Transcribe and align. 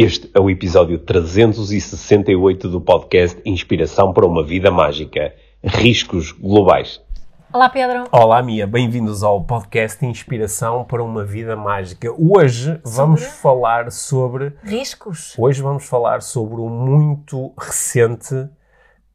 Este 0.00 0.30
é 0.32 0.38
o 0.38 0.48
episódio 0.48 0.96
368 0.96 2.68
do 2.68 2.80
podcast 2.80 3.42
Inspiração 3.44 4.12
para 4.12 4.24
uma 4.24 4.44
Vida 4.44 4.70
Mágica. 4.70 5.34
Riscos 5.60 6.30
globais. 6.30 7.02
Olá, 7.52 7.68
Pedro. 7.68 8.04
Olá, 8.12 8.40
Mia. 8.40 8.64
Bem-vindos 8.64 9.24
ao 9.24 9.42
podcast 9.44 10.06
Inspiração 10.06 10.84
para 10.84 11.02
uma 11.02 11.24
Vida 11.24 11.56
Mágica. 11.56 12.14
Hoje 12.16 12.80
vamos 12.84 13.24
falar 13.24 13.90
sobre. 13.90 14.52
Riscos. 14.62 15.34
Hoje 15.36 15.60
vamos 15.60 15.84
falar 15.88 16.22
sobre 16.22 16.60
um 16.60 16.68
muito 16.68 17.52
recente 17.58 18.48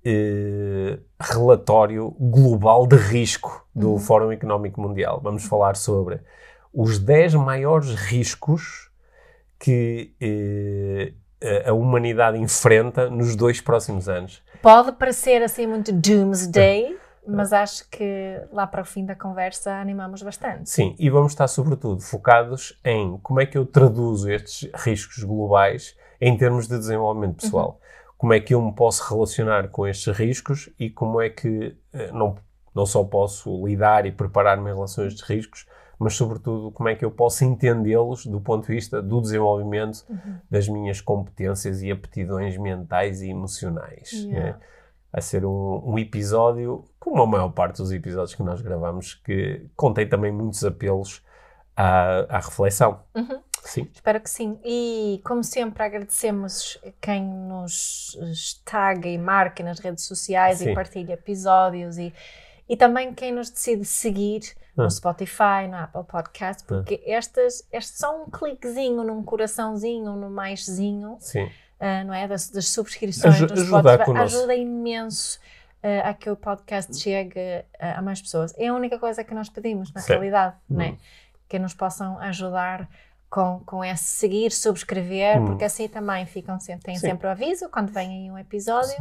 eh, 0.04 1.00
relatório 1.18 2.14
global 2.20 2.86
de 2.86 2.98
risco 2.98 3.66
do 3.74 3.92
Uhum. 3.92 4.00
Fórum 4.00 4.34
Económico 4.34 4.82
Mundial. 4.82 5.22
Vamos 5.24 5.46
falar 5.46 5.78
sobre 5.78 6.20
os 6.74 7.00
10 7.00 7.36
maiores 7.36 7.96
riscos 7.96 8.92
que 9.74 10.14
eh, 10.20 11.14
a- 11.66 11.70
a 11.70 11.74
humanidade 11.74 12.38
enfrenta 12.38 13.10
nos 13.10 13.34
dois 13.34 13.62
próximos 13.62 14.10
anos. 14.10 14.44
Pode 14.62 14.92
parecer 14.94 15.42
assim 15.42 15.66
muito 15.66 15.94
doomsday, 15.94 16.98
mas 17.26 17.54
acho 17.54 17.90
que 17.90 18.42
lá 18.52 18.68
para 18.68 18.82
o 18.82 18.86
fim 18.86 19.06
da 19.06 19.16
conversa 19.16 19.72
animamos 19.76 20.22
bastante. 20.22 20.70
Sim, 20.70 20.96
e 21.00 21.10
vamos 21.10 21.32
estar 21.32 21.48
sobretudo 21.48 22.02
focados 22.02 22.78
em 22.84 23.18
como 23.24 23.40
é 23.40 23.46
que 23.46 23.58
eu 23.58 23.66
traduzo 23.66 24.30
estes 24.30 24.70
riscos 24.76 25.24
globais 25.24 25.96
em 26.20 26.36
termos 26.38 26.68
de 26.68 26.78
desenvolvimento 26.78 27.38
pessoal. 27.38 27.80
Como 28.18 28.34
é 28.34 28.42
que 28.42 28.54
eu 28.54 28.62
me 28.62 28.74
posso 28.74 29.14
relacionar 29.14 29.70
com 29.70 29.88
estes 29.88 30.14
riscos 30.18 30.70
e 30.78 30.90
como 30.90 31.22
é 31.22 31.30
que 31.30 31.78
eh, 31.94 32.12
não, 32.12 32.36
não 32.76 32.86
só 32.86 33.02
posso 33.06 33.66
lidar 33.66 34.06
e 34.06 34.12
preparar-me 34.12 34.70
em 34.70 34.74
relação 34.74 35.06
a 35.06 35.08
estes 35.08 35.24
riscos, 35.26 35.66
mas 36.04 36.16
sobretudo 36.16 36.72
como 36.72 36.90
é 36.90 36.96
que 36.96 37.06
eu 37.06 37.12
posso 37.12 37.46
entendê-los 37.46 38.26
do 38.26 38.42
ponto 38.42 38.68
de 38.68 38.74
vista 38.74 39.02
do 39.02 39.22
desenvolvimento 39.22 40.06
das 40.50 40.68
minhas 40.68 41.00
competências 41.00 41.82
e 41.82 41.90
aptidões 41.90 42.58
mentais 42.58 43.22
e 43.22 43.30
emocionais. 43.30 44.12
Yeah. 44.12 44.58
né? 44.58 44.60
Vai 45.12 45.22
ser 45.22 45.46
um, 45.46 45.82
um 45.86 45.98
episódio, 46.00 46.84
como 47.00 47.22
a 47.22 47.28
maior 47.28 47.50
parte 47.50 47.78
dos 47.78 47.92
episódios 47.92 48.36
que 48.36 48.44
nós 48.44 48.62
gravamos, 48.62 49.14
que 49.14 49.68
contém 49.76 50.10
também 50.10 50.32
muitos 50.32 50.64
apelos 50.66 51.24
à, 51.78 52.38
à 52.38 52.40
reflexão. 52.40 53.00
Uhum. 53.16 53.40
Sim. 53.64 53.88
Espero 53.94 54.20
que 54.20 54.30
sim. 54.30 54.60
E, 54.64 55.22
como 55.24 55.44
sempre, 55.44 55.84
agradecemos 55.84 56.78
quem 57.00 57.24
nos 57.24 58.18
taga 58.66 59.08
e 59.08 59.18
marca 59.18 59.64
nas 59.64 59.80
redes 59.80 60.06
sociais 60.06 60.58
Sim. 60.58 60.72
e 60.72 60.76
partilha 60.76 61.14
episódios 61.14 61.98
e, 61.98 62.14
e 62.68 62.78
também 62.78 63.14
quem 63.14 63.32
nos 63.32 63.50
decide 63.50 63.86
seguir 63.86 64.42
Ah. 64.78 64.84
no 64.84 64.90
Spotify, 64.92 65.68
no 65.70 65.78
Apple 65.78 66.04
Podcast, 66.06 66.64
porque 66.64 67.02
estas, 67.06 67.68
este 67.72 67.98
só 67.98 68.24
um 68.24 68.30
cliquezinho 68.30 69.04
num 69.04 69.22
coraçãozinho, 69.24 70.16
no 70.16 70.30
maiszinho, 70.30 71.18
Sim. 71.20 71.50
ah, 71.80 72.04
não 72.04 72.14
é? 72.14 72.28
Das, 72.28 72.50
das 72.50 72.68
subscrições 72.70 73.36
Aju- 73.36 73.48
do 73.48 73.54
ajuda 73.54 73.80
Spotify 73.80 74.06
connosco. 74.06 74.38
ajuda 74.38 74.56
imenso 74.56 75.40
ah, 75.84 76.10
a 76.10 76.14
que 76.14 76.30
o 76.30 76.36
podcast 76.36 76.98
chegue 76.98 77.40
ah, 77.80 78.00
a 78.00 78.02
mais 78.02 78.22
pessoas. 78.22 78.54
É 78.58 78.68
a 78.68 78.74
única 78.74 78.98
coisa 78.98 79.24
que 79.24 79.34
nós 79.36 79.50
pedimos, 79.50 79.94
na 79.94 80.02
Sim. 80.02 80.14
realidade, 80.14 80.56
não 80.70 80.82
é? 80.82 80.90
Hum. 80.92 80.98
Que 81.48 81.60
nos 81.60 81.74
possam 81.76 82.18
ajudar 82.20 82.90
com, 83.30 83.62
com 83.66 83.84
esse 83.84 84.04
seguir, 84.06 84.52
subscrever, 84.52 85.40
Hum. 85.42 85.46
porque 85.46 85.66
assim 85.66 85.88
também 85.88 86.26
ficam 86.26 86.60
sempre, 86.60 86.84
têm 86.86 86.96
Sim. 86.96 87.08
sempre 87.10 87.28
o 87.28 87.30
aviso 87.30 87.68
quando 87.70 87.92
vem 87.92 88.10
aí 88.26 88.32
um 88.32 88.38
episódio 88.40 88.96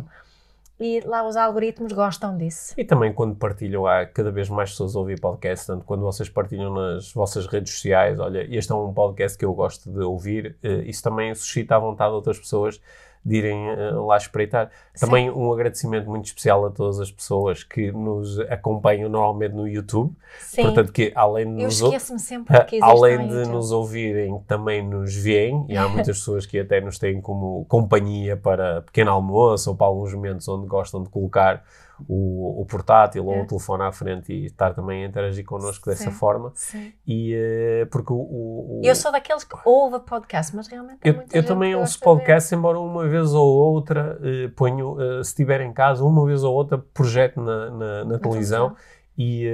e 0.82 1.00
lá 1.00 1.26
os 1.26 1.36
algoritmos 1.36 1.92
gostam 1.92 2.36
disso. 2.36 2.74
E 2.76 2.84
também 2.84 3.12
quando 3.12 3.36
partilham, 3.36 3.86
há 3.86 4.04
cada 4.04 4.32
vez 4.32 4.48
mais 4.48 4.70
pessoas 4.70 4.96
a 4.96 4.98
ouvir 4.98 5.20
podcast, 5.20 5.66
portanto, 5.66 5.84
quando 5.86 6.00
vocês 6.00 6.28
partilham 6.28 6.74
nas 6.74 7.12
vossas 7.12 7.46
redes 7.46 7.72
sociais, 7.72 8.18
olha, 8.18 8.44
este 8.50 8.72
é 8.72 8.74
um 8.74 8.92
podcast 8.92 9.38
que 9.38 9.44
eu 9.44 9.54
gosto 9.54 9.88
de 9.88 10.00
ouvir, 10.00 10.56
eh, 10.60 10.82
isso 10.86 11.00
também 11.00 11.32
suscita 11.34 11.76
a 11.76 11.78
vontade 11.78 12.10
de 12.10 12.16
outras 12.16 12.38
pessoas 12.38 12.80
de 13.24 13.36
irem 13.36 13.68
eh, 13.68 13.90
lá 13.92 14.16
espreitar. 14.16 14.70
Também 14.98 15.30
um 15.30 15.52
agradecimento 15.52 16.08
muito 16.10 16.26
especial 16.26 16.66
a 16.66 16.70
todas 16.70 16.98
as 16.98 17.10
pessoas 17.10 17.62
que 17.62 17.92
nos 17.92 18.38
acompanham 18.40 19.08
normalmente 19.08 19.54
no 19.54 19.68
YouTube, 19.68 20.12
Sim, 20.40 20.62
portanto 20.62 20.92
que 20.92 21.12
além 21.14 21.54
de 21.54 21.62
eu 21.62 21.66
nos 21.66 21.80
esqueço-me 21.80 22.18
sempre 22.18 22.64
que 22.64 22.78
Além 22.82 23.28
de 23.28 23.46
nos 23.46 23.70
ouvirem, 23.70 24.40
também 24.46 24.86
nos 24.86 25.14
veem, 25.14 25.64
e 25.68 25.76
há 25.76 25.88
muitas 25.88 26.18
pessoas 26.18 26.44
que 26.46 26.58
até 26.58 26.80
nos 26.80 26.98
têm 26.98 27.20
como 27.20 27.64
companhia 27.66 28.36
para 28.36 28.82
pequeno 28.82 29.12
almoço 29.12 29.70
ou 29.70 29.76
para 29.76 29.86
alguns 29.86 30.12
momentos 30.12 30.48
onde 30.48 30.66
gostam 30.66 31.02
de 31.02 31.08
colocar 31.08 31.62
o, 32.08 32.60
o 32.62 32.66
portátil 32.66 33.26
ou 33.26 33.34
É. 33.34 33.42
o 33.42 33.46
telefone 33.46 33.82
à 33.84 33.92
frente 33.92 34.32
e 34.32 34.46
estar 34.46 34.74
também 34.74 35.04
a 35.04 35.08
interagir 35.08 35.44
connosco 35.44 35.88
dessa 35.88 36.04
Sim. 36.10 36.16
forma. 36.16 36.52
Sim. 36.54 36.92
E 37.06 37.34
eh, 37.34 37.86
porque 37.90 38.12
o. 38.12 38.16
o- 38.16 38.80
Eu 38.82 38.94
sou 38.94 39.10
daqueles 39.12 39.44
que 39.44 39.56
ouve 39.64 40.00
podcast, 40.00 40.54
mas 40.54 40.66
realmente 40.68 40.98
eu, 41.04 41.22
eu 41.32 41.44
também 41.44 41.74
ouço 41.74 41.94
de 41.94 42.00
podcast, 42.04 42.54
embora 42.54 42.78
uma 42.78 43.06
vez 43.08 43.32
ou 43.34 43.46
outra 43.46 44.18
eh, 44.22 44.48
ponho, 44.56 45.00
eh, 45.00 45.22
se 45.24 45.30
estiver 45.30 45.60
em 45.60 45.72
casa, 45.72 46.04
uma 46.04 46.24
vez 46.26 46.42
ou 46.44 46.54
outra 46.54 46.78
projeto 46.78 47.40
na, 47.40 47.70
na, 47.70 48.04
na 48.04 48.18
televisão 48.18 48.74
e 49.18 49.46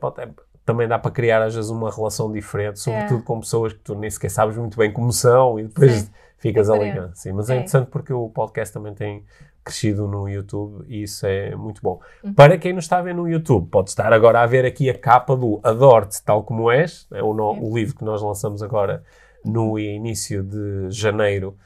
pronto, 0.00 0.20
é- 0.20 0.28
também 0.64 0.88
dá 0.88 0.98
para 0.98 1.12
criar 1.12 1.40
às 1.42 1.54
vezes 1.54 1.70
uma 1.70 1.90
relação 1.92 2.30
diferente, 2.32 2.80
sobretudo 2.80 3.22
com 3.22 3.38
pessoas 3.38 3.72
que 3.72 3.78
tu 3.78 3.94
nem 3.94 4.10
sequer 4.10 4.30
sabes 4.30 4.56
muito 4.56 4.76
bem 4.76 4.92
como 4.92 5.12
são 5.12 5.60
e 5.60 5.62
depois 5.62 5.92
Sim. 5.92 6.10
ficas 6.38 6.68
É 6.68 6.72
a 6.72 6.74
diferente. 6.74 6.94
ligar. 6.98 7.14
Sim, 7.14 7.32
mas 7.32 7.48
é. 7.48 7.52
É. 7.52 7.56
interessante 7.58 7.86
porque 7.88 8.12
o 8.12 8.28
podcast 8.28 8.74
também 8.74 8.92
tem 8.92 9.24
crescido 9.66 10.06
no 10.06 10.28
YouTube 10.28 10.84
e 10.88 11.02
isso 11.02 11.26
é 11.26 11.54
muito 11.56 11.82
bom. 11.82 12.00
Uhum. 12.22 12.32
Para 12.32 12.56
quem 12.56 12.72
nos 12.72 12.84
está 12.84 12.98
a 12.98 13.02
ver 13.02 13.14
no 13.14 13.28
YouTube, 13.28 13.68
pode 13.68 13.90
estar 13.90 14.12
agora 14.12 14.40
a 14.40 14.46
ver 14.46 14.64
aqui 14.64 14.88
a 14.88 14.96
capa 14.96 15.36
do 15.36 15.58
Adoro-te 15.64 16.22
Tal 16.24 16.44
Como 16.44 16.70
És, 16.70 17.06
é 17.12 17.20
o, 17.22 17.34
no- 17.34 17.56
É. 17.56 17.58
o 17.60 17.74
livro 17.76 17.96
que 17.96 18.04
nós 18.04 18.22
lançamos 18.22 18.62
agora 18.62 19.02
no 19.44 19.76
início 19.78 20.42
de 20.42 20.88
janeiro 20.90 21.56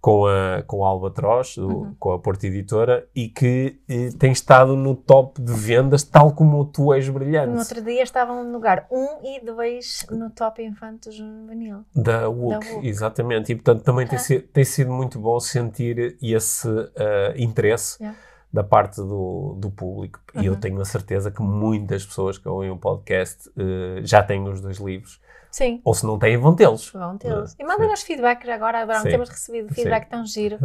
com 0.00 0.26
a, 0.26 0.62
com 0.62 0.84
a 0.84 0.88
Albatroz, 0.88 1.56
Uhum. 1.56 1.94
com 1.98 2.12
a 2.12 2.18
Porta 2.20 2.46
Editora, 2.46 3.06
e 3.14 3.28
que 3.28 3.80
eh, 3.88 4.10
tem 4.18 4.30
estado 4.30 4.76
no 4.76 4.94
top 4.94 5.42
de 5.42 5.52
vendas, 5.52 6.04
tal 6.04 6.32
como 6.32 6.60
o 6.60 6.64
Tu 6.64 6.94
És 6.94 7.08
Brilhante, 7.08 7.52
No 7.52 7.58
outro 7.58 7.82
dia 7.82 8.02
estavam 8.04 8.44
no 8.44 8.52
lugar 8.52 8.86
1 8.92 9.06
e 9.24 9.44
2 9.44 10.06
no 10.10 10.30
top 10.30 10.62
infanto 10.62 11.10
juvenil. 11.10 11.84
da 11.94 12.28
WUC, 12.28 12.86
exatamente. 12.86 13.50
E, 13.52 13.56
portanto, 13.56 13.82
também 13.82 14.06
tem, 14.06 14.16
Ah. 14.16 14.22
si- 14.22 14.38
tem 14.40 14.64
sido 14.64 14.92
muito 14.92 15.18
bom 15.18 15.40
sentir 15.40 16.16
esse 16.22 16.68
eh, 16.94 17.34
interesse 17.36 18.00
Yeah. 18.00 18.16
da 18.52 18.62
parte 18.62 18.96
do, 18.96 19.56
do 19.58 19.68
público. 19.70 20.20
E 20.40 20.46
eu 20.46 20.52
Uhum. 20.54 20.60
tenho 20.60 20.80
a 20.80 20.84
certeza 20.84 21.30
que 21.30 21.42
muitas 21.42 22.06
pessoas 22.06 22.38
que 22.38 22.48
ouvem 22.48 22.70
o 22.70 22.76
podcast 22.78 23.50
eh, 23.58 24.00
já 24.04 24.22
têm 24.22 24.48
os 24.48 24.60
dois 24.60 24.78
livros, 24.78 25.20
Sim, 25.58 25.80
ou 25.84 25.92
se 25.92 26.06
não 26.06 26.18
têm, 26.18 26.36
vão 26.36 26.54
tê-los. 26.54 26.90
vão 26.92 27.18
tê-los. 27.18 27.50
Sim. 27.50 27.56
E 27.60 27.64
mandem-nos 27.64 28.02
feedback 28.02 28.48
agora. 28.48 28.86
Sim. 29.00 29.08
Temos 29.10 29.28
recebido 29.28 29.74
feedback 29.74 30.08
tão 30.08 30.24
giro 30.24 30.56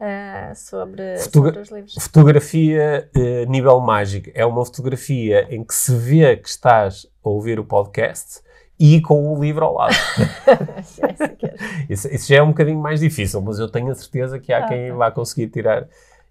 É. 0.00 0.50
ah, 0.50 0.54
sobre, 0.54 1.18
Fotogra- 1.18 1.50
sobre 1.50 1.60
os 1.60 1.70
livros. 1.70 1.94
Fotografia 2.00 3.08
eh, 3.14 3.46
nível 3.46 3.78
mágico 3.80 4.30
é 4.34 4.44
uma 4.46 4.64
fotografia 4.64 5.46
em 5.54 5.62
que 5.62 5.74
se 5.74 5.94
vê 5.94 6.36
que 6.36 6.48
estás 6.48 7.06
a 7.24 7.28
ouvir 7.28 7.60
o 7.60 7.64
podcast 7.64 8.40
e 8.80 9.00
com 9.00 9.32
o 9.32 9.40
livro 9.40 9.64
ao 9.64 9.74
lado. 9.74 9.94
Isso, 11.88 12.08
isso 12.08 12.28
já 12.28 12.36
é 12.36 12.42
um 12.42 12.48
bocadinho 12.48 12.78
mais 12.80 13.00
difícil, 13.00 13.40
mas 13.42 13.58
eu 13.58 13.70
tenho 13.70 13.90
a 13.90 13.94
certeza 13.94 14.38
que 14.38 14.52
há 14.52 14.64
Ah, 14.64 14.68
quem 14.68 14.88
tá. 14.90 14.94
vá 14.96 15.10
conseguir 15.10 15.48
tirar 15.48 15.86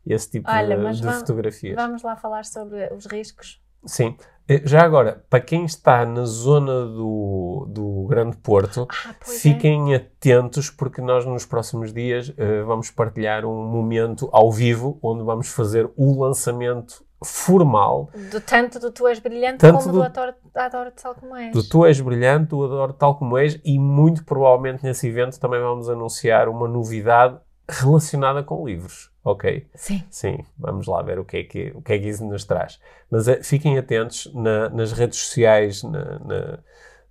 esse 0.06 0.29
tipo 0.31 0.50
Olha, 0.50 0.75
de, 0.78 0.91
de 0.97 1.01
vamos- 1.03 1.19
fotografias. 1.19 1.75
Vamos 1.75 2.03
lá 2.03 2.16
falar 2.16 2.44
sobre 2.45 2.91
os 2.94 3.06
riscos. 3.06 3.61
Sim. 3.85 4.16
Eh, 4.47 4.62
Já 4.66 4.81
agora, 4.84 5.24
para 5.29 5.40
quem 5.40 5.66
está 5.66 6.06
na 6.06 6.25
zona 6.25 6.85
do, 6.85 7.66
do 7.69 8.06
Grande 8.09 8.38
Porto, 8.38 8.88
Ah, 9.06 9.12
é. 9.22 9.25
fiquem 9.25 9.94
atentos 9.96 10.69
porque 10.69 11.02
nós 11.02 11.25
nos 11.25 11.46
próximos 11.46 11.94
dias 11.94 12.34
eh, 12.38 12.62
vamos 12.63 12.90
partilhar 12.91 13.46
um 13.46 13.63
momento 13.69 14.29
ao 14.31 14.52
vivo 14.52 15.00
onde 15.02 15.24
vamos 15.24 15.47
fazer 15.50 15.90
o 15.96 16.19
lançamento 16.22 17.06
formal 17.24 18.09
Do, 18.31 18.41
tanto 18.41 18.79
do 18.79 18.91
Tu 18.91 19.07
És 19.07 19.19
Brilhante 19.19 19.59
Tanto 19.59 19.78
como 19.79 19.91
do- 19.91 19.97
do, 20.00 20.03
Adoro, 20.03 20.34
Adoro 20.56 20.91
Tal 20.91 21.13
Como 21.13 21.35
És. 21.35 21.53
do 21.53 21.63
Tu 21.63 21.85
És 21.85 22.02
Brilhante, 22.02 22.47
do 22.50 22.63
Adoro 22.63 22.94
Tal 22.94 23.16
Como 23.16 23.38
És 23.38 23.59
e 23.63 23.78
muito 23.78 24.25
provavelmente 24.25 24.84
nesse 24.84 25.08
evento 25.08 25.40
também 25.40 25.59
vamos 25.62 25.88
anunciar 25.88 26.50
uma 26.50 26.68
novidade 26.68 27.38
relacionada 27.69 28.43
com 28.43 28.66
livros, 28.66 29.09
ok? 29.23 29.67
Sim. 29.75 30.03
Sim, 30.09 30.46
vamos 30.58 30.87
lá 30.87 31.02
ver 31.02 31.19
o 31.19 31.25
que 31.25 31.37
é 31.37 31.43
que, 31.43 31.72
o 31.75 31.81
que, 31.81 31.93
é 31.93 31.99
que 31.99 32.08
isso 32.09 32.25
nos 32.25 32.43
traz. 32.46 32.79
Mas 33.09 33.28
eh, 33.28 33.41
fiquem 33.43 33.78
atentos 33.78 34.29
na- 34.34 34.69
nas 34.69 34.91
redes 34.91 35.19
sociais 35.19 35.84
na- 35.84 36.19
na- 36.19 36.59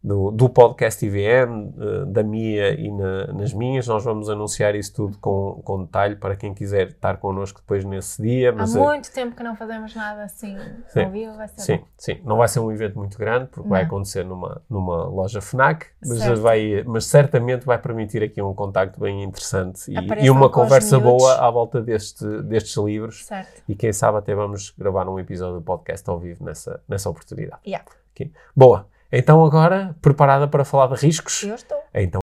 do, 0.02 0.30
do 0.30 0.48
podcast 0.48 1.04
IVM, 1.04 1.74
eh, 1.78 2.04
da 2.06 2.22
Mia 2.22 2.72
e 2.72 2.90
na- 2.90 3.26
nas 3.34 3.52
minhas. 3.52 3.86
Nós 3.86 4.02
vamos 4.02 4.30
anunciar 4.30 4.74
isso 4.74 4.94
tudo 4.94 5.18
com, 5.18 5.60
com 5.62 5.84
detalhe 5.84 6.16
para 6.16 6.34
quem 6.36 6.54
quiser 6.54 6.88
estar 6.88 7.18
connosco 7.18 7.60
depois 7.60 7.84
nesse 7.84 8.22
dia. 8.22 8.50
Há 8.50 8.62
eh, 8.64 8.66
muito 8.78 9.12
tempo 9.12 9.36
que 9.36 9.42
não 9.42 9.54
fazemos 9.54 9.94
nada 9.94 10.22
assim 10.24 10.56
Sim. 10.88 11.04
ao 11.04 11.10
vivo. 11.10 11.36
Vai 11.36 11.48
ser 11.48 11.60
Sim, 11.60 11.76
bom. 11.76 11.84
sim. 11.98 12.20
Não 12.24 12.36
vai 12.38 12.48
ser 12.48 12.60
um 12.60 12.72
evento 12.72 12.98
muito 12.98 13.18
grande, 13.18 13.50
porque 13.50 13.68
vai 13.68 13.82
Não. 13.82 13.86
acontecer 13.88 14.24
numa, 14.24 14.62
numa 14.70 15.04
loja 15.04 15.40
FNAC, 15.42 15.86
mas, 16.06 16.38
vai, 16.38 16.82
mas 16.86 17.04
certamente 17.04 17.66
vai 17.66 17.78
permitir 17.78 18.22
aqui 18.22 18.40
um 18.40 18.54
contacto 18.54 18.98
bem 18.98 19.22
interessante 19.22 19.90
e, 19.92 20.24
e 20.24 20.30
uma 20.30 20.48
conversa 20.48 20.98
boa 20.98 21.46
à 21.46 21.50
volta 21.50 21.82
deste, 21.82 22.24
destes 22.44 22.74
livros. 22.82 23.26
Certo. 23.26 23.62
E 23.68 23.74
quem 23.74 23.92
sabe 23.92 24.16
até 24.16 24.34
vamos 24.34 24.70
gravar 24.78 25.06
um 25.08 25.18
episódio 25.18 25.56
do 25.56 25.62
podcast 25.62 26.08
ao 26.08 26.18
vivo 26.18 26.42
nessa, 26.42 26.80
nessa 26.88 27.10
oportunidade. 27.10 27.60
Yeah. 27.66 27.84
Ok. 28.14 28.32
Boa. 28.56 28.86
Então 29.12 29.44
agora, 29.44 29.96
preparada 30.00 30.46
para 30.46 30.64
falar 30.64 30.86
de 30.94 31.04
riscos? 31.04 31.42
Eu 31.42 31.56
estou. 31.56 31.78
Então 31.92 32.20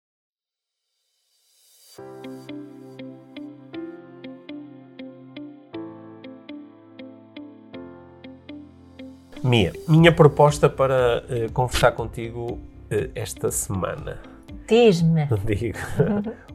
Mia, 9.44 9.74
minha 9.88 10.12
proposta 10.12 10.70
para 10.70 11.24
uh, 11.24 11.52
conversar 11.52 11.92
contigo 11.92 12.54
uh, 12.54 13.12
esta 13.16 13.50
semana. 13.52 14.20
Diz-me. 14.68 15.28
Digo. 15.46 15.78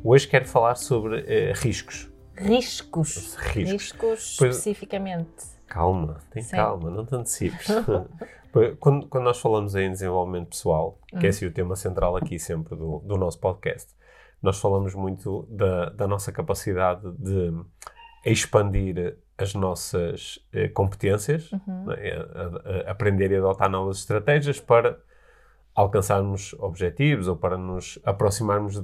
Hoje 0.02 0.28
quero 0.28 0.46
falar 0.46 0.76
sobre 0.76 1.20
uh, 1.20 1.52
riscos. 1.56 2.08
Riscos. 2.36 3.34
Riscos, 3.36 3.80
riscos 3.80 4.36
pois, 4.38 4.56
especificamente. 4.56 5.28
Calma, 5.66 6.18
tem 6.30 6.44
calma, 6.44 6.90
não 6.90 7.04
te 7.04 7.14
antecipes. 7.14 7.66
quando, 8.78 9.06
quando, 9.08 9.24
nós 9.24 9.40
falamos 9.40 9.74
em 9.74 9.90
desenvolvimento 9.90 10.48
pessoal, 10.48 10.98
que 11.08 11.16
é 11.16 11.20
uhum. 11.20 11.28
assim 11.28 11.46
o 11.46 11.52
tema 11.52 11.76
central 11.76 12.16
aqui 12.16 12.38
sempre 12.38 12.76
do, 12.76 13.00
do 13.00 13.16
nosso 13.16 13.38
podcast, 13.38 13.94
nós 14.42 14.58
falamos 14.58 14.94
muito 14.94 15.46
da, 15.50 15.90
da 15.90 16.08
nossa 16.08 16.32
capacidade 16.32 17.02
de 17.18 17.52
expandir 18.24 19.16
as 19.38 19.54
nossas 19.54 20.38
eh, 20.52 20.68
competências, 20.68 21.50
uhum. 21.52 21.86
né, 21.86 21.96
a, 22.34 22.88
a, 22.88 22.90
aprender 22.90 23.30
e 23.30 23.36
adotar 23.36 23.70
novas 23.70 23.98
estratégias 23.98 24.60
para 24.60 24.98
alcançarmos 25.74 26.54
objetivos 26.58 27.28
ou 27.28 27.36
para 27.36 27.56
nos 27.56 27.98
aproximarmos 28.04 28.82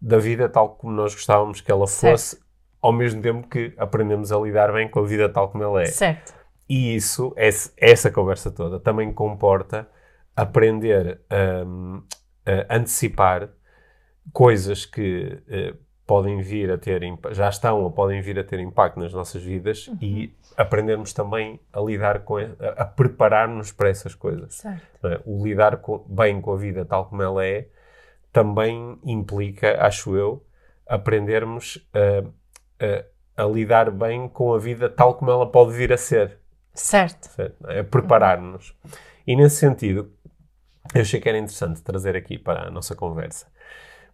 da 0.00 0.18
vida 0.18 0.48
tal 0.48 0.70
como 0.70 0.92
nós 0.92 1.14
gostávamos 1.14 1.60
que 1.60 1.70
ela 1.70 1.86
fosse, 1.86 2.36
certo. 2.36 2.46
ao 2.80 2.92
mesmo 2.92 3.22
tempo 3.22 3.48
que 3.48 3.72
aprendemos 3.78 4.30
a 4.30 4.38
lidar 4.38 4.72
bem 4.72 4.88
com 4.88 5.00
a 5.00 5.06
vida 5.06 5.28
tal 5.28 5.48
como 5.48 5.64
ela 5.64 5.82
é. 5.82 5.86
Certo. 5.86 6.37
E 6.68 6.94
isso, 6.94 7.34
essa 7.76 8.10
conversa 8.10 8.50
toda, 8.50 8.78
também 8.78 9.12
comporta 9.12 9.88
aprender 10.36 11.20
um, 11.66 12.02
a 12.44 12.76
antecipar 12.76 13.48
coisas 14.32 14.84
que 14.84 15.42
uh, 15.48 15.76
podem 16.06 16.40
vir 16.40 16.70
a 16.70 16.78
ter, 16.78 17.02
já 17.32 17.50
estão 17.50 17.82
ou 17.82 17.90
podem 17.90 18.22
vir 18.22 18.38
a 18.38 18.44
ter 18.44 18.58
impacto 18.60 18.98
nas 18.98 19.12
nossas 19.12 19.42
vidas 19.42 19.88
uhum. 19.88 19.98
e 20.00 20.34
aprendermos 20.56 21.12
também 21.12 21.60
a 21.70 21.80
lidar 21.80 22.20
com, 22.20 22.38
a, 22.38 22.48
a 22.78 22.84
preparar-nos 22.86 23.72
para 23.72 23.90
essas 23.90 24.14
coisas. 24.14 24.64
É? 24.64 25.20
O 25.26 25.44
lidar 25.44 25.76
com, 25.78 25.98
bem 26.08 26.40
com 26.40 26.52
a 26.52 26.56
vida 26.56 26.84
tal 26.84 27.06
como 27.06 27.22
ela 27.22 27.44
é 27.44 27.68
também 28.32 28.98
implica, 29.04 29.84
acho 29.84 30.16
eu, 30.16 30.42
aprendermos 30.86 31.86
a, 31.92 32.24
a, 33.38 33.44
a 33.44 33.46
lidar 33.46 33.90
bem 33.90 34.28
com 34.28 34.54
a 34.54 34.58
vida 34.58 34.88
tal 34.88 35.14
como 35.14 35.30
ela 35.30 35.50
pode 35.50 35.72
vir 35.72 35.92
a 35.92 35.96
ser. 35.98 36.38
Certo. 36.78 37.28
certo? 37.28 37.70
É? 37.70 37.82
preparar-nos. 37.82 38.74
E 39.26 39.36
nesse 39.36 39.56
sentido, 39.56 40.12
eu 40.94 41.02
achei 41.02 41.20
que 41.20 41.28
era 41.28 41.38
interessante 41.38 41.82
trazer 41.82 42.16
aqui 42.16 42.38
para 42.38 42.68
a 42.68 42.70
nossa 42.70 42.94
conversa 42.94 43.46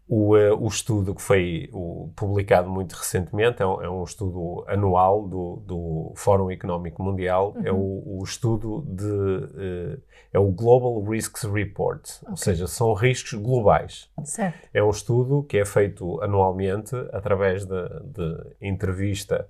o, 0.06 0.36
uh, 0.36 0.54
o 0.62 0.68
estudo 0.68 1.14
que 1.14 1.22
foi 1.22 1.68
o, 1.72 2.10
publicado 2.14 2.68
muito 2.68 2.92
recentemente 2.92 3.62
é 3.62 3.66
um, 3.66 3.82
é 3.82 3.88
um 3.88 4.04
estudo 4.04 4.64
anual 4.68 5.26
do, 5.26 5.62
do 5.66 6.12
Fórum 6.14 6.50
Económico 6.50 7.02
Mundial, 7.02 7.54
é 7.56 7.60
uhum. 7.60 7.66
é 7.66 7.72
o, 7.72 8.18
o, 8.18 8.24
estudo 8.24 8.84
de. 8.86 9.06
Uh, 9.06 10.02
é 10.32 10.38
o 10.38 10.50
Global 10.50 11.02
Risks 11.04 11.44
Report, 11.44 12.02
okay. 12.02 12.30
ou 12.30 12.36
seja, 12.36 12.66
são 12.66 12.92
riscos 12.92 13.34
globais. 13.34 14.10
Certo. 14.24 14.68
É 14.74 14.82
um 14.82 14.90
estudo 14.90 15.44
que 15.44 15.58
é 15.58 15.64
feito 15.64 16.20
anualmente 16.20 16.94
através 17.12 17.64
de, 17.64 17.88
de 18.04 18.56
entrevista 18.60 19.48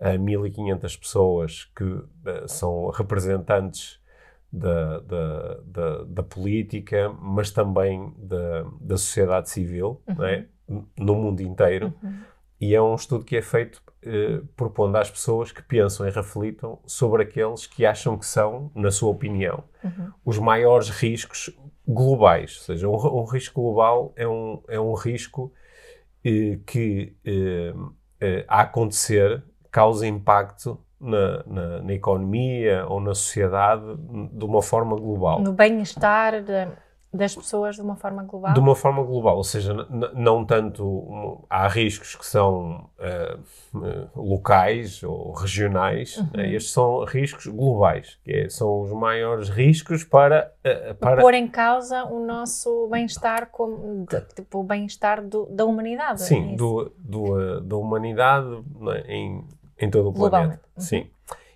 a 0.00 0.10
1.500 0.10 0.98
pessoas 0.98 1.64
que 1.76 1.84
uh, 1.84 2.08
são 2.46 2.90
representantes 2.90 4.00
da, 4.52 5.00
da, 5.00 5.54
da, 5.64 6.04
da, 6.04 6.22
política, 6.22 7.08
mas 7.20 7.50
também 7.50 8.12
da, 8.18 8.64
da 8.80 8.98
sociedade 8.98 9.48
civil, 9.48 10.02
uhum. 10.06 10.24
é? 10.24 10.46
no 10.98 11.14
mundo 11.14 11.40
inteiro. 11.40 11.94
Uhum. 12.02 12.20
E 12.60 12.74
é 12.74 12.82
um 12.82 12.94
estudo 12.94 13.24
que 13.24 13.36
é 13.36 13.42
feito 13.42 13.82
eh, 14.04 14.40
propondo 14.54 14.96
às 14.96 15.10
pessoas 15.10 15.50
que 15.50 15.62
pensam 15.62 16.06
e 16.06 16.10
reflitam 16.10 16.78
sobre 16.86 17.22
aqueles 17.22 17.66
que 17.66 17.84
acham 17.84 18.16
que 18.16 18.26
são, 18.26 18.70
na 18.74 18.90
sua 18.90 19.10
opinião, 19.10 19.64
uhum. 19.82 20.12
os 20.24 20.38
maiores 20.38 20.88
riscos 20.88 21.50
globais. 21.86 22.58
Ou 22.58 22.62
seja, 22.64 22.88
um, 22.88 23.20
um 23.20 23.24
risco 23.24 23.60
global 23.60 24.12
é 24.14 24.28
um, 24.28 24.62
é 24.68 24.78
um 24.78 24.94
risco 24.94 25.52
eh, 26.24 26.58
que, 26.64 27.16
eh 27.24 27.74
a 28.46 28.60
acontecer, 28.60 29.42
causa 29.72 30.06
impacto 30.06 30.78
na, 31.00 31.42
na, 31.44 31.82
na, 31.82 31.92
economia 31.92 32.86
ou 32.86 33.00
na 33.00 33.14
sociedade 33.14 33.82
de 34.32 34.44
uma 34.44 34.62
forma 34.62 34.94
global. 34.94 35.40
No 35.40 35.52
bem-estar 35.52 36.44
das 37.12 37.34
pessoas 37.34 37.76
de 37.76 37.82
uma 37.82 37.94
forma 37.94 38.22
global? 38.22 38.54
De 38.54 38.60
uma 38.60 38.74
forma 38.74 39.02
global, 39.02 39.36
ou 39.36 39.44
seja, 39.44 39.74
não 40.14 40.44
tanto. 40.44 41.44
Há 41.50 41.68
riscos 41.68 42.14
que 42.14 42.24
são 42.24 42.88
uh, 42.98 44.08
locais 44.16 45.02
ou 45.02 45.32
regionais, 45.32 46.16
uhum. 46.16 46.28
né? 46.34 46.54
estes 46.54 46.72
são 46.72 47.04
riscos 47.04 47.46
globais, 47.46 48.18
que 48.24 48.32
é, 48.32 48.48
são 48.48 48.80
os 48.80 48.92
maiores 48.92 49.50
riscos 49.50 50.04
para. 50.04 50.52
Uh, 50.64 50.94
para 50.94 51.20
pôr 51.20 51.34
em 51.34 51.48
causa 51.48 52.04
o 52.04 52.24
nosso 52.24 52.88
bem-estar, 52.88 53.48
como, 53.50 54.06
tipo, 54.34 54.60
o 54.60 54.64
bem-estar 54.64 55.22
da 55.50 55.66
humanidade. 55.66 56.22
Sim, 56.22 56.54
é 56.54 56.56
do, 56.56 56.90
do, 56.98 57.60
da 57.60 57.76
humanidade 57.76 58.62
né? 58.80 59.02
em 59.06 59.44
em 59.82 59.90
todo 59.90 60.08
o 60.10 60.12
planeta. 60.12 60.62
Uhum. 60.76 60.82
Sim. 60.82 61.10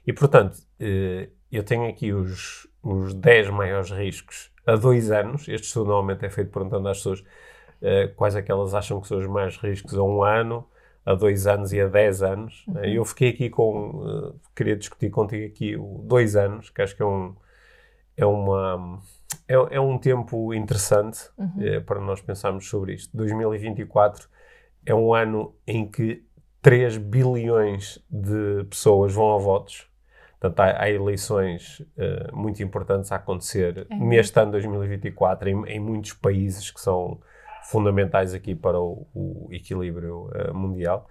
E, 0.06 0.12
portanto, 0.12 0.58
eh, 0.81 1.28
eu 1.50 1.62
tenho 1.62 1.88
aqui 1.88 2.12
os, 2.12 2.69
os 2.82 3.14
10 3.14 3.50
maiores 3.50 3.90
riscos 3.90 4.50
a 4.67 4.76
dois 4.76 5.11
anos. 5.11 5.49
Este 5.49 5.67
estudo 5.67 5.87
normalmente 5.87 6.26
é 6.26 6.31
feito 6.31 6.50
perguntando 6.50 6.88
às 6.88 6.99
pessoas 6.99 7.20
uh, 7.20 8.12
quais 8.17 8.34
é 8.34 8.43
que 8.43 8.50
elas 8.50 8.75
acham 8.75 9.00
que 9.00 9.06
são 9.06 9.19
os 9.19 9.26
mais 9.26 9.56
riscos 9.56 9.96
a 9.96 10.02
um 10.02 10.23
ano, 10.23 10.67
a 11.05 11.14
dois 11.14 11.46
anos 11.46 11.73
e 11.73 11.81
a 11.81 11.87
dez 11.87 12.23
anos. 12.23 12.64
Uhum. 12.67 12.84
Eu 12.84 13.05
fiquei 13.05 13.31
aqui 13.31 13.49
com... 13.49 13.90
Uh, 13.90 14.40
queria 14.55 14.76
discutir 14.76 15.11
contigo 15.11 15.46
aqui 15.46 15.76
o 15.76 16.02
dois 16.05 16.34
anos, 16.34 16.69
que 16.70 16.82
acho 16.82 16.96
que 16.96 17.02
é 17.02 17.06
um... 17.06 17.34
É, 18.19 18.25
uma, 18.25 19.00
é, 19.46 19.55
é 19.55 19.81
um 19.81 19.99
tempo 19.99 20.52
interessante 20.55 21.28
uhum. 21.38 21.78
uh, 21.78 21.82
para 21.82 22.00
nós 22.00 22.20
pensarmos 22.20 22.69
sobre 22.69 22.94
isto. 22.94 23.17
2024 23.17 24.28
é 24.84 24.94
um 24.94 25.14
ano 25.14 25.55
em 25.67 25.88
que 25.88 26.25
3 26.66 26.96
bilhões 26.96 28.04
de 28.10 28.64
pessoas 28.64 29.14
vão 29.14 29.36
a 29.36 29.38
votos. 29.38 29.86
Portanto, 30.32 30.58
há, 30.58 30.82
há 30.82 30.90
eleições 30.90 31.78
uh, 31.78 32.36
muito 32.36 32.60
importantes 32.60 33.12
a 33.12 33.16
acontecer 33.16 33.86
uhum. 33.88 34.08
neste 34.08 34.36
ano 34.40 34.50
2024 34.50 35.48
em, 35.48 35.64
em, 35.66 35.78
muitos 35.78 36.14
países 36.14 36.68
que 36.72 36.80
são 36.80 37.20
fundamentais 37.70 38.34
aqui 38.34 38.52
para 38.52 38.80
o, 38.80 39.06
o 39.14 39.48
equilíbrio 39.52 40.28
uh, 40.34 40.52
mundial. 40.52 41.08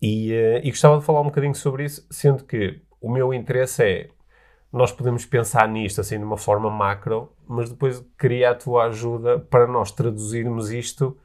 E, 0.00 0.32
uh, 0.32 0.60
e 0.62 0.70
gostava 0.70 0.96
de 1.00 1.04
falar 1.04 1.22
um 1.22 1.24
bocadinho 1.24 1.56
sobre 1.56 1.86
isso, 1.86 2.06
sendo 2.08 2.44
que 2.44 2.80
o 3.00 3.10
meu 3.10 3.34
interesse 3.34 3.82
é 3.82 4.08
nós 4.72 4.92
podemos 4.92 5.26
pensar 5.26 5.68
nisto 5.68 6.00
assim 6.00 6.18
de 6.18 6.24
uma 6.24 6.38
forma 6.38 6.70
macro, 6.70 7.32
mas 7.48 7.68
depois 7.68 8.00
queria 8.16 8.50
a 8.50 8.54
tua 8.54 8.84
ajuda 8.84 9.40
para 9.40 9.66
nós 9.66 9.90
traduzirmos 9.90 10.70
isto 10.70 11.18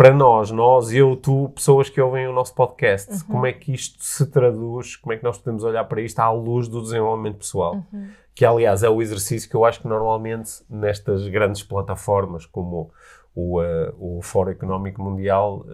para 0.00 0.14
nós, 0.14 0.50
nós, 0.50 0.90
eu, 0.94 1.14
tu, 1.14 1.50
pessoas 1.50 1.90
que 1.90 2.00
ouvem 2.00 2.26
o 2.26 2.32
nosso 2.32 2.54
podcast, 2.54 3.12
uhum. 3.12 3.20
como 3.26 3.46
é 3.46 3.52
que 3.52 3.70
isto 3.74 4.02
se 4.02 4.24
traduz, 4.24 4.96
como 4.96 5.12
é 5.12 5.18
que 5.18 5.22
nós 5.22 5.36
podemos 5.36 5.62
olhar 5.62 5.84
para 5.84 6.00
isto 6.00 6.18
à 6.20 6.30
luz 6.30 6.68
do 6.68 6.80
desenvolvimento 6.80 7.36
pessoal? 7.36 7.84
Uhum. 7.92 8.08
Que, 8.34 8.46
aliás, 8.46 8.82
é 8.82 8.88
o 8.88 9.02
exercício 9.02 9.46
que 9.50 9.54
eu 9.54 9.62
acho 9.62 9.78
que 9.78 9.86
normalmente 9.86 10.52
nestas 10.70 11.28
grandes 11.28 11.62
plataformas, 11.62 12.46
como 12.46 12.90
o, 13.34 13.60
uh, 13.60 13.94
o 13.98 14.22
Fórum 14.22 14.52
Económico 14.52 15.02
Mundial, 15.02 15.66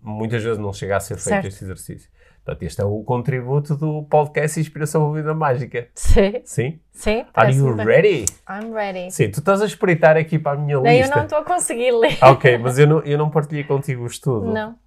muitas 0.00 0.42
vezes 0.42 0.58
não 0.58 0.72
chega 0.72 0.96
a 0.96 1.00
ser 1.00 1.16
feito 1.16 1.24
certo. 1.24 1.46
este 1.48 1.64
exercício. 1.64 2.10
Portanto, 2.46 2.62
este 2.62 2.80
é 2.80 2.84
o 2.84 3.02
contributo 3.02 3.74
do 3.74 4.04
podcast 4.04 4.60
Inspiração 4.60 5.12
Vida 5.12 5.34
Mágica. 5.34 5.88
Sim. 5.96 6.42
Sim? 6.44 6.80
Sim. 6.92 7.26
Are 7.34 7.52
you 7.52 7.74
ready? 7.74 8.24
I'm 8.48 8.72
ready. 8.72 9.10
Sim, 9.10 9.32
tu 9.32 9.40
estás 9.40 9.60
a 9.60 9.66
espreitar 9.66 10.16
aqui 10.16 10.38
para 10.38 10.56
a 10.56 10.62
minha 10.62 10.76
não, 10.76 10.84
lista. 10.84 11.12
Eu 11.12 11.16
não 11.16 11.24
estou 11.24 11.38
a 11.38 11.44
conseguir 11.44 11.90
ler. 11.90 12.16
Ok, 12.22 12.56
mas 12.58 12.78
eu 12.78 12.86
não, 12.86 13.00
eu 13.00 13.18
não 13.18 13.30
partilhei 13.30 13.64
contigo 13.64 14.04
o 14.04 14.06
estudo. 14.06 14.52
Não. 14.52 14.78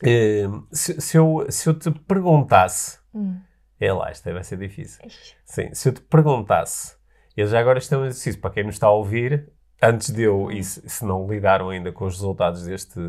Uh, 0.00 0.64
se, 0.70 1.00
se, 1.00 1.18
eu, 1.18 1.44
se 1.48 1.68
eu 1.68 1.74
te 1.76 1.90
perguntasse... 1.90 3.00
Hum. 3.12 3.40
É 3.80 3.92
lá, 3.92 4.12
isto 4.12 4.32
vai 4.32 4.44
ser 4.44 4.56
difícil. 4.56 5.04
Ixi. 5.04 5.34
Sim, 5.44 5.74
se 5.74 5.88
eu 5.88 5.92
te 5.92 6.02
perguntasse... 6.02 6.94
Eu 7.36 7.48
já 7.48 7.58
agora 7.58 7.80
isto 7.80 7.92
é 7.92 7.98
um 7.98 8.04
exercício 8.04 8.40
para 8.40 8.50
quem 8.50 8.62
nos 8.62 8.76
está 8.76 8.86
a 8.86 8.92
ouvir, 8.92 9.50
antes 9.82 10.10
de 10.10 10.22
eu, 10.22 10.52
e 10.52 10.62
se, 10.62 10.88
se 10.88 11.04
não 11.04 11.26
lidaram 11.26 11.70
ainda 11.70 11.90
com 11.90 12.04
os 12.04 12.14
resultados 12.14 12.62
deste, 12.62 13.00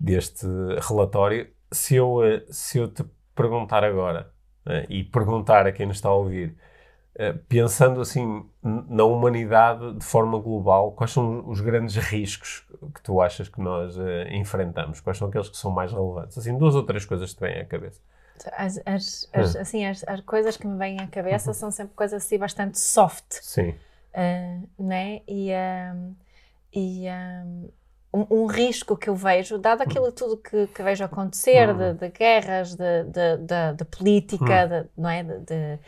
deste 0.00 0.46
relatório, 0.88 1.53
se 1.74 1.96
eu, 1.96 2.24
eh, 2.24 2.44
se 2.50 2.78
eu 2.78 2.88
te 2.88 3.04
perguntar 3.34 3.84
agora, 3.84 4.30
né, 4.64 4.86
e 4.88 5.04
perguntar 5.04 5.66
a 5.66 5.72
quem 5.72 5.86
nos 5.86 5.96
está 5.96 6.08
a 6.08 6.14
ouvir, 6.14 6.56
uh, 7.16 7.38
pensando 7.48 8.00
assim 8.00 8.48
na 8.62 9.04
humanidade 9.04 9.94
de 9.94 10.04
forma 10.04 10.38
global, 10.38 10.92
quais 10.92 11.10
são 11.10 11.48
os 11.48 11.60
grandes 11.60 11.96
riscos 11.96 12.66
que 12.94 13.02
tu 13.02 13.20
achas 13.20 13.48
que 13.48 13.60
nós 13.60 13.96
enfrentamos? 14.30 15.00
Quais 15.00 15.18
são 15.18 15.28
aqueles 15.28 15.48
que 15.48 15.56
são 15.56 15.70
mais 15.70 15.92
relevantes? 15.92 16.38
Assim, 16.38 16.56
duas 16.56 16.74
ou 16.74 16.82
três 16.84 17.04
coisas 17.04 17.32
que 17.32 17.38
te 17.38 17.40
vêm 17.40 17.60
à 17.60 17.66
cabeça. 17.66 18.00
As, 18.56 18.80
as, 18.84 19.28
as, 19.32 19.56
assim, 19.56 19.86
as, 19.86 20.04
as, 20.06 20.20
coisas 20.20 20.56
que 20.56 20.66
me 20.66 20.76
vêm 20.76 20.98
à 21.00 21.06
cabeça 21.06 21.50
uhum. 21.50 21.54
são 21.54 21.70
sempre 21.70 21.94
coisas 21.94 22.24
assim 22.24 22.38
bastante 22.38 22.78
soft. 22.78 23.24
Sim. 23.30 23.74
Uh, 24.12 24.82
né? 24.82 25.22
E, 25.26 25.50
um, 25.52 26.14
e 26.72 27.06
um, 27.08 27.68
um, 28.14 28.42
um, 28.42 28.46
risco 28.46 28.96
que 28.96 29.08
eu 29.10 29.14
vejo, 29.14 29.58
dado 29.58 29.82
aquilo 29.82 30.12
tudo 30.12 30.36
que, 30.36 30.68
que 30.68 30.82
vejo 30.82 31.04
acontecer, 31.04 31.74
de, 31.74 31.94
de, 31.94 32.08
guerras, 32.10 32.74
de, 32.74 33.04
de, 33.04 33.72
de 33.76 33.84
política, 33.84 34.88
hum. 34.96 35.02
não 35.02 35.10
é? 35.10 35.22
De, 35.22 35.78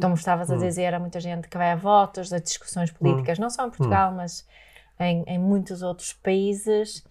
como 0.00 0.14
estavas 0.14 0.50
a 0.50 0.56
Hum. 0.56 0.60
dizer, 0.60 0.94
há 0.94 0.98
muita 0.98 1.20
gente 1.20 1.48
que 1.48 1.56
vai 1.56 1.70
a 1.70 1.76
votos, 1.76 2.32
a 2.32 2.38
discussões 2.38 2.90
políticas, 2.90 3.38
não 3.38 3.50
só 3.50 3.66
em 3.66 3.70
Portugal, 3.70 4.12
mas 4.12 4.46
em, 4.98 5.22
em 5.26 5.38
muitos 5.38 5.82
outros 5.82 6.12
países, 6.12 7.04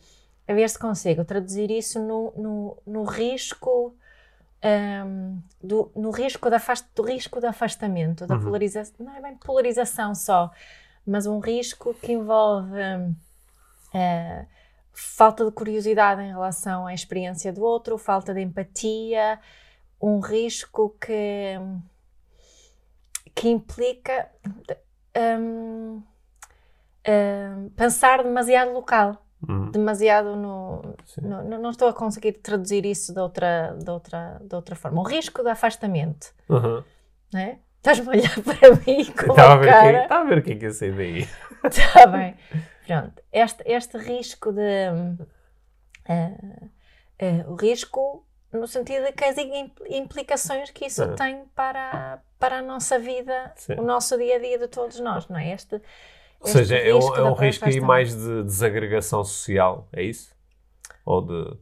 a 0.47 0.53
ver 0.53 0.69
se 0.69 0.77
consigo 0.77 1.23
traduzir 1.23 1.71
isso 1.71 1.99
no, 1.99 2.33
no, 2.35 2.77
no 2.85 3.03
risco. 3.03 3.95
hum, 5.05 5.39
do, 5.63 5.91
no 5.95 6.11
risco 6.11 6.49
da 6.49 6.57
afast, 6.57 6.87
do 6.95 7.03
risco 7.03 7.39
de 7.39 7.47
afastamento, 7.47 8.25
da 8.27 8.35
Uhum. 8.35 8.41
polarização, 8.41 9.05
não 9.05 9.15
é 9.15 9.21
bem 9.21 9.35
polarização 9.35 10.13
só, 10.15 10.51
mas 11.05 11.25
um 11.27 11.39
risco 11.39 11.93
que 11.93 12.11
envolve 12.11 12.71
hum, 12.73 13.15
eh, 13.95 14.45
falta 14.91 15.45
de 15.45 15.51
curiosidade 15.51 16.21
em 16.21 16.29
relação 16.29 16.85
à 16.85 16.93
experiência 16.93 17.53
do 17.53 17.61
outro, 17.63 17.97
falta 17.97 18.33
de 18.33 18.41
empatia, 18.41 19.39
um 20.01 20.19
risco 20.19 20.95
que, 20.99 21.55
que 23.33 23.49
implica 23.49 24.29
hum, 25.39 26.01
hum, 27.07 27.69
pensar 27.75 28.23
demasiado 28.23 28.71
local, 28.73 29.21
Uhum. 29.47 29.69
demasiado 29.69 30.35
no, 30.35 30.81
no- 31.21 31.43
Não 31.59 31.69
estou 31.69 31.87
a 31.89 31.93
conseguir 31.93 32.31
traduzir 32.33 32.85
isso 32.85 33.13
de 33.13 33.19
outra, 33.19 33.75
de 33.77 33.89
outra, 33.91 34.39
de 34.41 34.55
outra 34.55 34.75
forma. 34.75 34.99
O 35.01 35.03
risco 35.03 35.43
de 35.43 35.49
afastamento, 35.49 36.33
Uhum. 36.49 36.83
não 37.33 37.39
é? 37.39 37.59
Estás-me 37.77 38.07
a 38.07 38.11
olhar 38.11 38.33
para 38.41 38.69
mim 38.71 39.05
com 39.05 39.31
Estava 39.31 39.41
a 39.41 39.53
a 39.53 39.57
ver 39.57 39.65
quem- 39.65 39.81
cara. 39.81 40.03
estava 40.03 40.21
a 40.21 40.27
ver 40.29 40.37
o 40.39 40.41
que 40.41 40.51
é 40.53 40.55
que 40.55 40.65
ia 40.65 40.71
sair 40.71 40.95
daí. 40.95 41.27
Está 41.65 42.07
bem. 42.07 42.35
Pronto. 42.87 43.21
Este, 43.31 43.63
este 43.65 43.97
risco 43.97 44.51
de. 44.51 45.17
eh, 46.05 46.69
eh, 47.19 47.45
o 47.47 47.55
risco 47.55 48.25
no 48.51 48.67
sentido 48.67 49.05
de 49.05 49.11
que 49.11 49.25
as 49.25 49.37
im- 49.37 49.71
implicações 49.89 50.71
que 50.71 50.85
isso 50.85 51.05
tem 51.15 51.45
para, 51.55 52.21
para 52.39 52.59
a 52.59 52.61
nossa 52.61 52.97
vida, 52.97 53.51
Sim. 53.55 53.73
o 53.73 53.81
nosso 53.81 54.17
dia 54.17 54.37
a 54.37 54.39
dia 54.39 54.57
de 54.57 54.67
todos 54.67 54.99
nós, 54.99 55.27
não 55.27 55.37
é? 55.37 55.51
Este, 55.51 55.75
Ou 55.75 55.81
este 56.47 56.53
seja, 56.53 56.77
é 56.77 56.93
um, 56.95 57.15
é 57.15 57.23
um 57.23 57.33
risco 57.33 57.65
aí 57.65 57.81
mais 57.81 58.15
de 58.15 58.43
desagregação 58.43 59.23
social, 59.23 59.89
é 59.91 60.03
isso? 60.03 60.33
Ou 61.05 61.21
de, 61.21 61.57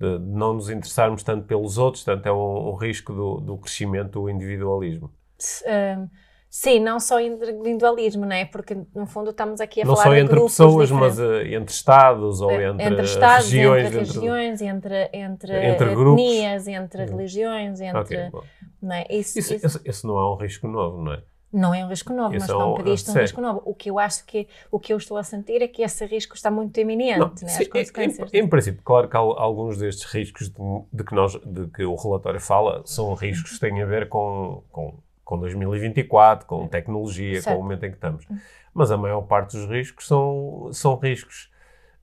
de 0.00 0.18
não 0.20 0.54
nos 0.54 0.70
interessarmos 0.70 1.22
tanto 1.22 1.46
pelos 1.46 1.76
outros, 1.76 2.02
tanto 2.04 2.26
é 2.26 2.32
um, 2.32 2.70
um 2.70 2.74
risco 2.74 3.12
do, 3.12 3.40
do 3.40 3.58
crescimento 3.58 4.12
do 4.12 4.30
individualismo. 4.30 5.12
S- 5.38 5.64
hum, 5.68 6.08
sim, 6.50 6.80
não 6.80 6.98
só 7.00 7.20
individualismo, 7.20 8.24
não 8.26 8.32
é? 8.32 8.44
Porque 8.44 8.76
no 8.94 9.06
fundo 9.06 9.30
estamos 9.30 9.60
aqui 9.60 9.82
a 9.82 9.84
não 9.84 9.94
falar 9.96 10.04
só 10.08 10.14
entre 10.14 10.34
grupos 10.34 10.52
pessoas, 10.52 10.88
diferentes. 10.88 11.18
mas 11.18 11.30
eh, 11.30 11.54
entre 11.54 11.74
Estados 11.74 12.40
ou 12.40 12.50
Eh, 12.50 12.68
entre, 12.68 13.02
estados, 13.02 13.50
regiões. 13.50 13.86
entre 13.86 13.98
dentro 13.98 14.14
do- 14.14 14.20
regiões, 14.20 14.62
entre, 14.62 15.10
entre, 15.12 15.66
Entre 15.66 15.94
grupos. 15.94 16.22
etnias, 16.24 16.68
entre 16.68 17.02
Uhum. 17.02 17.08
religiões, 17.16 17.80
entre. 17.80 17.98
Ok, 18.00 18.30
bom. 18.30 18.42
não, 18.82 18.92
é? 18.94 19.06
Isso- 19.10 19.38
Isso, 19.38 19.80
isso- 19.84 20.06
não 20.06 20.18
é 20.18 20.30
um 20.32 20.36
risco 20.36 20.66
novo, 20.68 21.02
não 21.02 21.12
é? 21.12 21.22
Não 21.50 21.74
é 21.74 21.82
um 21.82 21.88
risco 21.88 22.12
novo, 22.12 22.36
Isso 22.36 22.40
mas 22.46 22.50
é 22.50 22.52
não 22.52 22.74
pediste 22.74 23.10
um 23.10 23.14
risco 23.14 23.40
novo. 23.40 23.62
O 23.64 23.74
que 23.74 23.88
eu 23.90 23.98
acho 23.98 24.26
que 24.26 24.46
o 24.70 24.78
que 24.78 24.92
eu 24.92 24.98
estou 24.98 25.16
a 25.16 25.22
sentir 25.22 25.62
é 25.62 25.66
que 25.66 25.82
esse 25.82 26.04
risco 26.04 26.34
está 26.34 26.50
muito 26.50 26.78
iminente, 26.78 27.18
Não, 27.20 27.28
né? 27.28 27.34
sim, 27.48 27.62
as 27.62 27.68
consequências. 27.68 28.34
em, 28.34 28.38
em 28.40 28.46
princípio, 28.46 28.82
claro 28.84 29.08
que 29.08 29.16
al- 29.16 29.38
alguns 29.38 29.78
destes 29.78 30.04
riscos 30.12 30.50
de, 30.50 30.56
de 30.92 31.04
que 31.04 31.14
nós, 31.14 31.32
de 31.46 31.66
que 31.68 31.84
o 31.84 31.94
relatório 31.94 32.38
fala 32.38 32.82
são 32.84 33.14
riscos 33.14 33.52
que 33.54 33.60
têm 33.60 33.80
a 33.82 33.86
ver 33.86 34.10
com, 34.10 34.62
com, 34.70 34.98
com 35.28 35.38
2024, 35.38 36.46
com 36.46 36.66
tecnologia, 36.66 37.42
Certo. 37.42 37.54
com 37.54 37.60
o 37.60 37.62
momento 37.62 37.84
em 37.84 37.90
que 37.90 37.96
estamos. 37.96 38.26
Mas 38.72 38.90
a 38.90 38.96
maior 38.96 39.20
parte 39.26 39.58
dos 39.58 39.68
riscos 39.68 40.06
são, 40.06 40.70
são 40.72 40.96
riscos 40.96 41.50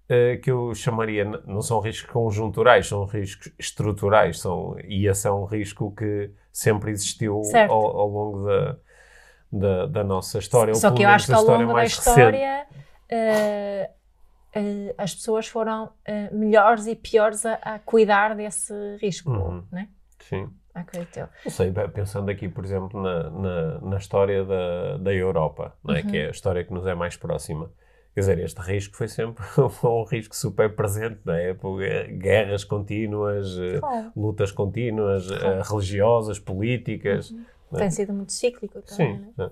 eh, 0.07 0.37
que 0.37 0.51
eu 0.51 0.75
chamaria, 0.75 1.25
não 1.47 1.59
são 1.63 1.79
riscos 1.79 2.11
conjunturais, 2.11 2.85
são 2.87 3.03
riscos 3.05 3.51
estruturais, 3.57 4.39
são, 4.39 4.75
e 4.83 5.07
esse 5.07 5.27
é 5.27 5.31
um 5.31 5.45
risco 5.45 5.91
que 5.95 6.29
sempre 6.53 6.91
existiu 6.91 7.41
ao, 7.67 7.97
ao 7.97 8.07
longo 8.07 8.45
da, 8.45 8.77
da, 9.51 9.85
da 9.87 10.03
nossa 10.03 10.37
história. 10.37 10.75
Só 10.75 10.91
que 10.91 11.01
eu 11.01 11.09
acho 11.09 11.25
que 11.25 11.33
ao 11.33 11.43
longo 11.43 11.73
da 11.73 11.83
história 11.83 12.67
eh, 13.09 13.89
eh, 14.53 14.93
as 14.99 15.15
pessoas 15.15 15.47
foram 15.47 15.89
eh, 16.05 16.29
melhores 16.31 16.85
e 16.85 16.95
piores 16.95 17.43
a, 17.43 17.55
a 17.55 17.79
cuidar 17.79 18.35
desse 18.35 18.71
risco, 19.01 19.31
Uhum. 19.31 19.63
né? 19.71 19.89
Sim. 20.19 20.47
Acredito. 20.75 21.27
Não 21.45 21.51
sei, 21.51 21.71
pensando 21.93 22.29
aqui, 22.29 22.49
por 22.49 22.65
exemplo, 22.65 23.01
na, 23.01 23.29
na, 23.29 23.79
na 23.81 23.97
história 23.97 24.43
da, 24.43 24.97
da 24.97 25.13
Europa, 25.13 25.73
não 25.83 25.95
é? 25.95 26.01
Uhum. 26.01 26.07
que 26.07 26.17
é 26.17 26.27
a 26.27 26.31
história 26.31 26.63
que 26.65 26.73
nos 26.73 26.85
é 26.85 26.93
mais 26.93 27.15
próxima. 27.15 27.71
Quer 28.13 28.19
dizer, 28.21 28.39
este 28.39 28.59
risco 28.61 28.95
foi 28.95 29.07
sempre 29.07 29.43
um 29.83 30.03
risco 30.03 30.35
super 30.35 30.75
presente, 30.75 31.19
não 31.25 31.33
é? 31.33 31.53
Porque 31.53 32.03
Guerras 32.13 32.63
contínuas, 32.63 33.57
eh, 33.57 33.79
Claro. 33.79 34.11
lutas 34.15 34.51
contínuas, 34.51 35.31
eh, 35.31 35.39
Claro. 35.39 35.61
religiosas, 35.63 36.39
políticas. 36.39 37.31
não 37.71 37.79
é? 37.79 37.81
Tem 37.83 37.91
sido 37.91 38.13
muito 38.13 38.31
cíclico 38.33 38.81
também, 38.81 39.15
Sim. 39.17 39.25
né? 39.37 39.45
é. 39.47 39.49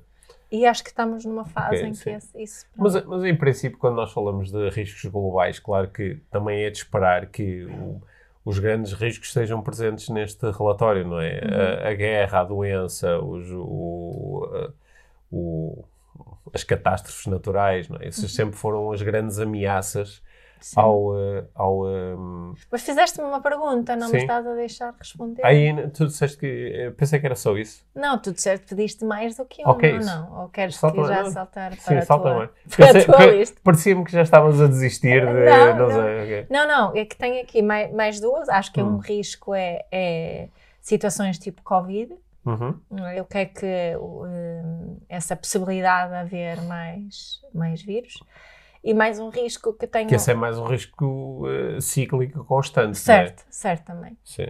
E 0.52 0.66
acho 0.68 0.84
que 0.84 0.90
estamos 0.90 1.26
numa 1.26 1.46
fase 1.46 1.78
Ok, 1.78 1.88
em 1.90 1.94
sim. 1.96 2.04
que 2.04 2.10
esse- 2.12 2.42
isso. 2.44 2.66
Mas, 2.78 3.04
mas, 3.06 3.24
em 3.24 3.36
princípio, 3.36 3.78
quando 3.80 3.96
nós 3.96 4.12
falamos 4.14 4.52
de 4.52 4.70
riscos 4.70 5.04
globais, 5.10 5.58
claro 5.60 5.88
que 5.90 6.20
também 6.30 6.64
é 6.64 6.70
de 6.70 6.78
esperar 6.78 7.26
que 7.28 7.66
o- 7.66 8.02
os 8.46 8.60
grandes 8.60 8.94
riscos 8.94 9.30
estejam 9.30 9.62
presentes 9.62 10.10
neste 10.10 10.50
relatório, 10.52 11.08
não 11.08 11.20
é? 11.20 11.42
Uhum. 11.44 11.86
A, 11.86 11.90
a 11.90 11.94
guerra, 11.94 12.40
a 12.42 12.44
doença, 12.44 13.20
os, 13.20 13.50
o, 13.52 14.70
o- 15.32 15.86
as 16.54 16.64
catástrofes 16.64 17.26
naturais, 17.28 17.90
não 17.90 17.98
é? 18.00 18.08
Essas 18.08 18.34
sempre 18.34 18.56
foram 18.58 18.92
as 18.92 19.02
grandes 19.02 19.40
ameaças 19.40 20.18
Uhum. 20.18 20.33
Sim. 20.64 20.80
ao... 20.80 21.14
eh, 21.18 21.44
ao 21.54 21.88
ehm, 21.90 22.54
Mas 22.72 22.82
fizeste-me 22.84 23.28
uma 23.28 23.42
pergunta, 23.42 23.96
não 23.96 24.08
Sim. 24.08 24.14
me 24.14 24.20
estás 24.22 24.48
a 24.48 24.54
deixar 24.54 24.94
responder. 24.98 25.46
aí 25.46 25.90
tu 25.90 26.08
disseste 26.08 26.38
que... 26.38 26.72
eh, 26.74 26.92
Pensei 26.92 27.20
que 27.20 27.26
era 27.26 27.36
só 27.36 27.58
isso. 27.58 27.86
Não, 27.94 28.18
tu 28.18 28.32
disseste 28.32 28.66
pediste 28.68 29.04
mais 29.04 29.36
do 29.36 29.44
que 29.46 29.62
um, 29.66 29.70
Ok, 29.70 29.92
não, 29.92 30.00
isso. 30.00 30.10
não. 30.16 30.42
Ou 30.42 30.50
queres 30.50 30.76
Salta 30.78 31.02
que 31.02 31.08
já 31.08 31.24
não. 31.24 31.32
saltar 31.32 31.70
para 31.72 31.80
Sim, 31.82 31.96
a 31.98 32.02
falta 32.06 32.30
tua, 32.30 32.52
para 32.78 33.06
tua 33.06 33.26
lista? 33.26 33.60
Parecia-me 33.64 34.04
que 34.06 34.12
já 34.12 34.22
estavas 34.22 34.62
a 34.62 34.68
desistir 34.68 35.26
de... 35.26 35.34
Não, 35.34 35.76
não 35.78 35.90
não. 35.90 35.90
sei, 35.92 36.24
ok. 36.24 36.48
Não, 36.50 36.68
não, 36.68 36.96
é 36.96 37.06
que 37.06 37.16
tenho 37.18 37.42
aqui 37.44 37.62
mais, 37.62 37.92
mais 37.94 38.20
duas. 38.20 38.48
Acho 38.50 38.72
que 38.72 38.82
Hum. 38.82 38.96
um 38.96 38.98
risco 38.98 39.54
é, 39.54 39.86
é 39.92 40.48
situações 40.82 41.38
tipo 41.38 41.62
Covid. 41.64 42.14
Uhum. 42.46 42.78
Eu 43.16 43.24
quero 43.24 43.50
que 43.52 43.96
hum, 43.98 44.98
essa 45.08 45.34
possibilidade 45.36 46.10
de 46.12 46.16
haver 46.18 46.62
mais, 46.64 47.40
mais 47.54 47.82
vírus. 47.82 48.22
E 48.84 48.94
mais 48.94 49.20
um 49.20 49.30
risco 49.30 49.74
que 49.74 49.88
tenho. 49.88 50.10
Que 50.10 50.16
esse 50.16 50.32
é 50.32 50.34
mais 50.34 50.58
um 50.58 50.66
risco 50.66 51.46
eh, 51.48 51.80
cíclico 51.80 52.44
constante, 52.44 52.98
certo, 52.98 53.44
certo 53.50 53.86
também. 53.86 54.12
é? 54.14 54.16
Sim. 54.24 54.48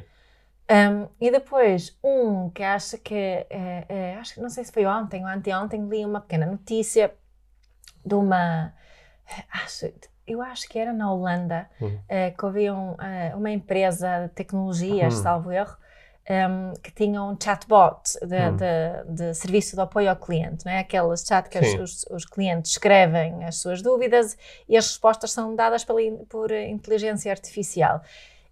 Um, 0.71 1.07
e 1.19 1.29
depois, 1.29 1.95
um 2.03 2.49
que 2.49 2.63
acho 2.63 2.97
que, 2.97 3.13
é, 3.13 3.85
é, 3.87 4.15
acho 4.15 4.33
que 4.35 4.41
não 4.41 4.49
sei 4.49 4.63
se 4.63 4.71
foi 4.71 4.85
ontem 4.85 5.21
ou 5.23 5.27
anteontem, 5.29 5.87
li 5.87 6.03
uma 6.05 6.21
pequena 6.21 6.45
notícia 6.45 7.13
de 8.03 8.15
uma, 8.15 8.73
acho, 9.51 9.91
eu 10.25 10.41
acho 10.41 10.67
que 10.67 10.79
era 10.79 10.93
na 10.93 11.11
Holanda, 11.11 11.69
Uhum. 11.79 11.99
eh, 12.09 12.31
que 12.31 12.45
havia 12.45 12.73
um, 12.73 12.95
eh, 12.99 13.33
uma 13.35 13.51
empresa 13.51 14.23
de 14.23 14.29
tecnologias, 14.29 15.15
Uhum. 15.15 15.21
salvo 15.21 15.51
erro, 15.51 15.77
um, 16.29 16.73
que 16.81 16.91
tinha 16.91 17.21
um 17.21 17.35
chatbot 17.41 18.01
de, 18.25 18.35
Uhum. 18.35 18.55
de, 18.55 19.13
de 19.15 19.33
serviço 19.33 19.75
de 19.75 19.81
apoio 19.81 20.09
ao 20.09 20.15
cliente, 20.15 20.65
não 20.65 20.71
é? 20.71 20.79
Aqueles 20.79 21.21
chat 21.27 21.49
que 21.49 21.59
os, 21.59 22.05
os 22.09 22.25
clientes 22.25 22.71
escrevem 22.71 23.43
as 23.43 23.57
suas 23.57 23.81
dúvidas 23.81 24.37
e 24.67 24.77
as 24.77 24.87
respostas 24.87 25.31
são 25.31 25.55
dadas 25.55 25.83
pela, 25.83 25.99
por 26.29 26.51
inteligência 26.51 27.29
artificial. 27.31 28.01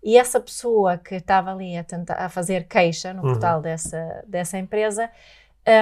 E 0.03 0.17
essa 0.17 0.39
pessoa 0.39 0.97
que 0.97 1.15
estava 1.15 1.51
ali 1.51 1.77
a, 1.77 1.83
tentar, 1.83 2.15
a 2.15 2.27
fazer 2.27 2.67
queixa 2.67 3.13
no 3.13 3.21
Uhum. 3.23 3.29
portal 3.31 3.61
dessa, 3.61 4.23
dessa 4.27 4.57
empresa 4.57 5.09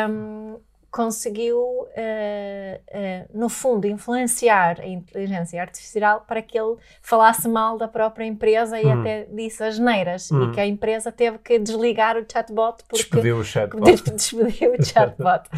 um, 0.10 0.60
conseguiu, 0.91 1.88
eh, 1.96 2.81
eh, 2.88 3.25
no 3.34 3.48
fundo, 3.50 3.86
influenciar 3.88 4.79
a 4.81 4.88
inteligência 4.88 5.62
artificial 5.62 6.22
para 6.27 6.41
que 6.41 6.58
ele 6.60 6.77
falasse 7.01 7.48
mal 7.48 7.77
da 7.77 7.88
própria 7.88 8.25
empresa 8.25 8.79
e 8.81 8.86
Uhum. 8.86 9.00
até 9.01 9.25
disse 9.25 9.63
as 9.63 9.77
neiras. 9.79 10.31
Uhum. 10.31 10.50
E 10.50 10.51
que 10.53 10.60
a 10.60 10.65
empresa 10.65 11.12
teve 11.12 11.38
que 11.39 11.60
desligar 11.60 12.17
o 12.17 12.25
chatbot 12.29 12.84
porque 12.88 13.03
Despediu 13.03 13.38
o 13.38 13.43
chat. 13.43 13.69
Des- 13.79 14.01
despediu 14.01 14.74
o 14.74 14.84
chatbot. 14.84 15.50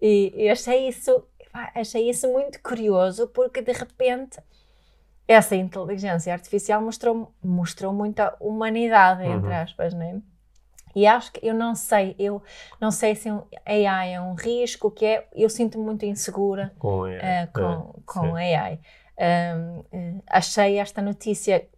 E, 0.00 0.32
e 0.36 0.48
achei 0.48 0.88
isso, 0.88 1.24
achei 1.74 2.08
isso 2.08 2.28
muito 2.32 2.60
curioso 2.62 3.28
porque 3.28 3.60
de 3.62 3.72
repente 3.72 4.38
essa 5.28 5.56
inteligência 5.56 6.32
artificial 6.32 6.80
mostrou, 6.80 7.34
mostrou 7.42 7.92
muita 7.92 8.36
humanidade, 8.38 9.24
entre 9.24 9.48
Uhum. 9.48 9.62
aspas, 9.62 9.92
não 9.92 10.02
é? 10.02 10.14
E 10.96 11.06
acho 11.06 11.32
que 11.32 11.46
eu 11.46 11.54
não 11.54 11.74
sei, 11.76 12.16
eu 12.18 12.42
não 12.80 12.90
sei 12.90 13.14
se 13.14 13.30
um 13.30 13.42
AI 13.66 14.14
é 14.14 14.20
um 14.20 14.34
risco, 14.34 14.90
que 14.90 15.04
é, 15.06 15.28
eu 15.34 15.50
sinto-me 15.50 15.84
muito 15.84 16.06
insegura 16.06 16.72
Com, 16.78 17.04
a- 17.04 17.08
eh, 17.18 17.46
com, 17.52 17.62
é, 17.62 18.04
com. 18.06 18.34
AI. 18.36 18.80
Um, 19.18 19.84
eh, 19.92 20.22
achei 20.28 20.78
esta 20.78 21.02
notícia, 21.02 21.68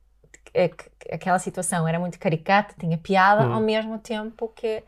eh, 0.55 0.69
que, 0.69 0.91
que 0.99 1.15
aquela 1.15 1.39
situação 1.41 1.87
era 1.89 1.99
muito 2.01 2.19
caricata, 2.19 2.75
tinha 2.79 2.99
piada, 2.99 3.45
Hum. 3.45 3.55
ao 3.55 3.61
mesmo 3.61 3.99
tempo 3.99 4.49
que, 4.57 4.83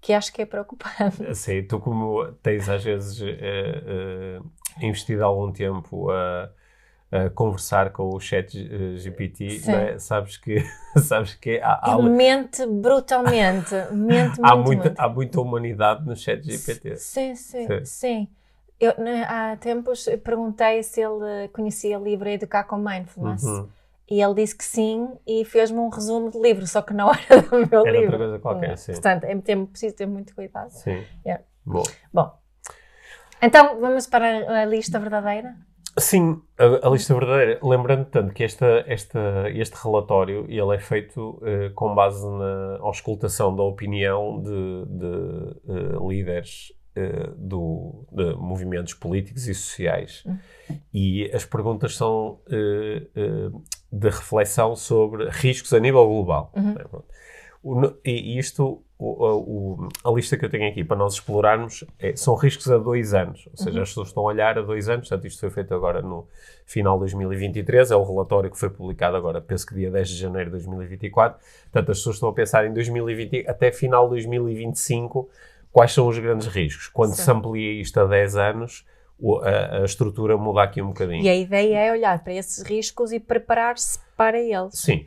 que 0.00 0.12
acho 0.12 0.32
que 0.32 0.42
é 0.42 0.46
preocupante. 0.46 1.34
Sim, 1.34 1.62
tu 1.66 1.78
como 1.80 2.32
tens 2.42 2.68
às 2.68 2.82
vezes 2.84 3.20
eh, 3.22 4.38
eh, 4.40 4.40
investido 4.86 5.24
algum 5.24 5.52
tempo 5.52 6.10
a, 6.10 6.50
uh, 7.12 7.30
conversar 7.34 7.90
com 7.90 8.08
o 8.08 8.18
chat 8.18 8.58
uh, 8.58 8.96
GPT, 8.96 9.60
né? 9.66 9.98
sabes 9.98 10.36
que, 10.36 10.64
sabes 10.98 11.34
que 11.34 11.60
há, 11.60 11.80
há, 11.82 11.98
Ele 11.98 12.08
mente 12.08 12.66
brutalmente, 12.66 13.74
mente 13.92 14.40
há 14.42 14.56
muito, 14.56 14.66
muita, 14.66 14.82
muito. 14.88 15.00
Há 15.00 15.08
muita 15.08 15.40
humanidade 15.40 16.06
no 16.06 16.16
chat 16.16 16.42
GPT. 16.42 16.96
Sim, 16.96 17.34
sim, 17.34 17.66
sim. 17.66 17.84
sim. 17.84 18.28
Eu, 18.80 18.94
né, 18.98 19.24
há 19.28 19.56
tempos 19.56 20.08
perguntei 20.24 20.82
se 20.82 21.00
ele 21.00 21.48
conhecia 21.52 21.98
o 21.98 22.02
livro 22.02 22.28
Educar 22.28 22.64
com 22.64 22.76
Mindfulness. 22.76 23.44
Uhum. 23.44 23.68
E 24.10 24.20
ele 24.20 24.34
disse 24.34 24.56
que 24.56 24.64
sim 24.64 25.08
e 25.26 25.44
fez-me 25.44 25.78
um 25.78 25.88
resumo 25.88 26.30
de 26.30 26.38
livro, 26.38 26.66
só 26.66 26.82
que 26.82 26.92
não 26.92 27.10
era 27.30 27.42
do 27.42 27.66
meu 27.66 27.86
era 27.86 27.92
livro. 27.92 28.12
outra 28.12 28.18
coisa 28.18 28.38
qualquer, 28.40 28.76
sim. 28.76 28.92
Portanto, 28.92 29.24
é, 29.24 29.32
é 29.32 29.66
preciso 29.66 29.94
ter 29.94 30.06
muito 30.06 30.34
cuidado. 30.34 30.70
Sim. 30.70 31.04
Yeah. 31.24 31.44
Bom. 31.64 31.84
Bom, 32.12 32.42
então 33.40 33.80
vamos 33.80 34.06
para 34.06 34.62
a 34.62 34.64
lista 34.64 35.00
verdadeira? 35.00 35.56
Sim, 35.98 36.40
a, 36.58 36.86
a, 36.86 36.90
lista 36.90 37.12
verdadeira. 37.14 37.58
Lembrando, 37.62 38.06
tanto 38.06 38.32
que 38.32 38.42
esta, 38.42 38.82
esta, 38.86 39.50
este 39.50 39.76
relatório 39.76 40.46
ele 40.48 40.74
é 40.74 40.78
feito 40.78 41.32
uh, 41.42 41.72
com 41.74 41.94
base 41.94 42.26
na 42.26 42.78
auscultação 42.80 43.54
da 43.54 43.62
opinião 43.62 44.42
de, 44.42 44.86
de 44.86 45.96
uh, 45.96 46.08
líderes 46.08 46.72
uh, 46.96 47.34
do, 47.36 48.06
de 48.10 48.34
movimentos 48.36 48.94
políticos 48.94 49.46
e 49.46 49.54
sociais. 49.54 50.24
E 50.94 51.30
as 51.34 51.44
perguntas 51.44 51.94
são 51.94 52.40
de 53.92 54.08
reflexão 54.08 54.74
sobre 54.74 55.28
riscos 55.28 55.74
a 55.74 55.78
nível 55.78 56.06
global. 56.06 56.50
Uhum. 56.56 56.74
O, 57.62 57.80
e 58.04 58.38
isto 58.38 58.82
o, 59.02 59.84
o, 59.84 59.88
a 60.04 60.10
lista 60.12 60.36
que 60.36 60.44
eu 60.44 60.48
tenho 60.48 60.68
aqui 60.68 60.84
para 60.84 60.96
nós 60.96 61.14
explorarmos 61.14 61.84
é, 61.98 62.14
são 62.14 62.34
riscos 62.34 62.70
a 62.70 62.78
dois 62.78 63.12
anos, 63.14 63.48
ou 63.50 63.56
seja, 63.56 63.76
uhum. 63.76 63.82
as 63.82 63.88
pessoas 63.88 64.08
estão 64.08 64.22
a 64.22 64.26
olhar 64.26 64.58
a 64.58 64.62
dois 64.62 64.88
anos, 64.88 65.08
portanto 65.08 65.26
isto 65.26 65.40
foi 65.40 65.50
feito 65.50 65.74
agora 65.74 66.00
no 66.00 66.26
final 66.64 66.94
de 66.94 67.00
2023, 67.00 67.90
é 67.90 67.96
o 67.96 68.04
relatório 68.04 68.50
que 68.50 68.58
foi 68.58 68.70
publicado 68.70 69.16
agora, 69.16 69.40
penso 69.40 69.66
que 69.66 69.74
dia 69.74 69.90
10 69.90 70.08
de 70.08 70.16
janeiro 70.16 70.50
de 70.50 70.52
2024, 70.52 71.38
portanto 71.64 71.90
as 71.90 71.98
pessoas 71.98 72.16
estão 72.16 72.28
a 72.28 72.32
pensar 72.32 72.64
em 72.64 72.72
2020, 72.72 73.48
até 73.48 73.72
final 73.72 74.04
de 74.04 74.10
2025, 74.10 75.28
quais 75.72 75.92
são 75.92 76.06
os 76.06 76.18
grandes 76.18 76.46
riscos. 76.46 76.88
Quando 76.88 77.14
Sim. 77.14 77.22
se 77.22 77.30
amplia 77.30 77.80
isto 77.80 77.98
a 77.98 78.04
10 78.04 78.36
anos, 78.36 78.84
a, 79.42 79.78
a, 79.78 79.84
estrutura 79.84 80.36
muda 80.36 80.62
aqui 80.62 80.82
um 80.82 80.88
bocadinho. 80.88 81.22
E 81.22 81.28
a 81.28 81.34
ideia 81.34 81.78
é 81.78 81.92
olhar 81.92 82.22
para 82.22 82.34
esses 82.34 82.62
riscos 82.62 83.12
e 83.12 83.20
preparar-se 83.20 83.98
para 84.16 84.38
eles. 84.40 84.78
Sim, 84.78 85.06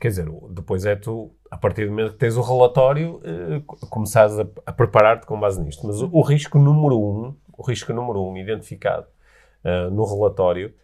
quer 0.00 0.08
dizer, 0.08 0.28
depois 0.50 0.86
é 0.86 0.96
tu 0.96 1.32
a 1.50 1.56
partir 1.56 1.84
do 1.84 1.90
momento 1.90 2.12
que 2.12 2.18
tens 2.18 2.36
o 2.36 2.42
relatório, 2.42 3.20
uh, 3.24 3.60
começares 3.88 4.38
a, 4.38 4.46
a 4.64 4.72
preparar-te 4.72 5.26
com 5.26 5.38
base 5.38 5.60
nisto. 5.60 5.86
Mas 5.86 6.00
o, 6.00 6.08
o, 6.12 6.20
risco 6.20 6.58
número 6.58 6.98
um, 6.98 7.34
o 7.56 7.62
risco 7.62 7.92
número 7.92 8.22
um 8.22 8.36
identificado 8.36 9.06
uh, 9.64 9.90
no 9.90 10.04
relatório 10.04 10.74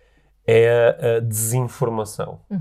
é 0.46 1.16
a, 1.16 1.20
desinformação. 1.20 2.40
Hum, 2.50 2.60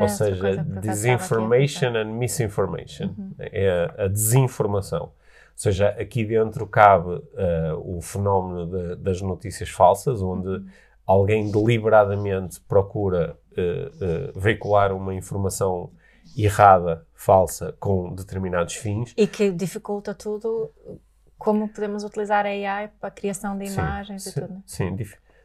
Ou 0.00 0.08
seja, 0.08 0.64
disinformation 0.80 1.96
and 1.96 2.12
misinformation. 2.12 3.14
Uhum. 3.16 3.34
É 3.38 3.92
a, 3.98 4.04
a, 4.04 4.08
desinformação. 4.08 5.02
Ou 5.02 5.62
seja, 5.62 5.88
aqui 5.88 6.24
dentro 6.24 6.66
cabe 6.66 7.10
uh, 7.10 7.96
o 7.96 8.00
fenómeno 8.00 8.66
de, 8.66 8.96
das 8.96 9.20
notícias 9.20 9.68
falsas, 9.68 10.22
onde 10.22 10.48
uhum. 10.48 10.66
alguém 11.06 11.50
deliberadamente 11.50 12.60
procura 12.60 13.36
veicular 14.34 14.90
uma 14.90 15.12
informação 15.12 15.90
errada, 16.36 17.06
falsa, 17.14 17.74
com 17.78 18.14
determinados 18.14 18.74
fins. 18.74 19.14
E 19.16 19.26
que 19.26 19.50
dificulta 19.50 20.14
tudo 20.14 20.72
como 21.38 21.68
podemos 21.68 22.04
utilizar 22.04 22.44
a 22.44 22.50
AI 22.50 22.88
para 23.00 23.08
a 23.08 23.10
criação 23.10 23.56
de 23.56 23.64
imagens 23.64 24.24
sim, 24.24 24.30
e 24.30 24.32
tudo. 24.34 24.62
Sim, 24.66 24.96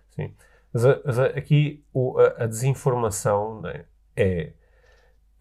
sim. 0.09 0.33
Mas, 0.73 0.83
mas 1.05 1.19
aqui 1.19 1.83
o, 1.93 2.19
a, 2.19 2.43
a, 2.43 2.47
desinformação 2.47 3.61
né, 3.61 3.85
é. 4.15 4.51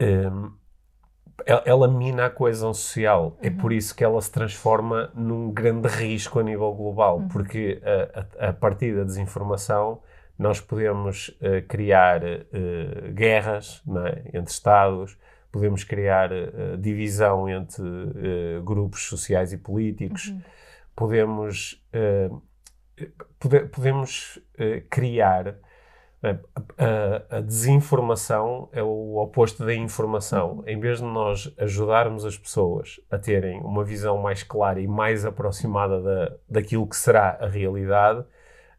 Um, 0.01 0.53
ela 1.45 1.89
mina 1.89 2.27
a 2.27 2.31
coesão 2.31 2.73
social. 2.73 3.37
É 3.43 3.49
uhum. 3.49 3.55
É 3.55 3.61
por 3.61 3.73
isso 3.73 3.95
que 3.95 4.05
ela 4.05 4.21
se 4.21 4.31
transforma 4.31 5.11
num 5.15 5.51
grande 5.51 5.89
risco 5.89 6.39
a 6.39 6.43
nível 6.43 6.73
global, 6.73 7.19
uhum. 7.19 7.29
porque 7.29 7.83
a, 7.83 8.47
a, 8.47 8.51
a, 8.51 8.53
partir 8.53 8.95
da 8.95 9.03
desinformação 9.03 10.01
nós 10.39 10.61
podemos 10.61 11.29
uh, 11.29 11.67
criar 11.69 12.23
uh, 12.23 13.13
guerras 13.13 13.83
é? 14.07 14.39
entre 14.39 14.53
Estados, 14.53 15.19
podemos 15.55 15.85
criar 15.85 16.33
uh, 16.33 16.77
divisão 16.77 17.49
entre 17.49 17.81
uh, 17.81 18.63
grupos 18.65 19.05
sociais 19.05 19.53
e 19.53 19.57
políticos, 19.57 20.27
uhum. 20.27 20.43
podemos, 20.97 21.81
uh, 21.95 22.43
pode, 23.39 23.67
podemos 23.67 24.41
criar. 24.91 25.55
A, 26.79 27.37
a, 27.37 27.41
desinformação 27.43 28.71
é 28.73 28.83
o 28.83 29.17
oposto 29.19 29.63
da 29.63 29.75
informação. 29.75 30.53
Uhum. 30.53 30.65
Em 30.67 30.81
vez 30.81 30.99
de 30.99 31.05
nós 31.05 31.55
ajudarmos 31.59 32.25
as 32.25 32.39
pessoas 32.39 32.99
a 33.11 33.19
terem 33.19 33.61
uma 33.61 33.85
visão 33.85 34.17
mais 34.17 34.43
clara 34.43 34.81
e 34.81 34.89
mais 34.89 35.27
aproximada 35.27 36.01
da, 36.01 36.33
daquilo 36.49 36.89
que 36.89 36.97
será 36.97 37.37
a 37.39 37.47
realidade, 37.47 38.25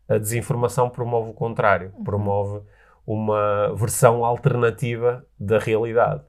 a 0.09 0.17
desinformação 0.17 0.89
promove 0.89 1.29
o 1.29 1.33
contrário, 1.33 1.93
uhum. 1.95 2.03
promove 2.03 2.61
uma 3.05 3.71
versão 3.75 4.25
alternativa 4.25 5.23
da 5.39 5.59
realidade. 5.59 6.23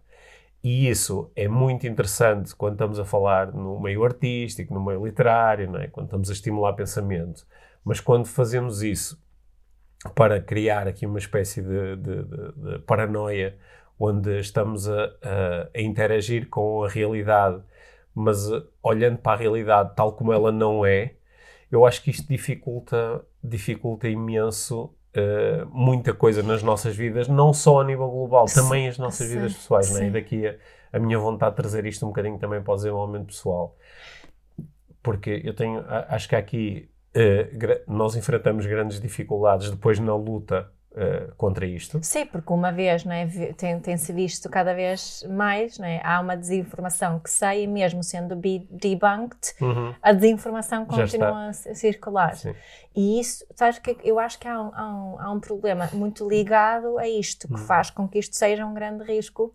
E 0.67 0.89
isso 0.89 1.31
é 1.37 1.47
muito 1.47 1.87
interessante 1.87 2.53
quando 2.53 2.73
estamos 2.73 2.99
a 2.99 3.05
falar 3.05 3.53
no 3.53 3.79
meio 3.79 4.03
artístico, 4.03 4.75
no 4.75 4.85
meio 4.85 5.07
literário, 5.07 5.77
é? 5.77 5.87
quando 5.87 6.07
estamos 6.07 6.29
a 6.29 6.33
estimular 6.33 6.73
pensamento. 6.73 7.47
Mas 7.85 8.01
quando 8.01 8.27
fazemos 8.27 8.83
isso 8.83 9.17
para 10.17 10.41
criar 10.41 10.89
aqui 10.89 11.07
uma 11.07 11.21
espécie 11.21 11.63
de, 11.63 11.95
de, 11.95 12.25
de, 12.25 12.53
de 12.53 12.79
paranoia, 12.81 13.57
onde 13.97 14.41
estamos 14.41 14.89
a, 14.89 15.05
a, 15.23 15.69
a, 15.73 15.81
interagir 15.81 16.49
com 16.49 16.83
a 16.83 16.89
realidade, 16.89 17.63
mas 18.13 18.51
uh, 18.51 18.69
olhando 18.83 19.19
para 19.19 19.35
a 19.35 19.41
realidade 19.41 19.95
tal 19.95 20.15
como 20.15 20.33
ela 20.33 20.51
não 20.51 20.85
é, 20.85 21.15
eu 21.71 21.87
acho 21.87 22.03
que 22.03 22.11
isto 22.11 22.27
dificulta, 22.27 23.25
dificulta 23.41 24.09
imenso 24.09 24.93
uh, 25.17 25.67
muita 25.71 26.13
coisa 26.13 26.43
nas 26.43 26.63
nossas 26.63 26.95
vidas, 26.95 27.29
não 27.29 27.53
só 27.53 27.81
a 27.81 27.85
nível 27.85 28.09
global, 28.09 28.47
também 28.47 28.89
as 28.89 28.99
nossas 28.99 29.27
sim, 29.27 29.35
vidas 29.35 29.55
pessoais. 29.55 29.91
Né? 29.93 30.09
E 30.09 30.11
daqui 30.11 30.47
a, 30.47 30.55
a, 30.93 30.99
minha 30.99 31.19
vontade 31.19 31.53
de 31.53 31.57
trazer 31.57 31.87
isto 31.87 32.05
um 32.05 32.09
bocadinho 32.09 32.39
também 32.39 32.63
para 32.63 32.73
o 32.73 32.77
desenvolvimento 32.77 33.27
pessoal. 33.27 33.77
Porque 35.03 35.41
eu 35.45 35.55
tenho, 35.55 35.85
acho 36.09 36.29
que 36.29 36.37
aqui 36.37 36.91
uh, 37.17 37.93
nós 37.93 38.17
enfrentamos 38.17 38.67
grandes 38.67 39.01
dificuldades 39.01 39.71
depois 39.71 39.99
na 39.99 40.15
luta 40.15 40.71
uh, 40.97 41.35
contra 41.37 41.67
isto. 41.67 41.99
Sim, 42.03 42.27
porque 42.27 42.53
uma 42.53 42.73
vez 42.73 43.05
né, 43.05 43.29
tem, 43.57 43.79
tem-se 43.79 44.13
visto 44.13 44.49
cada 44.49 44.75
vez 44.75 45.25
mais, 45.29 45.79
né, 45.79 46.01
há 46.03 46.21
uma 46.21 46.37
desinformação 46.37 47.19
que 47.19 47.31
sai 47.31 47.63
e 47.63 47.67
mesmo 47.67 48.03
sendo 48.03 48.35
debunked, 48.35 49.55
uhum. 49.61 49.95
a 50.03 50.13
desinformação 50.13 50.87
continua 50.87 51.49
a 51.49 51.53
circular. 51.53 52.35
Sim. 52.37 52.55
E 52.95 53.21
isso, 53.21 53.45
sabes 53.55 53.79
que 53.79 53.97
eu 54.03 54.19
acho 54.19 54.39
que 54.39 54.49
há 54.49 54.61
um, 54.61 54.75
há 54.75 54.95
um, 54.95 55.21
há 55.21 55.33
um 55.33 55.41
problema 55.41 55.89
muito 55.93 56.29
ligado 56.29 56.99
a 56.99 57.07
isto, 57.07 57.47
que 57.47 57.55
uhum. 57.55 57.59
faz 57.61 57.91
com 57.91 58.09
que 58.09 58.19
isto 58.19 58.35
seja 58.35 58.65
um 58.65 58.73
grande 58.73 59.05
risco 59.05 59.55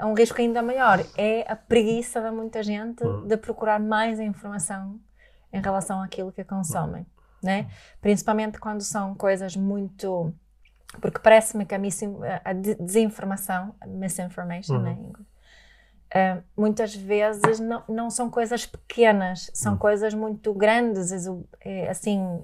um, 0.00 0.08
um 0.08 0.14
risco 0.14 0.40
ainda 0.40 0.62
maior 0.62 1.04
é 1.16 1.44
a 1.46 1.54
preguiça 1.54 2.22
de 2.22 2.30
muita 2.30 2.62
gente 2.62 3.04
uhum. 3.04 3.26
de 3.26 3.36
procurar 3.36 3.78
mais 3.78 4.18
informação 4.18 4.98
em 5.52 5.60
relação 5.60 6.00
àquilo 6.02 6.32
que 6.32 6.42
consomem 6.42 7.06
né? 7.42 7.68
Principalmente 8.00 8.58
quando 8.58 8.82
são 8.82 9.14
coisas 9.14 9.56
muito 9.56 10.32
porque 11.00 11.18
parece-me 11.18 11.66
que 11.66 11.74
a, 11.74 11.80
a, 12.44 12.52
desinformação, 12.52 13.74
misinformation, 13.86 14.78
né? 14.78 14.90
uhum. 14.92 15.12
né? 15.12 15.26
Uh, 16.14 16.42
muitas 16.56 16.94
vezes 16.94 17.58
não, 17.58 17.82
não 17.88 18.10
são 18.10 18.30
coisas 18.30 18.64
pequenas, 18.64 19.50
são 19.52 19.72
uhum. 19.72 19.78
coisas 19.78 20.14
muito 20.14 20.54
grandes, 20.54 21.10
é, 21.60 21.88
assim, 21.88 22.42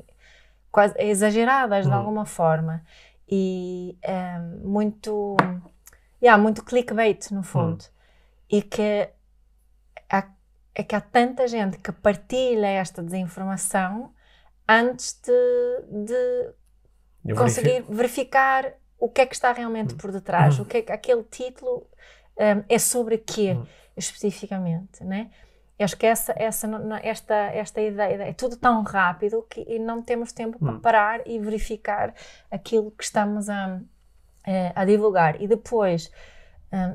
quase 0.70 0.94
exageradas 0.98 1.86
uhum. 1.86 1.92
de 1.92 1.96
alguma 1.96 2.26
forma 2.26 2.82
e 3.28 3.96
uh, 4.04 4.68
muito, 4.68 5.36
yeah, 6.20 6.42
muito 6.42 6.64
clickbait 6.64 7.30
no 7.30 7.42
fundo. 7.42 7.82
Uhum. 7.82 8.58
E 8.58 8.62
que 8.62 9.08
há, 10.10 10.28
é 10.74 10.82
que 10.82 10.94
há 10.94 11.00
tanta 11.00 11.46
gente 11.46 11.78
que 11.78 11.92
partilha 11.92 12.66
esta 12.66 13.02
desinformação 13.02 14.12
antes 14.68 15.20
de, 15.22 16.14
de 17.24 17.34
conseguir 17.34 17.84
verificar 17.88 18.72
o 18.98 19.08
que 19.08 19.20
é 19.20 19.26
que 19.26 19.34
está 19.34 19.52
realmente 19.52 19.94
por 19.94 20.12
detrás, 20.12 20.58
uhum. 20.58 20.64
o 20.64 20.66
que 20.66 20.78
é 20.78 20.82
que 20.82 20.92
aquele 20.92 21.24
título 21.24 21.86
um, 22.38 22.64
é 22.68 22.78
sobre 22.78 23.18
quê 23.18 23.52
uhum. 23.52 23.66
especificamente, 23.96 25.02
né? 25.04 25.30
Eu 25.78 25.84
acho 25.84 25.96
que 25.96 26.06
essa, 26.06 26.32
essa, 26.36 26.68
esta, 27.02 27.34
esta 27.34 27.80
ideia 27.80 28.22
é 28.22 28.32
tudo 28.32 28.56
tão 28.56 28.82
rápido 28.82 29.44
que 29.50 29.78
não 29.80 30.00
temos 30.00 30.32
tempo 30.32 30.58
para 30.58 30.72
uhum. 30.72 30.80
parar 30.80 31.26
e 31.26 31.38
verificar 31.40 32.14
aquilo 32.50 32.92
que 32.92 33.02
estamos 33.02 33.48
a, 33.48 33.80
eh, 34.46 34.70
a 34.76 34.84
divulgar. 34.84 35.42
E 35.42 35.48
depois, 35.48 36.12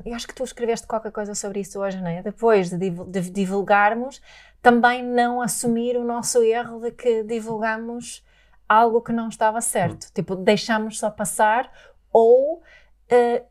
eu 0.04 0.14
acho 0.14 0.26
que 0.26 0.34
tu 0.34 0.42
escreveste 0.42 0.86
qualquer 0.86 1.12
coisa 1.12 1.34
sobre 1.34 1.60
isso 1.60 1.78
hoje, 1.78 2.00
não 2.00 2.08
é? 2.08 2.22
Depois 2.22 2.70
de, 2.70 2.90
de 2.90 3.30
divulgarmos, 3.30 4.22
também 4.62 5.02
não 5.02 5.40
assumir 5.40 5.96
o 5.96 6.04
nosso 6.04 6.42
erro 6.42 6.80
de 6.80 6.90
que 6.90 7.22
divulgamos 7.22 8.24
algo 8.68 9.00
que 9.00 9.12
não 9.12 9.28
estava 9.28 9.60
certo. 9.60 10.06
Hum. 10.06 10.10
Tipo, 10.14 10.36
deixamos 10.36 10.98
só 10.98 11.10
passar 11.10 11.70
ou 12.12 12.56
uh, 12.56 13.46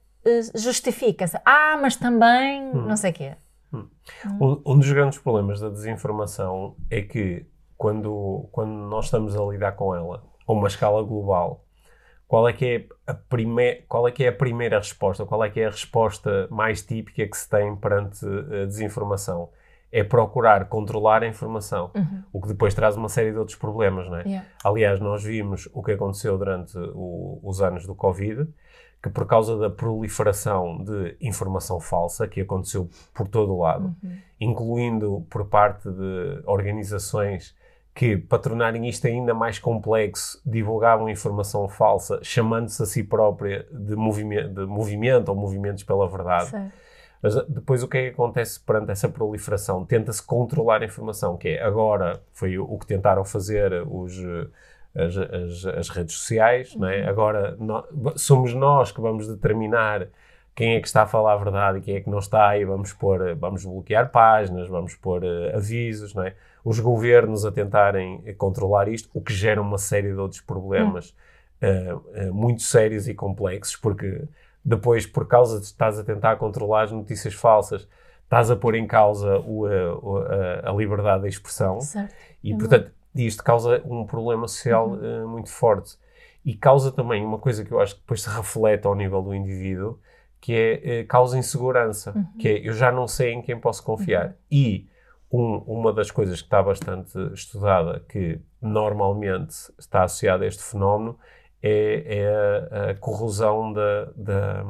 justifica-se. 0.55 1.39
Ah, 1.45 1.77
mas 1.81 1.95
também 1.95 2.63
hum. 2.63 2.85
não 2.85 2.97
sei 2.97 3.11
o 3.11 3.13
quê. 3.13 3.35
Hum. 3.73 3.87
Um, 4.39 4.73
um 4.73 4.79
dos 4.79 4.91
grandes 4.91 5.19
problemas 5.19 5.59
da 5.59 5.69
desinformação 5.69 6.75
é 6.89 7.01
que 7.01 7.45
quando, 7.77 8.47
quando 8.51 8.71
nós 8.71 9.05
estamos 9.05 9.35
a 9.35 9.43
lidar 9.43 9.73
com 9.73 9.95
ela 9.95 10.23
a 10.47 10.51
uma 10.51 10.67
escala 10.67 11.03
global, 11.03 11.65
qual 12.27 12.47
é 12.47 12.53
que 12.53 12.65
é 12.65 13.11
a 13.11 13.13
primeira, 13.13 13.83
qual 13.87 14.07
é 14.07 14.11
que 14.11 14.23
é 14.23 14.27
a 14.27 14.33
primeira 14.33 14.77
resposta? 14.77 15.25
Qual 15.25 15.43
é 15.43 15.49
que 15.49 15.61
é 15.61 15.67
a 15.67 15.71
resposta 15.71 16.47
mais 16.51 16.81
típica 16.81 17.25
que 17.25 17.37
se 17.37 17.49
tem 17.49 17.75
perante 17.75 18.25
a 18.25 18.65
desinformação? 18.65 19.49
É 19.91 20.03
procurar 20.03 20.65
controlar 20.65 21.23
a 21.23 21.27
informação, 21.27 21.91
uhum. 21.95 22.23
o 22.33 22.41
que 22.41 22.49
depois 22.49 22.73
traz 22.73 22.97
uma 22.97 23.07
série 23.07 23.31
de 23.31 23.37
outros 23.37 23.57
problemas, 23.57 24.09
não 24.09 24.17
é? 24.17 24.23
Yeah. 24.23 24.47
Aliás, 24.63 24.99
nós 24.99 25.23
vimos 25.23 25.69
o 25.73 25.81
que 25.81 25.93
aconteceu 25.93 26.37
durante 26.37 26.77
o, 26.77 27.39
os 27.41 27.61
anos 27.61 27.87
do 27.87 27.95
Covid, 27.95 28.47
que 29.01 29.09
por 29.09 29.25
causa 29.25 29.57
da 29.57 29.69
proliferação 29.69 30.83
de 30.83 31.15
informação 31.21 31.79
falsa 31.79 32.27
que 32.27 32.41
aconteceu 32.41 32.89
por 33.13 33.27
todo 33.27 33.53
o 33.53 33.61
lado, 33.61 33.95
uhum. 34.03 34.17
incluindo 34.41 35.25
por 35.29 35.45
parte 35.45 35.89
de 35.89 36.41
organizações 36.45 37.55
que, 37.97 38.15
para 38.15 38.37
tornarem 38.37 38.87
isto 38.87 39.07
ainda 39.07 39.33
mais 39.33 39.57
complexo, 39.57 40.39
divulgavam 40.45 41.09
informação 41.09 41.67
falsa, 41.67 42.19
chamando-se 42.21 42.83
a 42.83 42.85
si 42.85 43.03
própria 43.03 43.65
de, 43.71 43.95
movimento, 43.95 44.53
de 44.53 44.65
movimento 44.67 45.29
ou 45.29 45.35
movimentos 45.35 45.83
pela 45.83 46.07
verdade. 46.07 46.51
Sim. 46.51 46.71
Mas 47.21 47.37
ah, 47.37 47.45
depois 47.47 47.83
o 47.83 47.87
que 47.87 47.97
é 47.97 48.03
que 48.03 48.09
acontece 48.09 48.59
perante 48.59 48.91
essa 48.91 49.09
proliferação? 49.09 49.85
Tenta-se 49.85 50.21
controlar 50.21 50.81
a 50.81 50.85
informação, 50.85 51.37
que 51.37 51.49
é 51.49 51.63
agora 51.63 52.21
foi 52.33 52.57
o 52.57 52.77
que 52.77 52.85
tentaram 52.85 53.25
fazer 53.25 53.71
os, 53.87 54.17
as, 54.95 55.17
as, 55.17 55.65
as 55.65 55.89
redes 55.89 56.15
sociais, 56.15 56.73
uhum. 56.73 56.81
não 56.81 56.89
é? 56.89 57.03
Uhum. 57.03 57.09
agora 57.09 57.57
somos 58.15 58.53
nós 58.53 58.91
que 58.91 59.01
vamos 59.01 59.27
determinar 59.27 60.07
quem 60.57 60.73
é 60.73 60.79
que 60.81 60.87
está 60.87 61.03
a 61.03 61.05
falar 61.05 61.33
a 61.33 61.37
verdade 61.37 61.77
e 61.77 61.81
quem 61.81 61.95
é 61.97 62.01
que 62.01 62.09
não 62.09 62.17
está, 62.17 62.57
e 62.57 62.65
vamos 62.65 62.91
pôr, 62.91 63.35
vamos 63.35 63.63
bloquear 63.63 64.09
páginas, 64.09 64.67
vamos 64.67 64.95
pôr 64.95 65.23
uh, 65.23 65.55
avisos, 65.55 66.15
não 66.15 66.23
é? 66.23 66.33
Os 66.65 66.79
governos 66.79 67.45
a 67.45 67.51
tentarem 67.51 68.23
controlar 68.39 68.87
isto, 68.87 69.07
o 69.13 69.21
que 69.21 69.31
gera 69.31 69.61
uma 69.61 69.77
série 69.77 70.11
de 70.11 70.17
outros 70.17 70.41
problemas 70.41 71.15
uh, 71.61 71.97
uh, 71.97 72.33
muito 72.33 72.63
sérios 72.63 73.07
e 73.07 73.13
complexos, 73.13 73.75
porque 73.75 74.23
depois, 74.67 75.05
por 75.05 75.25
causa 75.25 75.61
de 75.61 75.65
estás 75.65 75.97
a 75.97 76.03
tentar 76.03 76.35
controlar 76.35 76.83
as 76.83 76.91
notícias 76.91 77.33
falsas, 77.33 77.87
estás 78.23 78.51
a 78.51 78.55
pôr 78.55 78.75
em 78.75 78.85
causa 78.85 79.39
o, 79.39 79.65
a, 79.65 80.69
a, 80.69 80.73
liberdade 80.73 81.23
de 81.23 81.29
expressão 81.29 81.79
certo. 81.79 82.13
e, 82.43 82.51
é 82.51 82.57
portanto, 82.57 82.91
isto 83.15 83.41
causa 83.41 83.81
um 83.85 84.05
problema 84.05 84.45
social 84.45 84.89
uhum. 84.89 85.29
muito 85.29 85.49
forte. 85.49 85.97
E 86.43 86.53
causa 86.53 86.91
também 86.91 87.25
uma 87.25 87.39
coisa 87.39 87.63
que 87.63 87.71
eu 87.71 87.79
acho 87.79 87.95
que 87.95 88.01
depois 88.01 88.21
se 88.21 88.29
reflete 88.29 88.85
ao 88.85 88.93
nível 88.93 89.21
do 89.21 89.33
indivíduo, 89.33 90.01
que 90.41 90.53
é, 90.53 90.99
é 90.99 91.03
causa 91.05 91.37
insegurança, 91.37 92.11
uhum. 92.13 92.25
que 92.37 92.49
é 92.49 92.67
eu 92.67 92.73
já 92.73 92.91
não 92.91 93.07
sei 93.07 93.31
em 93.31 93.41
quem 93.41 93.57
posso 93.57 93.81
confiar. 93.81 94.27
Uhum. 94.27 94.33
E 94.51 94.89
um, 95.31 95.63
uma 95.65 95.93
das 95.93 96.11
coisas 96.11 96.41
que 96.41 96.47
está 96.47 96.61
bastante 96.61 97.17
estudada, 97.33 98.03
que 98.09 98.41
normalmente 98.61 99.55
está 99.79 100.03
associada 100.03 100.43
a 100.43 100.47
este 100.47 100.61
fenómeno, 100.61 101.17
é, 101.61 102.03
é 102.05 102.27
a, 102.29 102.91
a, 102.91 102.95
corrosão 102.95 103.73
da, 103.73 104.05
da, 104.15 104.65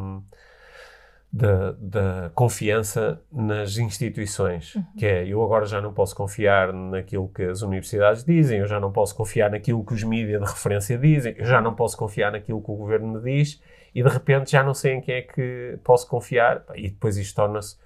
da, 1.31 1.71
da, 1.79 2.31
confiança 2.33 3.21
nas 3.31 3.77
instituições. 3.77 4.75
Uhum. 4.75 4.83
Que 4.97 5.05
é, 5.05 5.27
eu 5.27 5.43
agora 5.43 5.65
já 5.65 5.81
não 5.81 5.93
posso 5.93 6.15
confiar 6.15 6.71
naquilo 6.73 7.27
que 7.29 7.43
as 7.43 7.61
universidades 7.61 8.23
dizem, 8.23 8.59
eu 8.59 8.67
já 8.67 8.79
não 8.79 8.91
posso 8.91 9.15
confiar 9.15 9.51
naquilo 9.51 9.83
que 9.85 9.93
os 9.93 10.03
mídias 10.03 10.41
de 10.41 10.47
referência 10.47 10.97
dizem, 10.97 11.35
eu 11.37 11.45
já 11.45 11.61
não 11.61 11.75
posso 11.75 11.97
confiar 11.97 12.31
naquilo 12.31 12.61
que 12.61 12.71
o 12.71 12.75
governo 12.75 13.07
me 13.07 13.21
diz 13.21 13.61
e 13.93 14.03
de 14.03 14.09
repente 14.09 14.51
já 14.51 14.63
não 14.63 14.73
sei 14.73 14.93
em 14.93 15.01
quem 15.01 15.15
é 15.15 15.21
que 15.21 15.79
posso 15.83 16.07
confiar 16.07 16.63
e 16.75 16.89
depois 16.89 17.17
isto 17.17 17.35
torna-se 17.35 17.77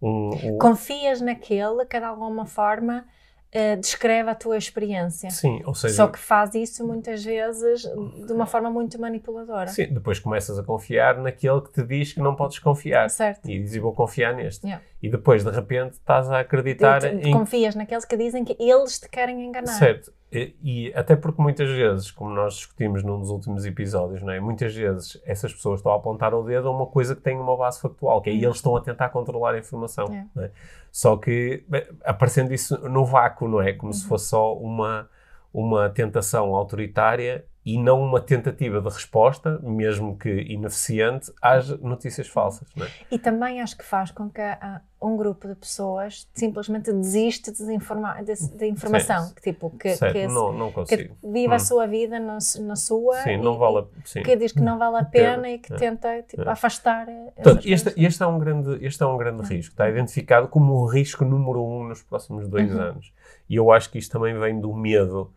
um, 0.00 0.30
um... 0.42 0.58
Confias 0.58 1.20
naquele 1.20 1.84
que 1.84 1.98
de 1.98 2.04
alguma 2.04 2.46
forma 2.46 3.04
uh, 3.54 3.80
descreve 3.80 4.30
a 4.30 4.34
tua 4.34 4.56
experiência. 4.56 5.30
Sim, 5.30 5.62
ou 5.64 5.74
seja... 5.74 5.94
Só 5.94 6.08
que 6.08 6.18
faz 6.18 6.54
isso 6.54 6.86
muitas 6.86 7.24
vezes 7.24 7.82
de 7.82 8.32
uma 8.32 8.46
forma 8.46 8.70
muito 8.70 9.00
manipuladora. 9.00 9.68
Sim, 9.68 9.92
depois 9.92 10.18
começas 10.18 10.58
a 10.58 10.62
confiar 10.62 11.18
naquele 11.18 11.60
que 11.62 11.72
te 11.72 11.82
diz 11.82 12.12
que 12.12 12.20
não 12.20 12.34
podes 12.34 12.58
confiar. 12.58 13.10
Certo. 13.10 13.48
E 13.50 13.58
dizes, 13.58 13.80
vou 13.80 13.92
confiar 13.92 14.34
neste. 14.34 14.64
Yeah. 14.64 14.84
E 15.02 15.08
depois, 15.08 15.44
de 15.44 15.50
repente, 15.50 15.92
estás 15.94 16.30
a 16.30 16.40
acreditar 16.40 17.04
em... 17.04 17.32
Confias 17.32 17.74
naqueles 17.74 18.04
que 18.04 18.16
dizem 18.16 18.44
que 18.44 18.56
eles 18.58 18.98
te 18.98 19.08
querem 19.08 19.44
enganar. 19.44 19.72
Certo. 19.72 20.12
E, 20.32 20.54
e, 20.62 20.92
até 20.94 21.16
porque 21.16 21.42
muitas 21.42 21.68
vezes, 21.68 22.10
como 22.12 22.30
nós 22.30 22.54
discutimos 22.54 23.02
num 23.02 23.18
dos 23.18 23.30
últimos 23.30 23.66
episódios, 23.66 24.22
não 24.22 24.32
é? 24.32 24.38
muitas 24.38 24.72
vezes 24.72 25.20
essas 25.24 25.52
pessoas 25.52 25.80
estão 25.80 25.90
a 25.92 25.96
apontar 25.96 26.32
o 26.34 26.42
dedo 26.44 26.68
a 26.68 26.70
uma 26.70 26.86
coisa 26.86 27.16
que 27.16 27.20
tem 27.20 27.36
uma 27.36 27.56
base 27.56 27.80
factual, 27.80 28.22
que 28.22 28.30
é 28.30 28.34
eles 28.34 28.56
estão 28.56 28.76
a 28.76 28.80
tentar 28.80 29.08
controlar 29.08 29.54
a 29.54 29.58
informação. 29.58 30.06
É. 30.06 30.44
É? 30.44 30.50
Só 30.92 31.16
que 31.16 31.64
aparecendo 32.04 32.54
isso 32.54 32.78
no 32.88 33.04
vácuo, 33.04 33.48
não 33.48 33.60
é? 33.60 33.72
Como 33.72 33.90
uhum. 33.90 33.98
se 33.98 34.06
fosse 34.06 34.28
só 34.28 34.56
uma, 34.56 35.08
uma 35.52 35.88
tentação 35.90 36.54
autoritária 36.54 37.44
e 37.64 37.78
não 37.78 38.02
uma 38.02 38.20
tentativa 38.20 38.80
de 38.80 38.88
resposta, 38.88 39.58
mesmo 39.62 40.16
que 40.16 40.30
ineficiente, 40.30 41.30
às 41.42 41.68
notícias 41.80 42.26
falsas. 42.26 42.66
É? 42.80 42.86
E 43.10 43.18
também 43.18 43.60
acho 43.60 43.76
que 43.76 43.84
faz 43.84 44.10
com 44.10 44.30
que 44.30 44.40
uh, 44.40 44.80
um 45.00 45.14
grupo 45.14 45.46
de 45.46 45.54
pessoas 45.54 46.26
simplesmente 46.32 46.90
desiste 46.90 47.52
de, 47.52 47.66
de, 47.66 48.56
de 48.56 48.66
informação, 48.66 49.30
que, 49.34 49.42
tipo, 49.42 49.70
que, 49.70 49.94
que, 49.94 50.26
não, 50.26 50.52
não 50.54 50.72
que 50.72 51.10
vive 51.22 51.48
hum. 51.48 51.52
a 51.52 51.58
sua 51.58 51.86
vida 51.86 52.18
na, 52.18 52.38
na 52.60 52.76
sua 52.76 53.16
sim, 53.22 53.32
e, 53.32 53.36
não 53.36 53.58
vale, 53.58 53.86
sim. 54.06 54.22
que 54.22 54.34
diz 54.36 54.52
que 54.52 54.62
não 54.62 54.78
vale 54.78 54.96
a 54.96 55.04
pena 55.04 55.50
e 55.50 55.58
que 55.58 55.72
é. 55.72 55.76
tenta 55.76 56.22
tipo, 56.22 56.42
é. 56.42 56.48
afastar. 56.48 57.06
Portanto, 57.34 57.66
este, 57.66 57.92
este, 57.94 58.22
é 58.22 58.26
um 58.26 58.38
grande, 58.38 58.84
este 58.84 59.02
é 59.02 59.06
um 59.06 59.18
grande 59.18 59.42
risco, 59.42 59.72
está 59.72 59.88
identificado 59.88 60.48
como 60.48 60.72
o 60.72 60.86
risco 60.86 61.26
número 61.26 61.62
um 61.62 61.88
nos 61.88 62.02
próximos 62.02 62.48
dois 62.48 62.72
uhum. 62.74 62.80
anos. 62.80 63.12
E 63.50 63.56
eu 63.56 63.70
acho 63.70 63.90
que 63.90 63.98
isto 63.98 64.10
também 64.10 64.38
vem 64.38 64.58
do 64.58 64.72
medo 64.72 65.30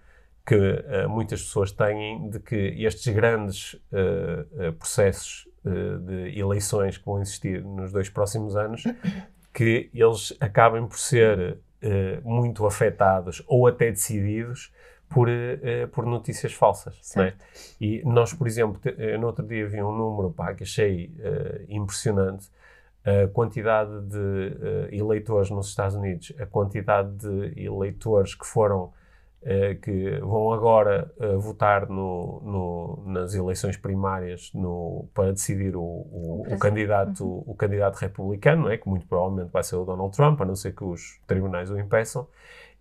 que 0.46 0.56
uh, 0.56 1.10
muitas 1.10 1.42
pessoas 1.42 1.72
têm 1.72 2.30
de 2.30 2.40
que 2.40 2.56
estes 2.84 3.14
grandes 3.14 3.74
uh, 3.74 4.70
uh, 4.70 4.74
processos 4.74 5.48
de 5.66 6.38
eleições 6.38 6.98
que 6.98 7.06
vão 7.06 7.22
existir 7.22 7.64
nos 7.64 7.94
dois 7.94 8.10
próximos 8.10 8.54
anos, 8.54 8.84
que 9.54 9.90
eles 9.94 10.36
acabem 10.42 10.86
por 10.86 11.00
ser 11.00 11.58
muito 12.22 12.66
afetados 12.66 13.42
ou 13.48 13.66
até 13.66 13.90
decididos 13.90 14.74
por, 15.08 15.30
por 15.94 16.06
notícias 16.06 16.52
falsas. 16.52 17.16
É? 17.16 17.34
E 17.80 18.02
nós, 18.04 18.34
por 18.34 18.46
exemplo, 18.46 18.78
no 19.18 19.28
outro 19.28 19.48
dia 19.48 19.66
vi 19.66 19.82
um 19.82 19.96
número 19.96 20.32
pá, 20.32 20.54
que 20.54 20.64
achei 20.64 21.14
impressionante, 21.70 22.50
a 23.06 23.30
quantidade 23.30 24.02
de 24.02 24.98
eleitores 24.98 25.50
nos 25.50 25.70
Estados 25.70 25.96
Unidos, 25.96 26.34
a 26.38 26.46
quantidade 26.46 27.10
de 27.16 27.66
eleitores 27.66 28.36
que 28.36 28.46
foram 28.46 28.92
que 29.82 30.20
vão 30.20 30.54
agora 30.54 31.12
uh, 31.18 31.40
votar 31.40 31.90
no, 31.90 32.42
no, 32.44 33.04
nas 33.12 33.34
eleições 33.34 33.76
primárias 33.76 34.52
no, 34.54 35.10
para 35.14 35.32
decidir 35.32 35.76
o, 35.76 35.82
o, 35.82 36.46
o 36.50 36.58
candidato, 36.58 37.26
uhum. 37.26 37.44
o 37.48 37.56
candidato 37.56 37.98
republicano, 37.98 38.70
é? 38.70 38.78
que 38.78 38.88
muito 38.88 39.06
provavelmente 39.06 39.52
vai 39.52 39.64
ser 39.64 39.76
o 39.76 39.84
Donald 39.84 40.16
Trump, 40.16 40.40
a 40.42 40.46
não 40.46 40.56
ser 40.56 40.74
que 40.74 40.84
os 40.84 41.20
tribunais 41.28 41.70
o 41.70 41.78
impeçam, 41.78 42.28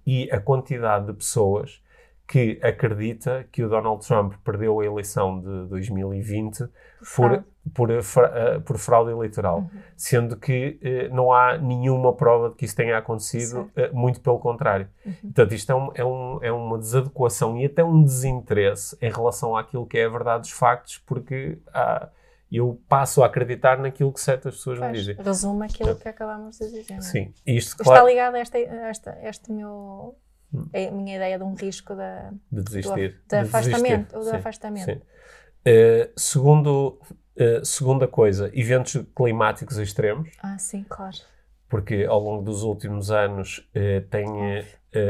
e 0.07 0.31
a 0.31 0.41
quantidade 0.41 1.07
de 1.07 1.13
pessoas 1.13 1.83
que 2.27 2.59
acredita 2.63 3.45
que 3.51 3.63
o 3.63 3.69
Donald 3.69 4.07
Trump 4.07 4.35
perdeu 4.45 4.81
a 4.81 4.85
eleição 4.85 5.41
de 5.41 5.69
2020 5.69 6.65
por, 7.15 7.45
por, 7.75 7.91
uh, 7.91 8.61
por 8.65 8.77
fraude 8.77 9.11
eleitoral, 9.13 9.59
uhum. 9.59 9.71
sendo 9.97 10.37
que 10.37 10.79
uh, 10.83 11.15
não 11.15 11.33
há 11.33 11.57
nenhuma 11.57 12.13
prova 12.13 12.51
de 12.51 12.57
que 12.57 12.65
isso 12.65 12.75
tenha 12.75 12.99
acontecido, 12.99 13.71
uh, 13.77 13.95
muito 13.95 14.21
pelo 14.21 14.39
contrário. 14.39 14.89
Uhum. 15.07 15.13
Portanto, 15.23 15.55
isto 15.55 15.71
é, 15.71 15.75
um, 15.75 15.91
é, 15.95 16.05
um, 16.05 16.39
é, 16.43 16.53
uma 16.53 16.79
desadequação 16.79 17.57
e 17.57 17.65
até 17.65 17.85
um 17.85 18.03
desinteresse 18.03 18.97
em 19.01 19.11
relação 19.11 19.57
àquilo 19.57 19.87
que 19.87 19.99
é 19.99 20.05
a 20.05 20.09
verdade 20.09 20.43
dos 20.43 20.51
factos, 20.51 20.99
porque 20.99 21.59
há, 21.73 22.09
eu 22.51 22.81
passo 22.89 23.23
a 23.23 23.27
acreditar 23.27 23.79
naquilo 23.79 24.13
que 24.13 24.21
certas 24.21 24.57
pessoas 24.57 24.79
pois, 24.81 24.91
me 24.91 24.99
dizem. 24.99 25.17
Resume 25.17 25.65
aquilo 25.65 25.95
que 25.95 26.09
acabamos 26.09 26.59
de 26.59 26.69
dizer. 26.69 26.95
É? 26.95 27.01
Sim. 27.01 27.33
Isto, 27.47 27.77
claro, 27.83 28.01
Está 28.01 28.11
ligado 28.11 28.35
a 28.35 28.39
esta, 28.41 28.59
esta, 28.59 29.19
este 29.23 29.53
meu 29.53 30.17
hum. 30.53 30.69
a 30.75 30.91
minha 30.91 31.17
ideia 31.17 31.39
de 31.39 31.45
um 31.45 31.55
risco 31.55 31.95
da, 31.95 32.31
de 32.51 32.63
desistir. 32.63 33.21
Do, 33.23 33.29
de 33.29 33.37
afastamento. 33.37 34.13
Desistir. 34.13 34.31
Do 34.31 34.37
afastamento. 34.37 34.85
Sim. 34.85 35.01
Uh, 35.65 36.11
segundo, 36.17 36.99
uh, 37.37 37.65
segunda 37.65 38.07
coisa, 38.07 38.51
eventos 38.55 39.05
climáticos 39.15 39.79
extremos. 39.79 40.31
Ah, 40.43 40.59
sim, 40.59 40.85
claro. 40.89 41.17
Porque 41.69 42.05
ao 42.05 42.21
longo 42.21 42.43
dos 42.43 42.63
últimos 42.63 43.11
anos 43.11 43.59
uh, 43.75 44.07
tem 44.09 44.27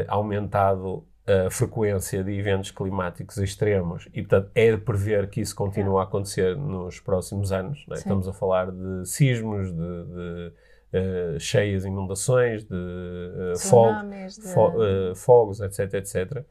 aumentado 0.06 1.04
a 1.26 1.50
frequência 1.50 2.22
de 2.24 2.32
eventos 2.32 2.70
climáticos 2.70 3.38
extremos 3.38 4.08
e, 4.12 4.22
portanto, 4.22 4.50
é 4.54 4.72
de 4.72 4.78
prever 4.78 5.28
que 5.30 5.40
isso 5.40 5.54
continue 5.54 5.98
a 5.98 6.02
acontecer 6.02 6.56
nos 6.56 6.98
próximos 6.98 7.52
anos. 7.52 7.84
É? 7.90 7.94
Estamos 7.94 8.26
a 8.26 8.32
falar 8.32 8.72
de 8.72 9.06
sismos, 9.06 9.70
de, 9.70 9.76
de 9.76 10.52
uh, 10.92 11.40
cheias, 11.40 11.84
inundações, 11.84 12.64
de, 12.64 12.74
uh, 12.74 13.52
Tsunamis, 13.52 14.36
de... 14.36 14.48
Fo 14.48 14.72
fogos, 15.14 15.60
etc, 15.60 15.94
etc. 15.94 16.44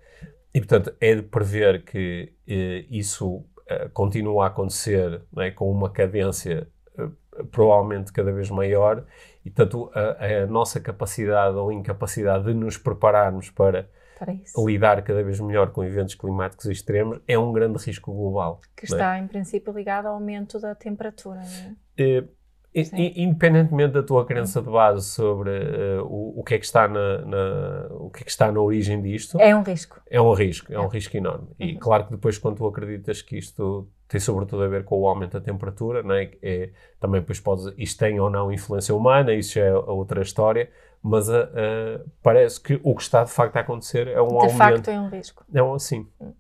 e, 0.53 0.59
portanto, 0.59 0.93
é 1.01 1.15
de 1.15 1.23
prever 1.23 1.83
que 1.83 2.33
eh, 2.47 2.85
isso 2.89 3.43
eh, 3.71 3.89
continua 3.93 4.45
a 4.45 4.47
acontecer 4.47 5.21
é, 5.37 5.51
com 5.51 5.71
uma 5.71 5.89
cadência 5.89 6.67
eh, 6.97 7.07
provavelmente 7.51 8.11
cada 8.11 8.31
vez 8.31 8.49
maior 8.49 9.05
e, 9.45 9.49
portanto, 9.49 9.89
a, 9.95 10.43
a, 10.43 10.47
nossa 10.47 10.79
capacidade 10.79 11.55
ou 11.55 11.71
incapacidade 11.71 12.45
de 12.45 12.53
nos 12.53 12.77
prepararmos 12.77 13.49
para, 13.49 13.89
para 14.19 14.35
lidar 14.65 15.01
cada 15.03 15.23
vez 15.23 15.39
melhor 15.39 15.71
com 15.71 15.83
eventos 15.83 16.15
climáticos 16.15 16.65
extremos 16.65 17.19
é 17.27 17.39
um 17.39 17.53
grande 17.53 17.83
risco 17.83 18.13
global. 18.13 18.59
Que 18.75 18.85
está, 18.85 19.15
é? 19.15 19.19
em 19.19 19.27
princípio, 19.27 19.71
ligado 19.73 20.07
ao 20.07 20.15
aumento 20.15 20.59
da 20.59 20.75
temperatura, 20.75 21.39
não 21.39 21.75
é? 22.05 22.23
Independentemente 22.73 23.93
da 23.93 24.03
tua 24.03 24.25
crença 24.25 24.61
de 24.61 24.69
base 24.69 25.05
sobre 25.05 25.49
uh, 25.49 26.05
o, 26.05 26.39
o, 26.39 26.43
que 26.43 26.55
é 26.55 26.57
que 26.57 26.63
está 26.63 26.87
na, 26.87 27.17
na, 27.25 27.87
o 27.91 28.09
que 28.09 28.21
é 28.21 28.23
que 28.23 28.31
está 28.31 28.49
na 28.49 28.61
origem 28.61 29.01
disto, 29.01 29.37
é 29.41 29.53
um 29.53 29.61
risco. 29.61 30.01
É 30.09 30.21
um 30.21 30.31
risco, 30.33 30.71
é, 30.71 30.75
é. 30.75 30.79
um 30.79 30.87
risco 30.87 31.17
enorme. 31.17 31.47
Uhum. 31.59 31.67
E 31.67 31.77
claro 31.77 32.05
que 32.05 32.11
depois 32.11 32.37
quando 32.37 32.57
tu 32.57 32.65
acreditas 32.65 33.21
que 33.21 33.37
isto 33.37 33.89
tem 34.07 34.21
sobretudo 34.21 34.63
a 34.63 34.67
ver 34.69 34.85
com 34.85 34.99
o 34.99 35.07
aumento 35.07 35.33
da 35.33 35.41
temperatura, 35.41 36.01
não 36.01 36.15
é? 36.15 36.31
é 36.41 36.69
também 36.97 37.19
depois 37.19 37.41
pode, 37.41 37.73
isto 37.77 37.99
tem 37.99 38.19
ou 38.21 38.29
não 38.29 38.51
influência 38.51 38.95
humana, 38.95 39.33
isso 39.33 39.55
já 39.55 39.65
é 39.65 39.73
outra 39.73 40.21
história, 40.21 40.69
mas 41.03 41.27
uh, 41.27 41.33
uh, 41.33 42.09
parece 42.23 42.61
que 42.61 42.79
o 42.83 42.95
que 42.95 43.01
está 43.01 43.25
de 43.25 43.31
facto 43.31 43.57
a 43.57 43.59
acontecer 43.59 44.07
é 44.07 44.21
um 44.21 44.27
de 44.27 44.33
aumento. 44.33 44.51
De 44.51 44.57
facto 44.57 44.87
é 44.87 44.99
um 44.99 45.09
risco. 45.09 45.45
É 45.53 45.61
um 45.61 45.73
assim. 45.73 46.07
Uhum. 46.21 46.33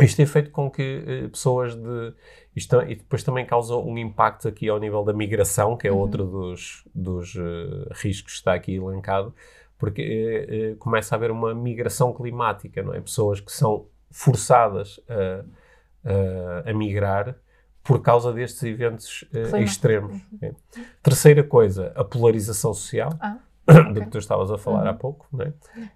Isto 0.00 0.16
tem 0.16 0.26
feito 0.26 0.50
com 0.50 0.70
que 0.70 1.28
pessoas 1.30 1.76
de 1.76 2.14
isto, 2.54 2.80
e 2.82 2.96
depois 2.96 3.22
também 3.22 3.46
causa 3.46 3.74
um 3.76 3.96
impacto 3.96 4.46
aqui 4.46 4.68
ao 4.68 4.78
nível 4.78 5.02
da 5.02 5.12
migração, 5.12 5.76
que 5.76 5.88
é 5.88 5.92
uhum. 5.92 5.98
outro 5.98 6.24
dos, 6.24 6.86
dos 6.94 7.34
uh, 7.34 7.88
riscos 7.92 8.32
que 8.32 8.38
está 8.38 8.54
aqui 8.54 8.74
elencado, 8.74 9.34
porque 9.78 10.74
uh, 10.74 10.76
começa 10.76 11.14
a 11.14 11.16
haver 11.16 11.30
uma 11.30 11.54
migração 11.54 12.12
climática, 12.12 12.82
não 12.82 12.94
é? 12.94 13.00
Pessoas 13.00 13.40
que 13.40 13.50
são 13.50 13.86
forçadas 14.10 15.00
a, 15.08 16.70
a 16.70 16.74
migrar 16.74 17.34
por 17.82 18.00
causa 18.00 18.32
destes 18.32 18.62
eventos 18.62 19.22
uh, 19.32 19.56
extremos. 19.56 20.12
Uhum. 20.12 20.38
É. 20.42 20.54
Terceira 21.02 21.42
coisa, 21.42 21.92
a 21.96 22.04
polarização 22.04 22.72
social. 22.74 23.12
Ah, 23.20 23.38
okay. 23.68 23.92
do 23.92 24.00
que 24.00 24.10
tu 24.10 24.18
estavas 24.18 24.50
a 24.50 24.58
falar 24.58 24.82
uhum. 24.82 24.90
há 24.90 24.94
pouco, 24.94 25.26
né? 25.32 25.52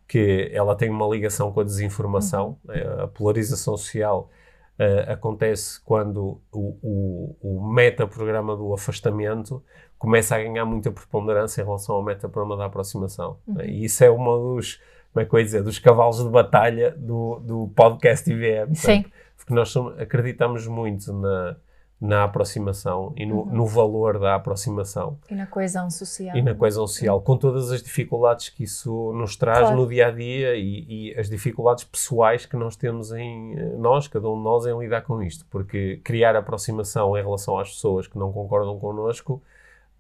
que 0.07 0.51
ela 0.53 0.77
tem 0.77 0.88
uma 0.88 1.07
ligação 1.07 1.53
com 1.53 1.61
a 1.61 1.64
desinformação. 1.64 2.59
Uhum. 2.64 2.75
Né? 2.75 3.03
A 3.03 3.09
polarização 3.09 3.77
social 3.77 4.31
uh, 4.79 5.12
acontece 5.12 5.81
quando 5.83 6.41
o, 6.53 6.77
o, 6.83 7.37
o 7.43 7.73
metaprograma 7.73 8.57
do 8.57 8.73
afastamento 8.73 9.62
começa 9.99 10.37
a 10.37 10.43
ganhar 10.43 10.65
muita 10.65 10.91
preponderância 10.91 11.62
em 11.62 11.65
relação 11.65 11.97
ao 11.97 12.03
metaprograma 12.03 12.57
da 12.57 12.67
aproximação. 12.67 13.39
Uhum. 13.47 13.55
Né? 13.55 13.67
E 13.69 13.85
isso 13.85 14.05
é 14.05 14.11
uma 14.11 14.37
dos, 14.37 14.81
como 15.12 15.23
é 15.23 15.25
que 15.25 15.35
eu 15.35 15.39
ia 15.39 15.45
dizer, 15.45 15.62
dos 15.62 15.79
cavalos 15.79 16.23
de 16.23 16.29
batalha 16.29 16.95
do, 16.97 17.41
do 17.41 17.73
podcast 17.75 18.31
IVM. 18.31 18.75
Sim. 18.75 19.05
Porque 19.37 19.55
nós 19.55 19.69
somos, 19.69 19.99
acreditamos 19.99 20.67
muito 20.67 21.12
na, 21.12 21.57
na 21.99 22.25
aproximação 22.25 23.15
e 23.17 23.25
no, 23.25 23.41
uhum. 23.41 23.47
no, 23.47 23.67
valor 23.67 24.19
da 24.19 24.35
aproximação. 24.35 25.19
E 25.31 25.35
na 25.35 25.47
coesão 25.47 25.91
social. 25.91 26.37
E 26.37 26.43
na 26.43 26.55
coesão 26.55 26.87
social, 26.87 27.17
uhum. 27.17 27.23
com 27.23 27.37
todas 27.39 27.73
as 27.73 27.83
dificuldades 27.83 28.51
que 28.51 28.65
isso 28.65 29.13
nos 29.15 29.35
traz 29.35 29.61
claro. 29.61 29.77
no 29.77 29.89
dia 29.89 30.09
a 30.09 30.11
dia 30.11 30.57
e, 30.57 30.85
e, 30.89 31.19
as 31.19 31.31
dificuldades 31.31 31.85
pessoais 31.85 32.45
que 32.45 32.55
nós 32.57 32.77
temos 32.77 33.13
em 33.13 33.59
eh, 33.59 33.77
nós, 33.79 34.09
cada 34.09 34.29
um 34.29 34.37
de 34.37 34.45
nós, 34.45 34.67
em 34.67 34.79
lidar 34.79 35.03
com 35.03 35.23
isto. 35.23 35.47
Porque 35.51 35.99
criar 36.05 36.37
aproximação 36.37 37.17
em 37.17 37.23
relação 37.23 37.59
às 37.59 37.71
pessoas 37.71 38.07
que 38.07 38.19
não 38.19 38.31
concordam 38.31 38.79
connosco, 38.79 39.43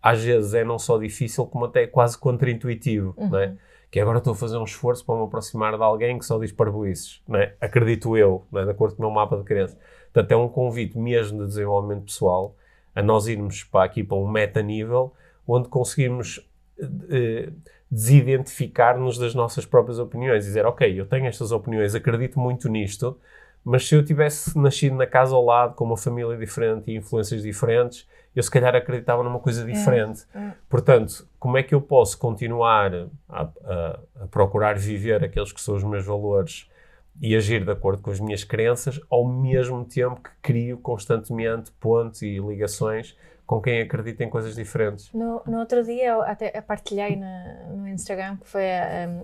às 0.02 0.22
vezes 0.22 0.52
é 0.52 0.64
não 0.64 0.78
só 0.78 0.98
difícil, 0.98 1.46
como 1.46 1.64
até 1.64 1.86
quase 1.86 2.18
contra-intuitivo, 2.18 3.14
uhum. 3.16 3.30
não 3.30 3.38
é? 3.38 3.56
Que 3.90 4.00
agora 4.00 4.18
estou 4.18 4.34
a 4.34 4.36
fazer 4.36 4.58
um 4.58 4.64
esforço 4.64 5.02
para 5.06 5.16
me 5.16 5.24
aproximar 5.24 5.74
de 5.74 5.82
alguém 5.82 6.18
que 6.18 6.26
só 6.26 6.38
diz 6.38 6.52
parboices, 6.52 7.22
não 7.26 7.38
é? 7.38 7.54
Acredito 7.58 8.14
eu, 8.18 8.44
não 8.52 8.60
é? 8.60 8.64
de 8.64 8.70
acordo 8.70 8.96
com 8.96 9.02
o 9.02 9.06
meu 9.06 9.14
mapa 9.14 9.38
de 9.38 9.44
crença. 9.44 9.78
Portanto, 10.16 10.32
é 10.32 10.36
um 10.36 10.48
convite 10.48 10.96
mesmo 10.98 11.40
de 11.40 11.48
desenvolvimento 11.48 12.04
pessoal 12.04 12.56
a 12.94 13.02
nós 13.02 13.26
irmos 13.26 13.64
para 13.64 13.84
aqui 13.84 14.02
para 14.02 14.16
um 14.16 14.26
meta-nível 14.26 15.12
onde 15.46 15.68
conseguimos 15.68 16.40
eh, 17.10 17.50
desidentificar-nos 17.90 19.18
das 19.18 19.34
nossas 19.34 19.66
próprias 19.66 19.98
opiniões 19.98 20.44
e 20.44 20.46
dizer, 20.48 20.64
ok, 20.64 20.98
eu 20.98 21.04
tenho 21.04 21.26
estas 21.26 21.52
opiniões, 21.52 21.94
acredito 21.94 22.40
muito 22.40 22.66
nisto, 22.66 23.20
mas 23.62 23.86
se 23.86 23.94
eu 23.94 24.02
tivesse 24.02 24.58
nascido 24.58 24.96
na 24.96 25.06
casa 25.06 25.34
ao 25.34 25.44
lado, 25.44 25.74
com 25.74 25.84
uma 25.84 25.98
família 25.98 26.34
diferente 26.38 26.90
e 26.90 26.96
influências 26.96 27.42
diferentes, 27.42 28.08
eu 28.34 28.42
se 28.42 28.50
calhar 28.50 28.74
acreditava 28.74 29.22
numa 29.22 29.38
coisa 29.38 29.64
é, 29.64 29.66
diferente. 29.70 30.22
É, 30.34 30.38
é. 30.38 30.54
Portanto, 30.66 31.28
como 31.38 31.58
é 31.58 31.62
que 31.62 31.74
eu 31.74 31.80
posso 31.82 32.16
continuar 32.16 32.90
a, 33.28 33.42
a, 33.42 34.00
a 34.22 34.26
procurar 34.30 34.78
viver 34.78 35.22
aqueles 35.22 35.52
que 35.52 35.60
são 35.60 35.74
os 35.74 35.84
meus 35.84 36.06
valores 36.06 36.70
e 37.20 37.34
agir 37.34 37.64
de 37.64 37.70
acordo 37.70 38.02
com 38.02 38.10
as 38.10 38.20
minhas 38.20 38.44
crenças, 38.44 39.00
ao 39.10 39.26
mesmo 39.26 39.84
tempo 39.84 40.20
que 40.20 40.30
crio 40.42 40.78
constantemente 40.78 41.72
pontos 41.72 42.22
e 42.22 42.38
ligações 42.38 43.16
com 43.46 43.60
quem 43.60 43.80
acredita 43.80 44.24
em 44.24 44.28
coisas 44.28 44.56
diferentes. 44.56 45.12
No, 45.12 45.40
no 45.46 45.60
outro 45.60 45.84
dia 45.84 46.08
eu 46.08 46.22
até 46.22 46.60
partilhei 46.60 47.16
no, 47.16 47.76
no 47.76 47.88
Instagram 47.88 48.36
que 48.38 48.48
foi 48.48 48.64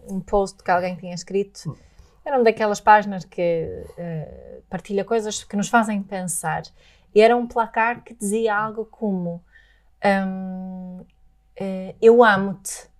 um, 0.08 0.16
um, 0.16 0.20
post 0.20 0.62
que 0.62 0.70
alguém 0.70 0.94
tinha 0.94 1.14
escrito. 1.14 1.70
Hum. 1.70 1.74
Era 2.24 2.36
uma 2.36 2.44
daquelas 2.44 2.80
páginas 2.80 3.24
que 3.24 3.84
uh, 3.98 4.62
partilha 4.70 5.04
coisas 5.04 5.42
que 5.42 5.56
nos 5.56 5.68
fazem 5.68 6.00
pensar. 6.02 6.62
E 7.12 7.20
era 7.20 7.36
um 7.36 7.48
placar 7.48 8.04
que 8.04 8.14
dizia 8.14 8.56
algo 8.56 8.84
como: 8.84 9.42
um, 10.04 11.00
uh, 11.00 11.94
Eu 12.00 12.22
amo-te 12.22 12.91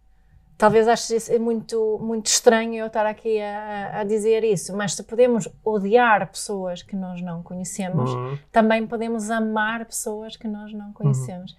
Talvez 0.62 0.87
ache 0.87 1.38
muito, 1.40 1.98
muito 2.01 2.27
estranho 2.27 2.77
eu 2.77 2.87
estar 2.87 3.05
aqui 3.05 3.40
a, 3.40 3.98
a, 3.98 4.05
dizer 4.05 4.44
isso, 4.44 4.77
mas 4.77 4.94
se 4.94 5.03
podemos 5.03 5.48
odiar 5.64 6.31
pessoas 6.31 6.85
que 6.85 6.94
nós 6.94 7.20
não 7.20 7.42
conhecemos, 7.42 8.09
uhum. 8.12 8.38
também 8.53 8.87
podemos 8.87 9.29
amar 9.29 9.85
pessoas 9.85 10.37
que 10.37 10.46
nós 10.46 10.72
não 10.72 10.92
conhecemos. 10.92 11.51
Uhum. 11.51 11.59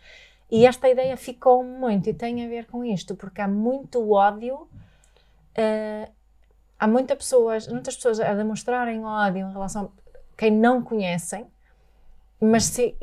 E 0.51 0.65
esta 0.65 0.87
ideia 0.87 1.17
ficou 1.17 1.65
muito 1.65 2.09
e 2.09 2.13
tem 2.13 2.45
a 2.45 2.47
ver 2.47 2.65
com 2.65 2.81
isto, 2.85 3.13
porque 3.13 3.41
há 3.41 3.47
muito 3.47 4.09
ódio, 4.13 4.55
uh, 4.55 6.09
há 6.79 6.87
muita 6.87 7.13
pessoas, 7.13 7.67
muitas 7.67 7.97
pessoas 7.97 8.21
a 8.21 8.33
demonstrarem 8.33 9.03
ódio 9.03 9.49
em 9.49 9.51
relação 9.51 9.91
a 10.15 10.17
quem 10.37 10.49
não 10.49 10.81
conhecem, 10.81 11.45
mas 12.43 12.65
se 12.65 12.95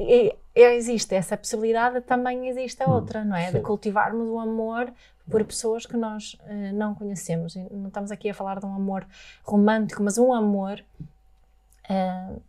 existe 0.55 1.15
essa 1.15 1.37
possibilidade, 1.37 2.01
também 2.03 2.49
existe 2.49 2.83
a 2.83 2.87
uhum. 2.87 2.95
outra, 2.95 3.25
não 3.25 3.37
é? 3.37 3.47
Sim. 3.47 3.59
De 3.59 3.61
cultivarmos 3.61 4.29
o 4.29 4.39
amor 4.39 4.93
por 5.31 5.45
pessoas 5.45 5.87
que 5.87 5.97
nós 5.97 6.35
uh, 6.35 6.75
não 6.75 6.95
conhecemos. 6.95 7.55
E 7.55 7.61
não 7.71 7.89
estamos 7.89 8.11
aqui 8.11 8.29
a 8.29 8.35
falar 8.35 8.59
de 8.59 8.67
um 8.67 8.75
amor 8.75 9.07
romântico, 9.45 10.03
mas 10.03 10.19
um 10.19 10.33
amor 10.33 10.83
uh, 11.89 12.43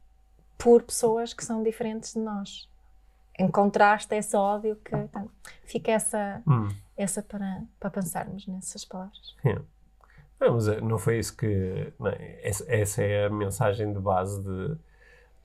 por 0.57 0.83
pessoas 0.83 1.33
que 1.33 1.45
são 1.45 1.63
diferentes 1.63 2.13
de 2.13 2.19
nós. 2.19 2.69
Em 3.39 3.47
contraste 3.49 4.13
a 4.13 4.17
esse 4.17 4.35
ódio 4.35 4.75
que 4.83 4.95
então, 4.95 5.29
fica 5.63 5.91
essa, 5.91 6.41
hum. 6.47 6.67
essa 6.97 7.21
para, 7.21 7.63
para 7.79 7.89
pensarmos 7.89 8.45
nessas 8.47 8.83
palavras. 8.83 9.35
Yeah. 9.45 9.63
Não, 10.39 10.55
mas 10.55 10.67
eh, 10.67 10.81
não 10.81 10.97
foi 10.97 11.19
isso 11.19 11.37
que. 11.37 11.93
Não, 11.99 12.11
essa, 12.41 12.65
essa 12.67 13.03
é 13.03 13.25
a 13.27 13.29
mensagem 13.29 13.93
de 13.93 13.99
base 13.99 14.41
de 14.41 14.75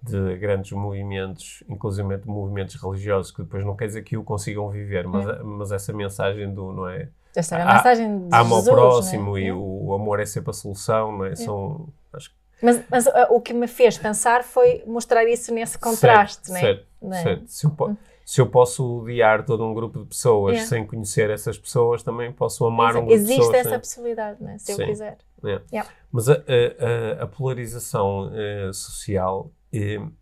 de 0.07 0.37
grandes 0.37 0.73
movimentos, 0.73 1.63
inclusive 1.69 2.21
movimentos 2.25 2.75
religiosos, 2.77 3.31
que 3.31 3.43
depois 3.43 3.65
não 3.65 3.77
quer 3.77 3.87
dizer 3.87 4.03
que 4.03 4.17
o 4.17 4.23
consigam 4.25 4.69
viver, 4.71 5.07
mas, 5.07 5.29
é. 5.29 5.43
mas 5.43 5.73
essa 5.73 5.93
mensagem 5.93 6.53
do, 6.53 6.73
não 6.73 6.89
é? 6.89 7.09
Essa 7.35 7.57
é 7.57 7.63
a 7.63 7.75
mensagem 7.75 8.29
de 8.29 8.35
Ama 8.35 8.57
Jesus, 8.57 8.69
ao 8.69 8.75
próximo 8.75 9.37
é? 9.37 9.43
e 9.43 9.53
o, 9.53 9.61
o, 9.61 9.95
amor 9.95 10.21
é 10.21 10.27
sempre 10.27 10.51
a 10.51 10.53
solução, 10.55 11.19
não 11.19 11.25
é? 11.27 11.33
é. 11.33 11.37
São, 11.37 11.89
acho 12.13 12.31
mas, 12.63 12.83
mas 12.91 13.07
uh, 13.07 13.11
o 13.31 13.41
que 13.41 13.53
me 13.53 13.67
fez 13.67 13.99
pensar 13.99 14.43
foi 14.43 14.83
mostrar 14.87 15.27
isso 15.29 15.53
nesse 15.53 15.79
contraste, 15.79 16.47
certo, 16.47 16.61
certo, 16.61 16.87
não 17.03 17.15
é? 17.15 17.23
Certo. 17.23 17.45
Se, 17.47 17.67
eu, 17.67 17.77
hum. 17.81 17.97
se 18.25 18.41
eu 18.41 18.47
posso 18.47 19.01
odiar 19.01 19.45
todo 19.45 19.63
um 19.63 19.75
grupo 19.75 20.01
de 20.01 20.07
pessoas 20.07 20.63
sem 20.63 20.87
conhecer 20.87 21.29
essas 21.29 21.59
pessoas, 21.59 22.03
também 22.03 22.33
posso 22.33 22.65
amar 22.65 22.93
Exato. 22.93 23.05
um 23.05 23.07
grupo 23.07 23.15
Existe 23.15 23.33
de 23.33 23.37
pessoas. 23.37 23.55
Existe 23.55 23.69
essa 23.69 23.79
possibilidade, 23.79 24.43
não 24.43 24.51
é? 24.51 24.59
se 24.59 24.73
Sim. 24.73 24.83
eu 24.83 24.89
quiser. 24.89 25.19
Yeah. 25.45 25.91
Mas 26.11 26.29
a, 26.31 26.33
a, 26.33 27.25
a 27.25 27.27
polarização 27.27 28.31
uh, 28.33 28.73
social 28.73 29.51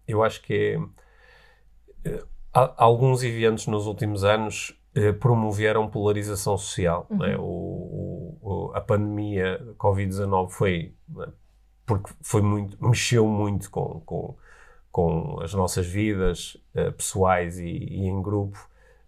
eu 0.07 0.23
acho 0.23 0.43
que 0.43 0.79
é, 2.05 2.11
eh, 2.11 2.25
alguns 2.53 3.23
eventos 3.23 3.67
nos 3.67 3.87
últimos 3.87 4.25
anos 4.25 4.79
eh, 4.95 5.13
promoveram 5.13 5.89
polarização 5.89 6.57
social. 6.57 7.07
Uhum. 7.11 7.19
Né? 7.19 7.37
O, 7.39 8.39
o, 8.41 8.73
a 8.75 8.81
pandemia 8.81 9.61
Covid-19 9.79 10.51
foi 10.51 10.95
né? 11.09 11.27
porque 11.87 12.13
foi 12.23 12.43
muito, 12.43 12.83
mexeu 12.85 13.27
muito 13.27 13.71
com, 13.71 14.01
com, 14.07 14.37
com 14.91 15.41
as 15.43 15.53
nossas 15.55 15.87
vidas 15.87 16.57
uh, 16.75 16.93
pessoais 16.93 17.59
e, 17.59 17.67
e, 17.67 18.07
em 18.07 18.23
grupo 18.23 18.59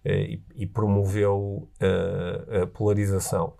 uh, 0.04 0.08
e, 0.08 0.42
e, 0.54 0.66
promoveu 0.66 1.68
uh, 1.80 2.62
a 2.62 2.66
polarização. 2.66 3.54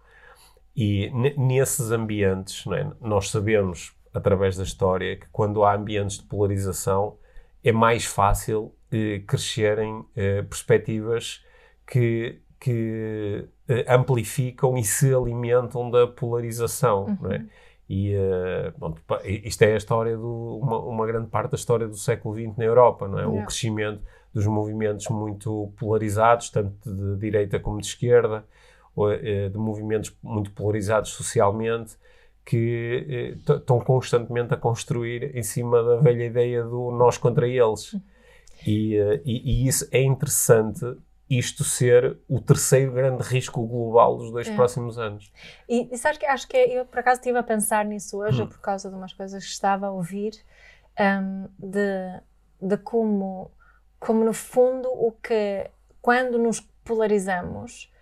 E 0.75 1.11
nesses 1.39 1.91
ambientes, 1.91 2.67
é? 2.67 2.91
nós 3.01 3.31
sabemos 3.31 3.96
através 4.17 4.57
da 4.57 4.63
história 4.63 5.17
que 5.17 5.27
quando 5.31 5.63
há 5.63 5.75
ambientes 5.75 6.19
de 6.19 6.25
polarização 6.25 7.19
é 7.63 7.71
mais 7.71 8.07
fácil 8.07 8.75
eh, 8.91 9.23
crescerem 9.27 10.05
eh, 10.17 10.43
perspectivas 10.43 11.45
que, 11.87 12.41
que 12.59 13.47
eh, 13.69 13.85
amplificam 13.89 14.77
e 14.79 14.85
se 14.85 15.13
alimentam 15.13 15.91
da 15.91 16.07
polarização, 16.07 17.05
uhum. 17.05 17.19
não 17.21 17.33
é? 17.33 17.45
E 17.89 18.17
uh, 18.17 18.75
isto 19.25 19.63
é 19.63 19.75
a 19.75 19.77
história 19.77 20.17
do 20.17 20.59
uma, 20.61 20.79
uma, 20.81 21.07
grande 21.07 21.29
parte 21.29 21.53
da 21.53 21.57
história 21.57 21.87
do 21.87 21.97
século 21.97 22.35
XX 22.35 22.57
na 22.57 22.65
Europa, 22.65 23.07
não 23.07 23.17
é? 23.17 23.23
Yeah. 23.23 23.41
O 23.41 23.47
crescimento 23.47 24.03
dos 24.35 24.45
movimentos 24.45 25.07
muito 25.09 25.73
polarizados, 25.79 26.51
tanto 26.51 26.73
de 26.85 27.17
direita 27.17 27.61
como 27.61 27.81
de 27.81 27.87
esquerda, 27.87 28.45
uh, 28.97 29.51
de 29.51 29.57
movimentos 29.57 30.17
muito 30.21 30.51
polarizados 30.51 31.11
socialmente, 31.11 31.97
que 32.47 33.37
estão 33.45 33.81
constantemente 33.81 34.55
a 34.55 34.57
construir 34.57 35.37
em 35.37 35.43
cima 35.43 35.83
da 35.83 35.97
velha 35.97 36.25
ideia 36.25 36.63
do 36.63 36.93
nós 36.93 37.19
contra 37.19 37.49
eles. 37.49 37.95
E, 38.65 38.95
e, 39.25 39.65
e 39.65 39.69
isso 39.69 39.87
é 39.91 40.01
interessante 40.01 40.97
isto 41.29 41.65
ser 41.65 42.19
o 42.29 42.41
terceiro 42.41 42.93
grande 42.93 43.21
risco 43.25 43.67
global 43.67 44.17
dos 44.17 44.31
dois 44.31 44.47
é. 44.47 44.55
próximos 44.55 44.97
anos. 44.97 45.33
E, 45.69 45.93
e 45.93 45.99
sabes 45.99 46.19
que 46.19 46.27
acho 46.27 46.47
que 46.47 46.57
eu 46.57 46.87
por 46.87 47.01
acaso 47.01 47.19
estive 47.19 47.37
a 47.37 47.43
pensar 47.43 47.85
nisso 47.85 48.19
hoje 48.19 48.43
hum. 48.43 48.47
por 48.47 48.61
causa 48.61 48.89
de 48.89 48.95
umas 48.95 49.13
coisas 49.13 49.45
que 49.45 49.51
estava 49.51 49.89
a 49.89 49.91
ouvir 49.91 50.33
um, 50.99 51.49
de, 51.59 52.21
de 52.63 52.77
como, 52.79 53.51
como 53.99 54.25
no 54.25 54.33
fundo 54.33 54.89
o 54.89 55.11
que 55.11 55.69
quando 56.01 56.39
nos 56.39 56.61
polarizamos 56.85 57.93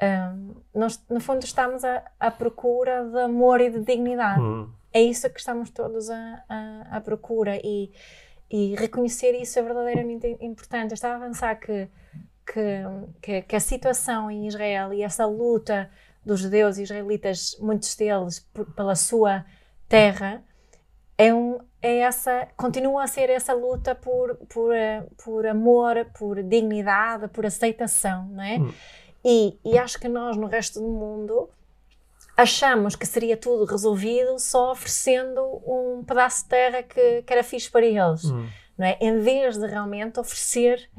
um, 0.00 0.54
nós 0.74 1.02
no 1.08 1.20
fundo 1.20 1.44
estamos 1.44 1.82
à, 1.84 2.30
procura 2.30 3.04
de 3.04 3.20
amor 3.20 3.60
e 3.60 3.70
de 3.70 3.80
dignidade. 3.80 4.40
Hum. 4.40 4.70
É 4.92 5.00
isso 5.02 5.28
que 5.30 5.38
estamos 5.38 5.70
todos 5.70 6.08
à 6.10 7.00
procura 7.02 7.58
e, 7.64 7.90
e 8.50 8.74
reconhecer 8.74 9.32
isso 9.32 9.58
é 9.58 9.62
verdadeiramente 9.62 10.36
importante. 10.40 10.90
Eu 10.90 10.94
estava 10.94 11.16
a 11.16 11.26
pensar 11.26 11.54
que 11.56 11.88
que, 12.46 12.82
que, 13.20 13.42
que, 13.42 13.56
a 13.56 13.60
situação 13.60 14.30
em 14.30 14.46
Israel 14.46 14.92
e 14.92 15.02
essa 15.02 15.24
luta 15.24 15.88
dos 16.24 16.40
judeus 16.40 16.78
e 16.78 16.82
israelitas, 16.82 17.56
muitos 17.60 17.94
deles, 17.94 18.40
por, 18.52 18.66
pela 18.74 18.94
sua 18.94 19.44
terra, 19.88 20.42
é, 21.16 21.32
um, 21.32 21.58
é 21.80 21.98
essa, 21.98 22.48
continua 22.56 23.04
a 23.04 23.06
ser 23.06 23.30
essa 23.30 23.52
luta 23.52 23.94
por, 23.94 24.36
por, 24.48 24.74
por 25.24 25.46
amor, 25.46 26.06
por 26.18 26.42
dignidade, 26.42 27.28
por 27.28 27.46
aceitação, 27.46 28.28
não 28.28 28.42
é? 28.42 28.58
Hum. 28.58 28.72
E, 29.24 29.58
e 29.64 29.78
acho 29.78 29.98
que 29.98 30.08
nós, 30.08 30.36
no 30.36 30.46
resto 30.46 30.80
do 30.80 30.88
mundo, 30.88 31.48
achamos 32.36 32.96
que 32.96 33.06
seria 33.06 33.36
tudo 33.36 33.64
resolvido 33.64 34.38
só 34.38 34.72
oferecendo 34.72 35.40
um 35.66 36.02
pedaço 36.04 36.42
de 36.42 36.48
terra 36.48 36.82
que, 36.82 37.22
que 37.22 37.32
era 37.32 37.42
fixe 37.42 37.70
para 37.70 37.84
eles, 37.84 38.24
hum. 38.24 38.46
não 38.76 38.86
é? 38.86 38.98
Em 39.00 39.18
vez 39.18 39.56
de 39.56 39.66
realmente 39.66 40.18
oferecer 40.18 40.90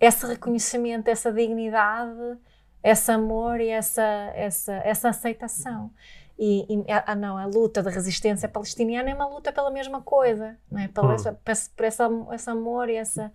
esse 0.00 0.26
reconhecimento, 0.26 1.08
essa 1.08 1.32
dignidade, 1.32 2.38
esse 2.82 3.10
amor 3.10 3.60
e 3.60 3.68
essa, 3.68 4.02
essa, 4.34 4.74
essa 4.74 5.08
aceitação. 5.08 5.90
E, 6.38 6.66
e 6.68 6.92
a, 6.92 7.12
ah, 7.12 7.14
não, 7.14 7.38
a 7.38 7.46
luta 7.46 7.82
de 7.82 7.90
resistência 7.90 8.48
palestiniana 8.48 9.08
é 9.08 9.14
uma 9.14 9.28
luta 9.28 9.52
pela 9.52 9.70
mesma 9.70 10.02
coisa, 10.02 10.58
não 10.70 10.80
é? 10.80 10.88
Pela, 10.88 11.08
hum. 11.08 11.14
essa, 11.14 11.32
por 11.76 11.84
essa, 11.84 12.10
esse 12.32 12.50
amor 12.50 12.88
e 12.88 12.96
essa, 12.96 13.32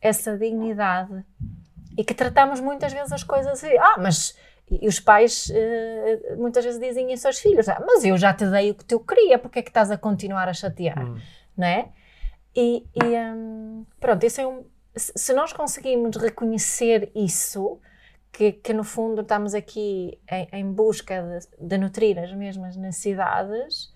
essa 0.00 0.36
dignidade. 0.36 1.24
E 1.96 2.04
que 2.04 2.14
tratamos 2.14 2.60
muitas 2.60 2.92
vezes 2.92 3.12
as 3.12 3.22
coisas 3.22 3.52
assim, 3.52 3.76
ah, 3.78 3.96
mas. 3.98 4.36
E 4.68 4.88
os 4.88 4.98
pais 4.98 5.48
uh, 5.50 6.36
muitas 6.36 6.64
vezes 6.64 6.80
dizem 6.80 7.12
isso 7.12 7.26
aos 7.26 7.38
filhos: 7.38 7.68
ah, 7.68 7.80
Mas 7.86 8.04
eu 8.04 8.18
já 8.18 8.34
te 8.34 8.44
dei 8.46 8.72
o 8.72 8.74
que 8.74 8.84
tu 8.84 8.98
queria, 8.98 9.38
porque 9.38 9.60
é 9.60 9.62
que 9.62 9.70
estás 9.70 9.92
a 9.92 9.96
continuar 9.96 10.48
a 10.48 10.52
chatear? 10.52 11.06
Hum. 11.06 11.18
Não 11.56 11.66
é? 11.66 11.88
E, 12.54 12.84
e 12.94 13.16
um, 13.32 13.86
pronto, 14.00 14.24
isso 14.24 14.40
é 14.40 14.46
um, 14.46 14.64
se 14.96 15.32
nós 15.34 15.52
conseguimos 15.52 16.16
reconhecer 16.16 17.12
isso, 17.14 17.78
que, 18.32 18.52
que 18.52 18.72
no 18.72 18.84
fundo 18.84 19.22
estamos 19.22 19.54
aqui 19.54 20.18
em, 20.30 20.48
em 20.52 20.72
busca 20.72 21.22
de, 21.22 21.66
de, 21.66 21.78
nutrir 21.78 22.18
as 22.18 22.32
mesmas 22.32 22.76
necessidades, 22.76 23.92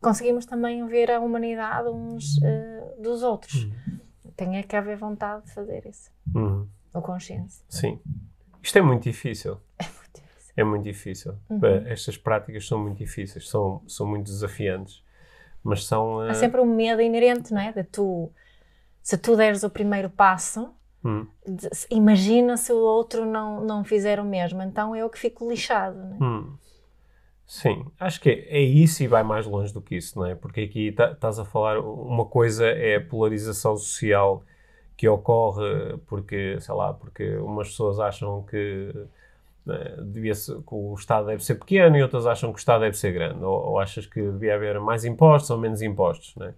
conseguimos 0.00 0.46
também 0.46 0.86
ver 0.86 1.10
a 1.10 1.20
humanidade 1.20 1.88
uns 1.88 2.38
uh, 2.38 3.02
dos 3.02 3.22
outros. 3.22 3.64
Uhum. 3.64 4.00
Tem 4.36 4.62
que 4.62 4.76
haver 4.76 4.96
vontade 4.96 5.44
de 5.44 5.52
fazer 5.52 5.86
isso. 5.86 6.10
Uhum. 6.34 6.68
Ou 6.94 7.02
consciência. 7.02 7.64
Sim. 7.68 8.00
Isto 8.62 8.78
é 8.78 8.82
muito 8.82 9.02
difícil. 9.02 9.58
É 9.84 9.84
muito 9.92 10.22
difícil. 10.22 10.54
É 10.56 10.64
muito 10.64 10.84
difícil. 10.84 11.34
Uhum. 11.50 11.86
Estas 11.86 12.16
práticas 12.16 12.66
são 12.66 12.78
muito 12.78 12.98
difíceis, 12.98 13.48
são, 13.48 13.82
são 13.88 14.06
muito 14.06 14.26
desafiantes. 14.26 15.02
Mas 15.62 15.84
são. 15.84 16.18
Uh... 16.18 16.30
Há 16.30 16.34
sempre 16.34 16.60
um 16.60 16.66
medo 16.66 17.02
inerente, 17.02 17.52
não 17.52 17.60
é? 17.60 17.72
De 17.72 17.82
tu 17.82 18.32
se 19.04 19.18
tu 19.18 19.36
deres 19.36 19.62
o 19.62 19.68
primeiro 19.68 20.08
passo, 20.08 20.74
hum. 21.04 21.26
imagina 21.90 22.56
se 22.56 22.72
o 22.72 22.78
outro 22.78 23.26
não, 23.26 23.62
não 23.62 23.84
fizer 23.84 24.18
o 24.18 24.24
mesmo. 24.24 24.62
Então 24.62 24.96
eu 24.96 25.10
que 25.10 25.18
fico 25.18 25.46
lixado. 25.46 25.98
Né? 25.98 26.16
Hum. 26.22 26.56
Sim, 27.46 27.84
acho 28.00 28.18
que 28.22 28.30
é, 28.30 28.56
é, 28.56 28.60
isso 28.62 29.02
e 29.02 29.06
vai 29.06 29.22
mais 29.22 29.44
longe 29.44 29.74
do 29.74 29.82
que 29.82 29.94
isso, 29.96 30.18
não 30.18 30.24
é? 30.24 30.34
Porque 30.34 30.62
aqui 30.62 30.88
estás 30.88 31.36
tá, 31.36 31.42
a 31.42 31.44
falar, 31.44 31.78
uma 31.78 32.24
coisa 32.24 32.64
é 32.64 32.96
a 32.96 33.04
polarização 33.04 33.76
social 33.76 34.42
que 34.96 35.08
ocorre 35.08 35.96
porque, 36.06 36.58
sei 36.60 36.74
lá, 36.74 36.92
porque 36.92 37.36
umas 37.36 37.68
pessoas 37.68 37.98
acham 37.98 38.42
que, 38.42 38.92
né, 39.66 39.96
devia 40.02 40.34
ser, 40.34 40.56
que 40.56 40.74
o 40.74 40.94
Estado 40.94 41.26
deve 41.26 41.44
ser 41.44 41.56
pequeno 41.56 41.96
e 41.96 42.02
outras 42.02 42.26
acham 42.26 42.50
que 42.50 42.58
o 42.58 42.60
Estado 42.60 42.82
deve 42.82 42.96
ser 42.96 43.12
grande. 43.12 43.42
Ou, 43.44 43.70
ou 43.70 43.78
achas 43.78 44.06
que 44.06 44.20
devia 44.20 44.54
haver 44.54 44.78
mais 44.80 45.04
impostos 45.04 45.50
ou 45.50 45.58
menos 45.58 45.82
impostos, 45.82 46.34
não 46.36 46.46
é? 46.46 46.54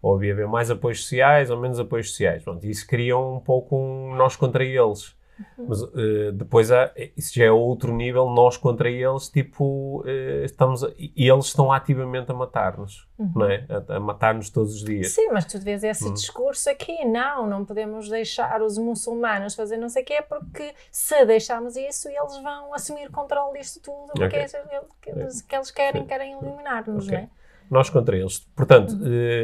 ou 0.00 0.14
havia 0.14 0.32
haver 0.32 0.46
mais 0.46 0.70
apoios 0.70 1.02
sociais 1.02 1.50
ou 1.50 1.58
menos 1.58 1.78
apoios 1.80 2.10
sociais. 2.10 2.42
Pronto, 2.42 2.64
isso 2.66 2.86
cria 2.86 3.16
um 3.16 3.40
pouco 3.40 3.76
um 3.76 4.14
nós 4.14 4.36
contra 4.36 4.64
eles. 4.64 5.16
Mas 5.56 5.82
uh, 5.82 6.32
depois 6.32 6.70
há, 6.70 6.92
isso 7.16 7.34
já 7.34 7.44
é 7.44 7.50
outro 7.50 7.92
nível, 7.94 8.28
nós 8.28 8.56
contra 8.56 8.90
eles, 8.90 9.28
tipo, 9.28 10.02
uh, 10.02 10.44
estamos 10.44 10.82
a, 10.82 10.90
eles 10.98 11.46
estão 11.46 11.72
ativamente 11.72 12.30
a 12.30 12.34
matar-nos, 12.34 13.08
uhum. 13.18 13.32
não 13.34 13.46
é? 13.46 13.66
A, 13.68 13.96
a 13.96 14.00
matar-nos 14.00 14.50
todos 14.50 14.74
os 14.74 14.84
dias. 14.84 15.10
Sim, 15.10 15.28
mas 15.32 15.44
tu 15.44 15.58
vês 15.58 15.84
esse 15.84 16.06
uhum. 16.06 16.14
discurso 16.14 16.70
aqui, 16.70 17.04
não, 17.04 17.46
não 17.46 17.64
podemos 17.64 18.08
deixar 18.08 18.62
os 18.62 18.78
muçulmanos 18.78 19.54
fazer 19.54 19.76
não 19.76 19.88
sei 19.88 20.02
o 20.02 20.06
quê, 20.06 20.22
porque 20.28 20.74
se 20.90 21.24
deixarmos 21.24 21.76
isso, 21.76 22.08
eles 22.08 22.36
vão 22.42 22.74
assumir 22.74 23.10
controle 23.10 23.58
disto 23.58 23.80
tudo, 23.80 24.12
porque 24.14 24.24
okay. 24.24 24.40
é, 24.40 24.82
que, 25.00 25.10
eles, 25.10 25.42
que 25.42 25.54
eles 25.54 25.70
querem, 25.70 26.06
querem 26.06 26.32
eliminar-nos, 26.32 27.06
okay. 27.06 27.18
não 27.18 27.24
é? 27.24 27.30
Nós 27.70 27.90
contra 27.90 28.16
eles. 28.16 28.40
Portanto, 28.56 28.94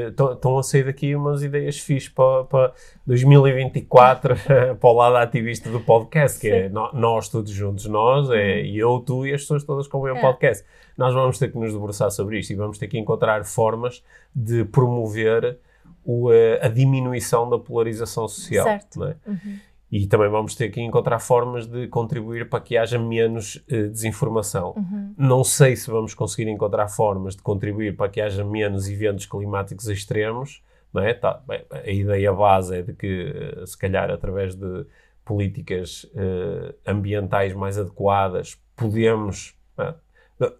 estão 0.08 0.52
uhum. 0.52 0.56
uh, 0.56 0.58
a 0.58 0.62
sair 0.62 0.84
daqui 0.84 1.14
umas 1.14 1.42
ideias 1.42 1.78
fixas 1.78 2.08
para, 2.08 2.44
para 2.44 2.72
2024, 3.06 4.34
para 4.80 4.88
o 4.88 4.92
lado 4.92 5.16
ativista 5.16 5.70
do 5.70 5.80
podcast, 5.80 6.40
que 6.40 6.48
é 6.48 6.50
Sim. 6.50 6.66
é 6.66 6.68
no, 6.68 6.92
nós 6.92 7.28
todos 7.28 7.50
juntos, 7.50 7.86
nós, 7.86 8.30
é 8.30 8.60
uhum. 8.60 8.66
eu, 8.74 9.00
tu 9.00 9.26
e 9.26 9.34
as 9.34 9.42
pessoas 9.42 9.64
todas 9.64 9.86
com 9.86 9.98
o 9.98 10.02
meu 10.04 10.16
é. 10.16 10.20
podcast. 10.20 10.64
Nós 10.96 11.12
vamos 11.12 11.38
ter 11.38 11.50
que 11.50 11.58
nos 11.58 11.72
debruçar 11.72 12.10
sobre 12.10 12.38
isto 12.38 12.52
e 12.52 12.56
vamos 12.56 12.78
ter 12.78 12.88
que 12.88 12.98
encontrar 12.98 13.44
formas 13.44 14.02
de 14.34 14.64
promover 14.64 15.58
o, 16.04 16.30
uh, 16.30 16.32
a 16.62 16.68
diminuição 16.68 17.48
da 17.48 17.58
polarização 17.58 18.28
social. 18.28 18.64
Certo. 18.64 19.04
É? 19.04 19.16
Uhum. 19.26 19.58
E 19.94 20.08
também 20.08 20.28
vamos 20.28 20.56
ter 20.56 20.70
que 20.70 20.80
encontrar 20.80 21.20
formas 21.20 21.68
de 21.68 21.86
contribuir 21.86 22.48
para 22.48 22.58
que 22.58 22.76
haja 22.76 22.98
menos 22.98 23.64
uh, 23.70 23.88
desinformação. 23.88 24.74
Uhum. 24.76 25.14
Não 25.16 25.44
sei 25.44 25.76
se 25.76 25.88
vamos 25.88 26.14
conseguir 26.14 26.50
encontrar 26.50 26.88
formas 26.88 27.36
de 27.36 27.42
contribuir 27.42 27.96
para 27.96 28.08
que 28.08 28.20
haja 28.20 28.44
menos 28.44 28.88
eventos 28.88 29.24
climáticos 29.24 29.86
extremos. 29.86 30.64
Não 30.92 31.00
é? 31.00 31.14
Tá, 31.14 31.40
bem, 31.46 31.64
a 31.70 31.88
ideia 31.88 32.32
base 32.32 32.76
é 32.76 32.82
de 32.82 32.92
que, 32.92 33.32
uh, 33.56 33.64
se 33.64 33.78
calhar, 33.78 34.10
através 34.10 34.56
de 34.56 34.84
políticas 35.24 36.02
uh, 36.12 36.74
ambientais 36.84 37.54
mais 37.54 37.78
adequadas, 37.78 38.60
podemos 38.74 39.56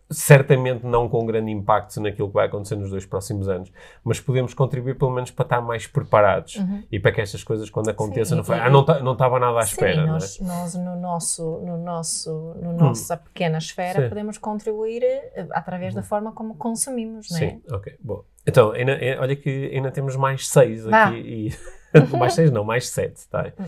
certamente 0.09 0.87
não 0.87 1.09
com 1.09 1.27
grande 1.27 1.51
impacto 1.51 2.01
naquilo 2.01 2.29
que 2.29 2.35
vai 2.35 2.47
acontecer 2.47 2.77
nos 2.77 2.91
dois 2.91 3.05
próximos 3.05 3.49
anos, 3.49 3.73
mas 4.05 4.21
podemos 4.21 4.55
contribuir 4.55 4.97
pelo 4.97 5.11
menos 5.11 5.31
para 5.33 5.45
estar 5.45 5.61
mais 5.61 5.87
preparados 5.87 6.57
uhum. 6.57 6.85
e 6.91 7.01
para 7.01 7.11
que 7.11 7.21
estas 7.21 7.43
coisas 7.43 7.69
quando 7.69 7.89
aconteçam 7.89 8.39
não, 8.39 8.55
ah, 8.55 8.71
não, 8.71 8.85
não 9.03 9.13
estava 9.13 9.39
nada 9.41 9.59
à 9.59 9.63
sim, 9.63 9.73
espera. 9.73 10.07
Nós, 10.07 10.41
é? 10.41 10.45
nós 10.45 10.75
no 10.75 10.97
nosso, 10.97 11.61
no 11.61 11.77
nosso, 11.77 12.31
no 12.63 12.71
hum. 12.71 12.77
nossa 12.77 13.17
pequena 13.17 13.59
esfera 13.59 14.03
sim. 14.03 14.09
podemos 14.09 14.39
contribuir 14.39 15.03
eh, 15.03 15.47
através 15.51 15.93
da 15.93 16.01
hum. 16.01 16.05
forma 16.05 16.33
como 16.33 16.55
consumimos, 16.55 17.31
não 17.31 17.39
é? 17.39 17.41
Sim, 17.41 17.63
ok, 17.71 17.97
bom. 18.01 18.25
Então, 18.47 18.73
ainda, 18.73 18.93
eh, 18.93 19.19
olha 19.19 19.35
que 19.35 19.71
ainda 19.75 19.91
temos 19.91 20.15
mais 20.15 20.49
seis 20.49 20.87
aqui 20.87 21.17
e 21.17 21.53
mais 22.17 22.35
seis 22.35 22.51
não, 22.53 22.63
mais 22.63 22.88
sete, 22.88 23.27
tá? 23.29 23.53
Hum. 23.59 23.65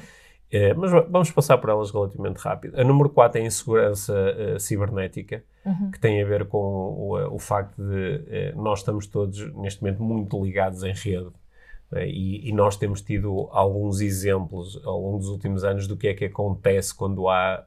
É, 0.56 0.72
mas 0.72 0.90
vamos 0.90 1.30
passar 1.30 1.58
por 1.58 1.68
elas 1.68 1.90
relativamente 1.90 2.38
rápido. 2.38 2.80
A 2.80 2.84
número 2.84 3.10
4 3.10 3.38
é 3.38 3.42
a 3.42 3.46
insegurança 3.46 4.14
uh, 4.14 4.58
cibernética, 4.58 5.44
uhum. 5.66 5.90
que 5.90 6.00
tem 6.00 6.22
a 6.22 6.24
ver 6.24 6.46
com 6.46 6.58
o, 6.58 7.18
eh, 7.18 7.26
o 7.26 7.38
facto 7.38 7.76
de 7.76 8.54
uh, 8.54 8.62
nós 8.62 8.78
estamos 8.78 9.06
todos, 9.06 9.52
neste 9.54 9.82
momento, 9.82 10.02
muito 10.02 10.42
ligados 10.42 10.82
em 10.82 10.94
rede. 10.94 11.28
E, 11.98 12.48
e, 12.48 12.52
nós 12.52 12.76
temos 12.76 13.00
tido 13.00 13.48
alguns 13.52 14.00
exemplos 14.00 14.80
ao 14.84 15.00
longo 15.00 15.18
dos 15.18 15.28
últimos 15.28 15.62
anos 15.62 15.86
do 15.86 15.96
que 15.96 16.08
é 16.08 16.14
que 16.14 16.24
acontece 16.24 16.92
quando 16.92 17.28
há 17.28 17.64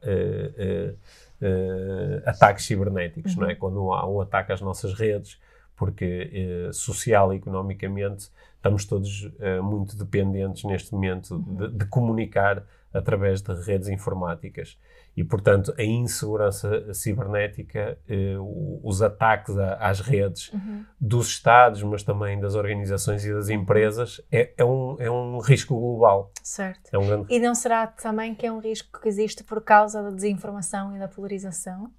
ataques 2.26 2.66
cibernéticos, 2.66 3.34
uhum. 3.34 3.40
não 3.40 3.50
é? 3.50 3.54
Quando 3.54 3.92
há 3.94 4.06
um 4.06 4.20
ataque 4.20 4.52
às 4.52 4.60
nossas 4.60 4.92
redes, 4.92 5.38
porque 5.74 6.68
social 6.70 7.32
e 7.32 7.36
economicamente 7.36 8.30
estamos 8.60 8.84
todos 8.84 9.24
uh, 9.24 9.62
muito 9.62 9.96
dependentes 9.96 10.64
neste 10.64 10.92
momento 10.92 11.38
de, 11.38 11.68
de, 11.68 11.84
comunicar 11.86 12.62
através 12.92 13.40
de 13.40 13.52
redes 13.54 13.88
informáticas. 13.88 14.78
E, 15.16 15.24
portanto, 15.24 15.74
a 15.76 15.82
insegurança 15.82 16.92
cibernética, 16.94 17.98
eh, 18.08 18.36
os 18.82 19.02
ataques 19.02 19.56
a, 19.58 19.74
às 19.74 20.00
redes 20.00 20.52
Uhum. 20.52 20.84
dos 21.00 21.28
Estados, 21.28 21.82
mas 21.82 22.02
também 22.02 22.38
das 22.40 22.54
organizações 22.54 23.24
e 23.24 23.32
das 23.32 23.48
empresas, 23.48 24.20
é, 24.30 24.52
é, 24.56 24.64
um, 24.64 24.96
é 24.98 25.10
um 25.10 25.38
risco 25.38 25.78
global. 25.78 26.32
Certo. 26.42 26.90
É 26.92 26.98
um 26.98 27.06
grande 27.06 27.26
E 27.28 27.38
não 27.38 27.54
será 27.54 27.86
também 27.86 28.34
que 28.34 28.46
é 28.46 28.52
um 28.52 28.58
risco 28.58 29.00
que 29.00 29.08
existe 29.08 29.44
por 29.44 29.62
causa 29.62 30.02
da 30.02 30.10
desinformação 30.10 30.94
e 30.96 30.98
da 30.98 31.08
polarização? 31.08 31.90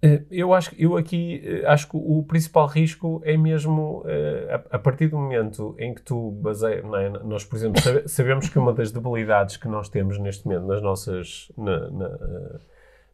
Eh, 0.00 0.22
Eu 0.30 0.54
acho 0.54 0.70
que 0.70 0.82
eu 0.82 0.96
aqui 0.96 1.42
eh, 1.44 1.66
acho 1.66 1.88
que 1.88 1.96
o 1.96 2.22
principal 2.22 2.66
risco 2.66 3.20
é 3.24 3.36
mesmo 3.36 4.04
eh, 4.06 4.62
a, 4.70 4.78
partir 4.78 5.08
do 5.08 5.16
momento 5.18 5.74
em 5.78 5.92
que 5.92 6.02
tu 6.02 6.30
baseia, 6.32 6.82
não 6.82 6.96
é? 6.96 7.08
nós 7.10 7.44
por 7.44 7.56
exemplo 7.56 7.80
sabe- 7.82 8.06
sabemos 8.08 8.48
que 8.48 8.58
uma 8.58 8.72
das 8.72 8.92
debilidades 8.92 9.56
que 9.56 9.66
nós 9.66 9.88
temos 9.88 10.16
neste 10.18 10.46
momento 10.46 10.66
nas 10.66 10.80
nossas 10.80 11.50
na- 11.58 11.90
na, 11.90 12.10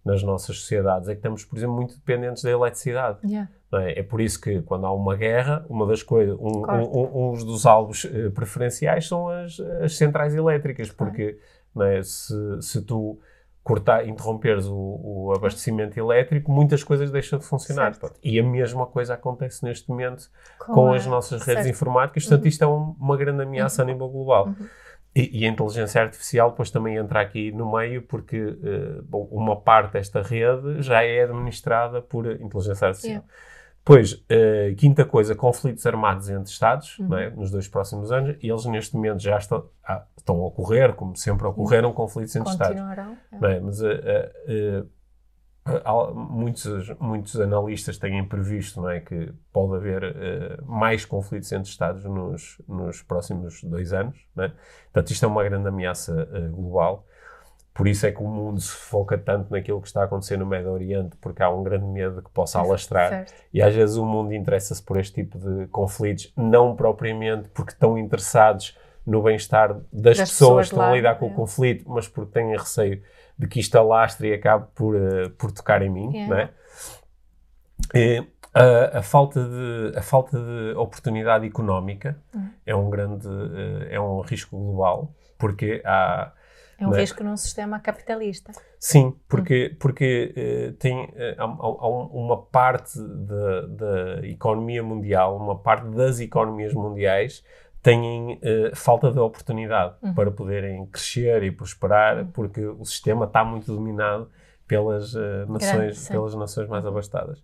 nas 0.05 0.23
nossas 0.23 0.59
sociedades 0.61 1.09
é 1.09 1.13
que 1.13 1.21
estamos 1.21 1.43
por 1.47 1.57
exemplo 1.57 1.75
muito 1.75 1.95
dependentes 1.95 2.43
da 2.43 2.51
eletricidade. 2.51 3.19
Yeah. 3.25 3.49
é? 3.73 4.01
É 4.01 4.03
por 4.03 4.21
isso 4.21 4.39
que 4.39 4.61
quando 4.61 4.85
há 4.85 4.93
uma 4.93 5.17
guerra, 5.17 5.65
uma 5.71 5.87
das 5.87 6.03
coisas, 6.03 6.37
um, 6.39 6.67
um- 6.71 6.99
um- 6.99 7.31
uns 7.33 7.45
dos 7.45 7.65
alvos 7.65 8.05
preferenciais 8.35 9.09
são 9.09 9.29
as, 9.31 9.59
as 9.83 9.97
centrais 9.97 10.35
elétricas, 10.35 10.91
Claro. 10.91 11.11
porque 11.13 11.39
não 11.75 11.87
é? 11.87 12.03
se, 12.03 12.35
se 12.61 12.83
tu 12.83 13.19
cortar, 13.65 14.07
interromperes 14.07 14.67
o, 14.67 14.75
o 15.03 15.33
abastecimento 15.35 15.99
elétrico, 15.99 16.53
muitas 16.53 16.85
coisas 16.85 17.11
deixam 17.11 17.39
de 17.39 17.47
funcionar. 17.47 17.95
Certo. 17.95 18.21
E 18.23 18.39
a 18.39 18.43
mesma 18.45 18.87
coisa 18.87 19.15
acontece 19.15 19.65
neste 19.65 19.89
momento 19.89 20.31
com, 20.59 20.93
a- 20.93 20.97
as 20.97 21.07
nossas 21.07 21.41
redes 21.43 21.65
certo. 21.65 21.75
informáticas, 21.75 22.25
portanto 22.27 22.47
isto 22.47 22.63
é 22.63 22.67
um- 22.69 22.95
uma 23.01 23.17
grande 23.17 23.43
ameaça 23.43 23.81
a 23.83 23.85
nível 23.85 24.07
global. 24.09 24.49
Uhum. 24.49 24.67
E, 25.17 25.41
e 25.41 25.47
a 25.47 25.49
inteligência 25.49 26.03
artificial 26.03 26.51
depois 26.51 26.71
também 26.71 26.97
entra 26.97 27.21
aqui 27.21 27.53
no 27.53 27.71
meio 27.73 28.03
porque 28.03 28.37
eh, 28.63 29.01
bom, 29.05 29.29
uma 29.31 29.55
parte 29.61 29.93
desta 29.95 30.21
rede 30.21 30.83
já 30.83 31.03
é 31.03 31.23
administrada 31.23 32.03
por 32.03 32.27
inteligência 32.27 32.89
artificial. 32.89 33.13
Yeah. 33.23 33.29
Depois, 33.87 34.25
eh, 34.31 34.75
quinta 34.79 35.05
coisa, 35.05 35.35
conflitos 35.35 35.85
armados 35.85 36.31
entre 36.31 36.51
Estados, 36.51 36.99
Uhum. 37.01 37.19
é? 37.19 37.29
nos 37.29 37.51
dois 37.51 37.69
próximos 37.69 38.11
anos, 38.11 38.35
e 38.43 38.49
eles 38.49 38.65
neste 38.65 38.97
momento 38.97 39.21
já 39.21 39.37
estão, 39.37 39.69
ah, 39.87 40.07
estão 40.17 40.37
a 40.41 40.47
ocorrer, 40.47 40.95
como 40.95 41.15
sempre 41.15 41.47
ocorreram, 41.47 41.93
conflitos 41.93 42.35
entre 42.35 42.51
Estados. 42.51 42.81
Continuarão. 42.81 43.17
é. 43.43 43.61
Mas 43.61 43.83
eh, 43.83 44.33
eh, 44.49 44.85
muitos, 46.15 46.91
muitos 46.99 47.39
analistas 47.39 47.99
têm 47.99 48.27
previsto 48.27 48.81
não 48.81 48.89
é, 48.89 49.01
que 49.01 49.33
pode 49.53 49.77
haver 49.77 50.63
mais 50.65 51.05
conflitos 51.05 51.53
entre 51.53 51.69
Estados 51.69 52.05
nos, 52.05 52.61
nos 52.67 53.03
próximos 53.03 53.63
dois 53.65 53.93
anos. 53.93 54.19
Não 54.35 54.45
é? 54.45 54.53
Portanto, 54.93 55.11
isto 55.11 55.25
é 55.25 55.29
uma 55.29 55.45
grande 55.45 55.69
ameaça 55.69 56.27
global. 56.51 57.07
Por 57.75 57.89
isso 57.89 58.07
é 58.07 58.13
que 58.13 58.23
o 58.23 58.29
mundo 58.29 58.61
se 58.61 58.71
foca 58.71 59.19
tanto 59.19 59.51
naquilo 59.51 59.81
que 59.81 59.89
está 59.89 60.03
a 60.03 60.05
acontecer 60.05 60.37
no 60.37 60.47
Médio 60.47 60.71
Oriente, 60.71 61.17
porque 61.21 61.43
há 61.43 61.51
um 61.51 61.65
grande 61.65 61.85
medo 61.87 62.17
de 62.17 62.23
que 62.23 62.31
possa 62.31 62.61
alastrar. 62.61 63.09
Certo. 63.11 63.35
E 63.53 63.61
às 63.61 63.75
vezes 63.75 63.97
o 63.97 64.07
mundo 64.07 64.33
interessa-se 64.33 64.81
por 64.81 64.97
este 64.97 65.25
tipo 65.25 65.37
de 65.39 65.67
conflitos, 65.67 66.33
não 66.37 66.77
propriamente 66.77 67.49
porque 67.49 67.73
estão 67.73 67.99
interessados 67.99 68.79
no 69.05 69.21
bem-estar 69.23 69.75
das, 69.75 69.83
Das 69.93 70.19
pessoas, 70.19 70.29
pessoas 70.29 70.69
que 70.69 70.75
estão 70.77 70.89
a 70.89 70.95
lidar 70.95 71.19
com 71.19 71.27
é. 71.27 71.29
o 71.31 71.35
conflito, 71.35 71.85
mas 71.89 72.07
porque 72.07 72.33
têm 72.33 72.57
receio 72.57 73.03
de 73.37 73.49
que 73.49 73.59
isto 73.59 73.77
alastre 73.77 74.29
e 74.29 74.35
acabe 74.35 74.67
por, 74.73 74.95
eh, 74.95 75.29
por 75.37 75.51
tocar 75.51 75.83
em 75.83 75.91
mim, 75.91 76.17
É. 76.17 76.27
não 76.29 76.39
é? 76.39 76.51
E, 77.93 78.25
a, 78.55 78.99
a 78.99 79.03
falta 79.03 79.41
de, 79.43 79.99
a 79.99 80.03
falta 80.03 80.39
de 80.39 80.75
oportunidade 80.77 81.45
económica 81.45 82.17
Hum. 82.35 82.49
é 82.65 82.75
um 82.75 82.89
grande, 82.89 83.27
eh, 83.29 83.97
é 83.97 84.01
um 84.01 84.21
risco 84.21 84.57
global, 84.57 85.13
porque 85.37 85.83
há... 85.85 86.31
É 86.79 86.87
um 86.87 86.91
Não 86.91 86.97
é? 86.97 87.01
risco 87.01 87.23
num 87.23 87.37
sistema 87.37 87.79
capitalista. 87.81 88.53
Sim, 88.79 89.15
porque, 89.29 89.77
porque 89.79 90.33
eh, 90.37 90.73
tem, 90.79 91.09
eh, 91.15 91.35
há, 91.39 91.45
há- 91.45 91.89
um- 91.89 92.25
uma 92.25 92.43
parte 92.43 92.99
da, 93.01 93.61
da 93.67 94.27
economia 94.27 94.83
mundial, 94.83 95.37
uma 95.37 95.57
parte 95.59 95.87
das 95.89 96.21
economias 96.21 96.75
mundiais 96.75 97.43
têm 97.83 98.39
eh, 98.43 98.73
falta 98.75 99.11
de 99.13 99.19
oportunidade 99.19 99.95
Uhum. 100.03 100.15
para 100.15 100.31
poderem 100.31 100.87
crescer 100.87 101.43
e 101.43 101.51
prosperar, 101.51 102.27
porque 102.33 102.65
o 102.67 102.85
sistema 102.85 103.27
está 103.27 103.45
muito 103.45 103.73
dominado 103.73 104.29
pelas, 104.67 105.15
eh, 105.15 105.45
nações, 105.47 105.99
sim. 105.99 106.13
pelas 106.13 106.35
nações 106.35 106.69
mais 106.69 106.85
abastadas. 106.87 107.43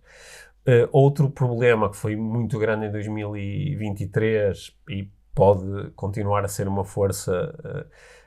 Eh, 0.65 0.87
outro 0.91 1.29
problema 1.29 1.89
que 1.89 1.95
foi 1.97 2.15
muito 2.15 2.59
grande 2.59 2.85
em 2.87 2.91
2023 2.91 4.75
e 4.89 5.09
pode 5.33 5.91
continuar 5.95 6.43
a 6.43 6.47
ser 6.47 6.67
uma 6.67 6.83
força 6.83 7.53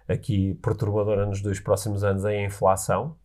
aqui 0.09 0.55
perturbadora 0.63 1.27
nos 1.27 1.41
dois 1.41 1.61
próximos 1.61 2.05
anos 2.05 2.25
é 2.25 2.39
a 2.39 2.45
inflação. 2.45 3.17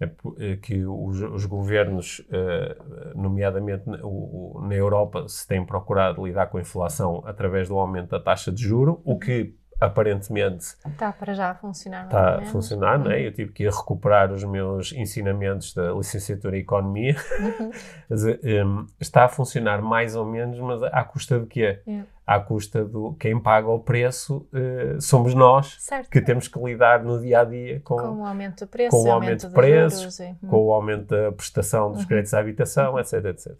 É 0.00 0.10
é 0.38 0.56
que 0.56 0.84
os, 0.84 1.20
os 1.20 1.46
governos, 1.46 2.26
eh, 2.30 2.76
nomeadamente 3.14 3.84
na, 3.88 4.74
Europa, 4.74 5.28
se 5.28 5.46
têm 5.46 5.64
procurado 5.64 6.26
lidar 6.26 6.46
com 6.46 6.58
a 6.58 6.60
inflação 6.60 7.22
através 7.24 7.68
do 7.68 7.78
aumento 7.78 8.10
da 8.10 8.18
taxa 8.18 8.50
de 8.50 8.60
juro, 8.62 9.00
o 9.04 9.16
que 9.16 9.54
aparentemente 9.80 10.76
Está 10.86 11.12
para 11.12 11.34
já 11.34 11.50
a 11.50 11.54
funcionar. 11.54 12.04
está 12.04 12.38
a 12.38 12.44
funcionar, 12.46 12.98
não 12.98 13.10
é? 13.10 13.26
Eu 13.26 13.32
tive 13.32 13.52
que 13.52 13.64
ir 13.64 13.70
recuperar 13.70 14.32
os 14.32 14.44
meus 14.44 14.92
ensinamentos 14.92 15.74
da 15.74 15.92
licenciatura 15.92 16.56
em 16.56 16.60
Economia. 16.60 17.16
Uhum. 17.40 17.70
Hum, 18.12 18.86
está 19.00 19.24
a 19.24 19.28
funcionar 19.28 19.80
mais 19.80 20.14
ou 20.14 20.26
menos, 20.26 20.58
mas 20.60 20.82
à 20.82 21.02
custa 21.02 21.40
de 21.40 21.46
quê? 21.46 21.80
Yeah. 21.86 22.06
À 22.24 22.38
custa 22.38 22.84
do 22.84 23.14
quem 23.14 23.38
paga 23.40 23.68
o 23.68 23.80
preço 23.80 24.46
eh, 24.54 24.96
somos 25.00 25.34
nós 25.34 25.76
Certo. 25.80 26.08
que 26.08 26.20
temos 26.20 26.46
que 26.46 26.58
lidar 26.60 27.02
no 27.02 27.20
dia 27.20 27.40
a 27.40 27.44
dia 27.44 27.80
com, 27.80 27.96
Com 27.96 28.20
o 28.22 28.24
aumento 28.24 28.64
do 28.64 28.68
preço, 28.68 28.90
com 28.90 29.08
o 29.08 29.10
aumento 29.10 29.44
aumento 29.44 29.48
de 29.48 29.54
preços, 29.54 30.16
juros, 30.16 30.36
com 30.48 30.56
o 30.66 30.72
aumento 30.72 31.06
da 31.06 31.32
prestação 31.32 31.90
dos 31.90 32.02
Uhum. 32.02 32.06
créditos 32.06 32.32
à 32.34 32.38
habitação, 32.38 32.98
etc, 32.98 33.24
etc. 33.24 33.52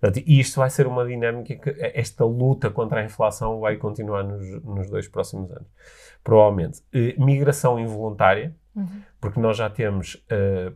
Portanto, 0.00 0.24
e 0.26 0.40
isto 0.40 0.58
vai 0.60 0.70
ser 0.70 0.86
uma 0.86 1.06
dinâmica 1.06 1.56
que 1.56 1.70
esta 1.94 2.24
luta 2.24 2.70
contra 2.70 3.00
a 3.00 3.04
inflação 3.04 3.60
vai 3.60 3.76
continuar 3.76 4.22
nos, 4.24 4.62
nos 4.64 4.88
dois 4.90 5.06
próximos 5.08 5.50
anos. 5.50 5.68
Provavelmente. 6.24 6.82
Eh, 6.94 7.14
migração 7.18 7.78
involuntária, 7.78 8.54
Uhum. 8.74 8.86
porque 9.20 9.40
nós 9.40 9.56
já 9.56 9.70
temos, 9.70 10.22
eh, 10.30 10.72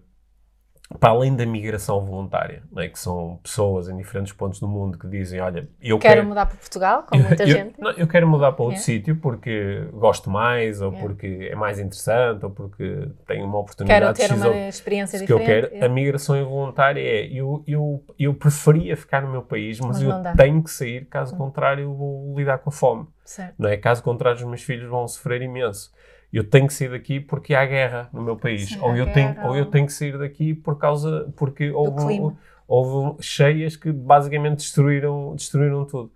para 0.99 1.11
além 1.11 1.37
da 1.37 1.47
migração 1.47 2.05
voluntária, 2.05 2.63
não 2.73 2.83
é? 2.83 2.89
que 2.89 2.99
são 2.99 3.39
pessoas 3.43 3.89
em 3.89 3.97
diferentes 3.97 4.33
pontos 4.33 4.59
do 4.59 4.67
mundo 4.67 4.99
que 4.99 5.07
dizem, 5.07 5.41
olha, 5.41 5.69
eu 5.81 5.99
Quero 5.99 6.15
quero... 6.17 6.27
mudar 6.29 6.47
para 6.47 6.57
Portugal, 6.57 7.05
como 7.09 7.23
muita 7.23 7.45
eu, 7.45 7.49
gente. 7.49 7.81
não, 7.81 7.93
eu 7.93 8.09
quero 8.09 8.27
mudar 8.27 8.53
para 8.53 8.65
outro 8.65 8.79
É. 8.81 8.83
sítio 8.83 9.15
porque 9.17 9.85
gosto 9.93 10.29
mais, 10.29 10.81
ou 10.83 10.93
É. 10.93 11.01
porque 11.01 11.49
é 11.51 11.55
mais 11.55 11.79
interessante, 11.79 12.45
ou 12.45 12.51
porque 12.51 13.09
tenho 13.27 13.45
uma 13.47 13.59
oportunidade 13.61 14.19
Quero 14.19 14.35
ter 14.35 14.35
uma 14.37 14.49
ou- 14.49 14.69
experiência 14.69 15.19
se 15.19 15.27
que 15.27 15.33
eu 15.33 15.39
diferente. 15.39 15.71
quero. 15.71 15.85
A 15.85 15.89
migração 15.89 16.37
involuntária 16.37 17.01
é, 17.01 17.25
eu, 17.27 17.63
eu, 17.69 18.05
eu 18.19 18.35
preferia 18.35 18.97
ficar 18.97 19.23
no 19.23 19.31
meu 19.31 19.43
país, 19.43 19.79
mas, 19.79 19.91
Mas 19.91 20.03
eu. 20.03 20.11
Hum. 20.11 20.37
tenho 20.37 20.63
que 20.63 20.71
sair, 20.73 21.05
caso 21.07 21.37
contrário 21.37 21.85
eu 21.85 21.95
vou 21.95 22.35
lidar 22.37 22.59
com 22.59 22.69
a 22.69 22.73
fome. 22.73 23.07
Certo. 23.25 23.55
Não 23.59 23.69
é? 23.69 23.77
Caso 23.77 24.03
contrário 24.03 24.39
os 24.41 24.45
meus 24.45 24.63
filhos 24.63 24.91
vão 24.91 25.07
sofrer 25.07 25.41
imenso. 25.41 25.93
Eu 26.33 26.45
tenho 26.45 26.67
que 26.67 26.73
sair 26.75 26.91
daqui 26.91 27.19
porque 27.21 27.55
há 27.55 27.65
guerra 27.67 28.09
no 28.13 28.23
meu 28.23 28.37
país. 28.37 28.69
Sim, 28.69 28.81
ou, 28.81 28.97
eu 28.97 29.13
tenho, 29.13 29.37
ou 29.45 29.57
eu 29.57 29.67
tenho 29.67 29.87
que 29.87 29.93
sair 29.93 30.17
daqui 30.19 30.55
por 30.55 30.79
causa, 30.79 31.33
porque 31.37 31.71
houve, 31.71 32.37
houve 32.69 33.23
cheias 33.23 33.77
que 33.77 33.91
basicamente 33.91 34.59
destruíram, 34.59 35.35
destruíram 35.35 35.85
tudo. 35.85 36.13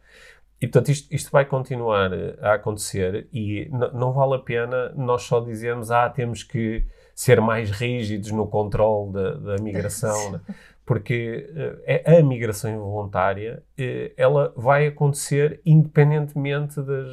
E 0.61 0.67
portanto 0.67 0.91
isto, 0.91 1.13
isto 1.15 1.31
vai 1.31 1.45
continuar 1.45 2.13
eh, 2.13 2.37
a 2.41 2.55
acontecer 2.55 3.27
e 3.33 3.69
não 3.93 4.13
vale 4.13 4.37
a 4.37 4.39
pena 4.39 4.93
nós 4.97 5.23
só 5.23 5.41
dizermos 5.41 5.91
ah, 5.91 6.09
temos 6.09 6.43
que 6.43 6.85
ser 7.15 7.41
mais 7.41 7.71
rígidos 7.71 8.31
no 8.31 8.47
controle 8.47 9.13
da, 9.13 9.35
da 9.35 9.63
migração, 9.63 10.31
né? 10.33 10.41
porque 10.87 11.51
eh, 11.87 12.03
é- 12.07 12.19
a 12.19 12.23
migração 12.23 12.71
involuntária 12.71 13.63
eh, 13.77 14.13
ela 14.17 14.55
vai 14.57 14.87
acontecer 14.87 15.61
independentemente 15.67 16.81
das 16.81 17.09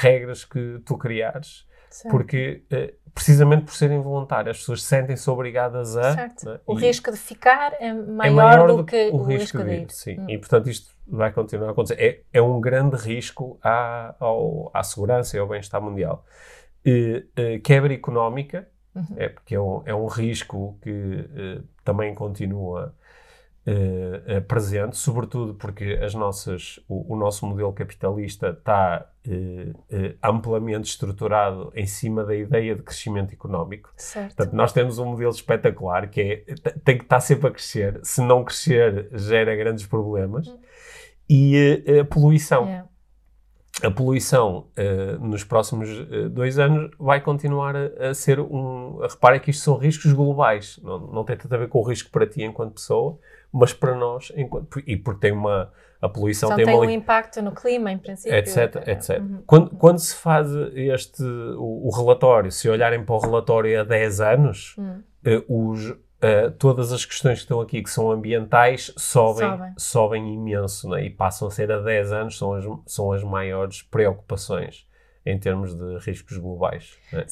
regras 0.00 0.44
que 0.44 0.80
tu 0.84 0.96
criares, 0.96 1.64
certo. 2.02 2.12
porque 2.12 2.62
eh, 2.70 2.94
precisamente 3.14 3.64
por 3.64 3.74
serem 3.74 4.00
voluntárias 4.00 4.56
as 4.56 4.60
pessoas 4.60 4.82
sentem-se 4.82 5.28
obrigadas 5.30 5.96
a 5.96 6.14
Certo. 6.14 6.46
né? 6.50 6.60
O 6.66 6.78
E- 6.78 6.82
risco 6.82 7.10
de 7.10 7.16
ficar 7.16 7.72
é 7.80 7.92
maior, 7.92 8.68
do, 8.76 8.84
que 8.84 9.08
o 9.12 9.22
risco 9.22 9.62
de 9.64 9.70
ir. 9.74 9.90
Sim, 9.90 10.20
Hum. 10.20 10.30
e 10.30 10.38
portanto 10.38 10.68
isto 10.68 10.94
vai 11.06 11.32
continuar 11.32 11.68
a 11.68 11.70
acontecer. 11.72 12.00
É, 12.32 12.38
é 12.38 12.42
um 12.42 12.60
grande 12.60 12.96
risco 12.96 13.58
à, 13.62 14.14
ao- 14.20 14.70
à 14.74 14.82
segurança 14.82 15.36
e 15.36 15.40
ao 15.40 15.46
bem-estar 15.48 15.80
mundial. 15.80 16.24
Eh, 16.84 17.24
eh, 17.36 17.58
quebra 17.60 17.92
económica, 17.94 18.68
Uhum. 18.94 19.04
é 19.16 19.28
porque 19.28 19.54
é 19.54 19.60
um, 19.60 19.82
é 19.84 19.94
um 19.94 20.06
risco 20.06 20.78
que 20.82 20.90
eh, 21.36 21.60
também 21.84 22.14
continua 22.14 22.94
eh, 23.68 24.40
presente, 24.42 24.96
sobretudo 24.96 25.54
porque 25.54 25.98
as 26.00 26.14
nossas, 26.14 26.78
o, 26.88 27.14
o 27.14 27.16
nosso 27.16 27.44
modelo 27.44 27.72
capitalista 27.72 28.50
está 28.50 29.10
eh, 29.26 29.72
eh, 29.90 30.14
amplamente 30.22 30.88
estruturado 30.88 31.72
em 31.74 31.84
cima 31.84 32.24
da 32.24 32.36
ideia 32.36 32.76
de 32.76 32.82
crescimento 32.82 33.32
económico. 33.32 33.92
Certo. 33.96 34.36
Portanto, 34.36 34.54
nós 34.54 34.72
temos 34.72 35.00
um 35.00 35.06
modelo 35.06 35.32
espetacular 35.32 36.08
que 36.08 36.20
é, 36.20 36.36
tem 36.84 36.96
que 36.96 37.02
estar 37.02 37.18
sempre 37.18 37.48
a 37.48 37.50
crescer. 37.50 37.98
Se 38.04 38.20
não 38.20 38.44
crescer, 38.44 39.08
gera 39.12 39.56
grandes 39.56 39.84
problemas. 39.84 40.46
E 41.28 41.82
a 42.00 42.04
poluição. 42.04 42.66
Yeah. 42.66 42.88
a 43.82 43.90
poluição 43.90 44.68
uh, 44.78 45.26
nos 45.26 45.42
próximos 45.42 45.90
uh, 45.90 46.28
dois 46.30 46.56
anos 46.56 46.92
vai 47.00 47.20
continuar 47.20 47.74
a, 47.74 48.10
a, 48.10 48.14
ser 48.14 48.38
um. 48.38 48.98
Repara 48.98 49.40
que 49.40 49.50
isto 49.50 49.64
são 49.64 49.76
riscos 49.76 50.12
globais, 50.12 50.78
não, 50.84 51.00
não 51.00 51.24
tem 51.24 51.36
tanto 51.36 51.52
a 51.52 51.58
ver 51.58 51.68
com 51.68 51.80
o 51.80 51.82
risco 51.82 52.12
para 52.12 52.28
ti 52.28 52.44
enquanto 52.44 52.74
pessoa, 52.74 53.18
mas 53.52 53.72
para 53.72 53.94
nós, 53.94 54.32
enquanto, 54.36 54.80
e 54.86 54.96
porque 54.96 55.20
tem 55.20 55.32
uma. 55.32 55.72
A 56.00 56.08
poluição 56.08 56.48
então 56.48 56.56
tem, 56.56 56.66
tem 56.66 56.74
uma, 56.74 56.86
um 56.86 56.90
impacto 56.90 57.40
no 57.40 57.52
clima, 57.52 57.90
em 57.90 57.96
princípio. 57.96 58.36
etc, 58.36 58.86
etc. 58.86 59.18
Uhum. 59.18 59.42
Quando, 59.46 59.70
quando 59.76 59.98
se 59.98 60.14
faz 60.14 60.48
este, 60.74 61.22
o, 61.22 61.88
o, 61.88 61.90
relatório, 61.90 62.52
se 62.52 62.68
olharem 62.68 63.02
para 63.02 63.14
o 63.14 63.18
relatório 63.18 63.80
há 63.80 63.82
10 63.82 64.20
anos, 64.20 64.74
uhum. 64.76 65.02
uh, 65.26 65.70
os, 65.70 65.96
Uh, 66.16 66.50
todas 66.52 66.94
as 66.94 67.04
questões 67.04 67.34
que 67.34 67.42
estão 67.42 67.60
aqui, 67.60 67.82
que 67.82 67.90
são 67.90 68.10
ambientais, 68.10 68.90
sobem, 68.96 69.46
sobem. 69.46 69.74
sobem 69.76 70.34
imenso 70.34 70.88
né? 70.88 71.04
e 71.04 71.10
passam 71.10 71.46
a 71.46 71.50
ser 71.50 71.70
a 71.70 71.78
10 71.78 72.10
anos, 72.10 72.38
são 72.38 72.54
as, 72.54 72.64
são 72.86 73.12
as 73.12 73.22
maiores 73.22 73.82
preocupações 73.82 74.85
em 75.26 75.38
termos 75.38 75.74
de 75.74 75.98
riscos 75.98 76.38
globais. 76.38 76.96
Né? 77.12 77.26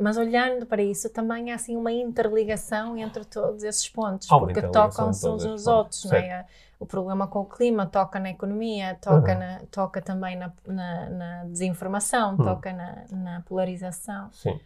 Mas 0.00 0.16
olhando 0.16 0.64
para 0.64 0.82
isso, 0.82 1.10
também 1.10 1.52
há 1.52 1.56
assim 1.56 1.76
uma 1.76 1.92
interligação 1.92 2.96
entre 2.96 3.22
todos 3.26 3.62
esses 3.62 3.86
pontos, 3.86 4.26
porque 4.26 4.62
tocam-se 4.62 5.28
uns 5.28 5.44
nos 5.44 5.66
outros. 5.66 6.06
Né? 6.06 6.46
O 6.80 6.86
problema 6.86 7.26
com 7.28 7.40
o 7.40 7.44
clima 7.44 7.86
toca 7.86 8.18
na 8.18 8.30
economia, 8.30 8.98
toca, 9.00 9.32
uhum. 9.32 9.38
na, 9.38 9.60
toca 9.70 10.00
também 10.00 10.36
na, 10.36 10.52
na, 10.66 11.10
na 11.10 11.44
desinformação, 11.44 12.30
uhum. 12.30 12.44
toca 12.44 12.72
na, 12.72 13.04
na 13.10 13.40
polarização. 13.42 14.30
Sim. 14.32 14.58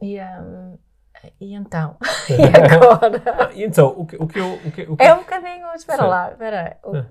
E, 0.00 0.20
um, 0.20 0.78
e 1.40 1.54
então? 1.54 1.96
e 2.28 2.42
agora? 2.74 3.50
então, 3.54 3.88
o 3.96 4.06
que, 4.06 4.16
o 4.16 4.26
que 4.26 4.38
eu. 4.38 4.54
O 4.54 4.70
que, 4.70 4.82
o 4.82 4.96
que... 4.96 5.02
É 5.02 5.14
um 5.14 5.18
bocadinho. 5.18 5.66
Espera 5.74 6.02
Sim. 6.02 6.08
lá, 6.08 6.30
espera. 6.30 6.78
O, 6.84 7.02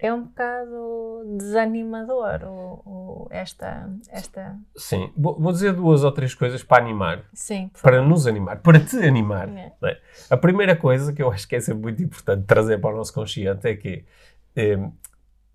é. 0.00 0.12
um 0.12 0.24
bocado 0.24 1.36
desanimador 1.36 2.44
o, 2.44 2.82
o, 2.84 3.28
esta, 3.30 3.90
esta. 4.10 4.56
Sim, 4.76 5.12
vou, 5.16 5.52
dizer 5.52 5.72
duas 5.72 6.04
ou 6.04 6.12
três 6.12 6.34
coisas 6.34 6.62
para 6.62 6.82
animar. 6.82 7.24
Sim. 7.32 7.70
Para 7.82 8.02
nos 8.02 8.26
animar, 8.26 8.58
para 8.60 8.80
te 8.80 8.96
animar. 8.96 9.48
É. 9.48 9.72
É? 9.82 10.00
A 10.28 10.36
primeira 10.36 10.74
coisa 10.76 11.12
que 11.12 11.22
eu 11.22 11.30
acho 11.30 11.46
que 11.46 11.56
é 11.56 11.60
sempre 11.60 11.82
muito 11.82 12.02
importante 12.02 12.44
trazer 12.46 12.78
para 12.78 12.94
o 12.94 12.96
nosso 12.96 13.12
consciente 13.12 13.68
é 13.68 13.76
que. 13.76 14.04
Eh, 14.56 14.78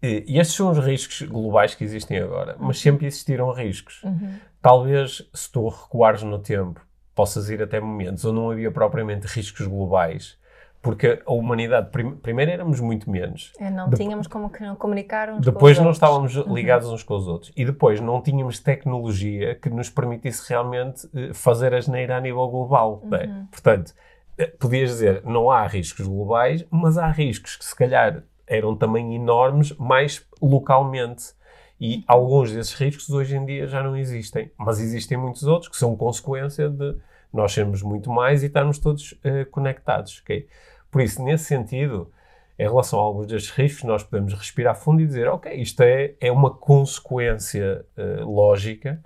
e 0.01 0.39
estes 0.39 0.55
são 0.55 0.69
os 0.69 0.77
riscos 0.77 1.23
globais 1.23 1.73
que 1.73 1.83
existem 1.83 2.19
agora, 2.19 2.55
mas 2.59 2.77
uhum. 2.77 2.83
sempre 2.83 3.07
existiram 3.07 3.51
riscos. 3.51 4.03
Uhum. 4.03 4.35
Talvez, 4.61 5.27
se 5.33 5.51
tu 5.51 5.67
recuares 5.67 6.21
no 6.21 6.37
tempo 6.37 6.79
possas 7.15 7.49
ir 7.49 7.63
até 7.63 7.79
momentos 7.79 8.25
onde 8.25 8.35
não 8.35 8.51
havia 8.51 8.69
propriamente 8.69 9.25
riscos 9.25 9.65
globais, 9.65 10.37
porque 10.85 11.19
a 11.25 11.33
humanidade, 11.33 11.89
prim 11.89 12.11
primeiro 12.11 12.51
éramos 12.51 12.79
muito 12.79 13.09
menos. 13.09 13.51
É, 13.59 13.71
não 13.71 13.89
de 13.89 13.97
tínhamos 13.97 14.27
como 14.27 14.51
comunicar 14.77 15.31
uns 15.31 15.43
Depois 15.43 15.79
não 15.79 15.89
estávamos 15.89 16.35
uhum. 16.35 16.53
ligados 16.53 16.87
uns 16.89 17.01
com 17.01 17.15
os 17.15 17.27
outros. 17.27 17.51
E 17.57 17.65
depois 17.65 17.99
não 17.99 18.21
tínhamos 18.21 18.59
tecnologia 18.59 19.55
que 19.55 19.67
nos 19.67 19.89
permitisse 19.89 20.47
realmente 20.47 21.09
eh, 21.15 21.33
fazer 21.33 21.73
a 21.73 21.81
geneira 21.81 22.17
a 22.17 22.21
nível 22.21 22.47
global. 22.47 23.01
É? 23.13 23.25
Uhum. 23.25 23.47
Portanto, 23.47 23.95
eh, 24.37 24.45
podias 24.59 24.91
dizer, 24.91 25.23
não 25.25 25.49
há 25.49 25.65
riscos 25.65 26.05
globais, 26.05 26.63
mas 26.69 26.99
há 26.99 27.07
riscos 27.07 27.55
que 27.55 27.65
se 27.65 27.75
calhar 27.75 28.21
eram 28.45 28.75
também 28.75 29.15
enormes, 29.15 29.75
mais 29.79 30.23
localmente. 30.39 31.33
E 31.81 32.03
alguns 32.07 32.51
desses 32.51 32.75
riscos 32.75 33.09
hoje 33.09 33.35
em 33.35 33.43
dia 33.43 33.65
já 33.65 33.81
não 33.81 33.97
existem, 33.97 34.51
mas 34.55 34.79
existem 34.79 35.17
muitos 35.17 35.45
outros 35.45 35.67
que 35.67 35.77
são 35.77 35.95
consequência 35.95 36.69
de 36.69 36.95
nós 37.33 37.51
sermos 37.51 37.81
muito 37.81 38.11
mais 38.11 38.43
e 38.43 38.45
estarmos 38.45 38.77
todos 38.77 39.13
uh, 39.13 39.49
conectados. 39.49 40.21
Okay? 40.21 40.47
Por 40.95 41.01
isso, 41.01 41.21
nesse 41.21 41.43
sentido, 41.43 42.09
em 42.57 42.63
relação 42.63 43.01
a 43.01 43.03
alguns 43.03 43.27
destes 43.27 43.51
riscos, 43.51 43.83
nós 43.83 44.01
podemos 44.01 44.33
respirar 44.33 44.77
fundo 44.77 45.01
e 45.01 45.05
dizer: 45.05 45.27
ok, 45.27 45.53
isto 45.53 45.81
é, 45.81 46.15
é 46.21 46.31
uma 46.31 46.49
consequência 46.49 47.85
uh, 47.97 48.23
lógica 48.23 49.03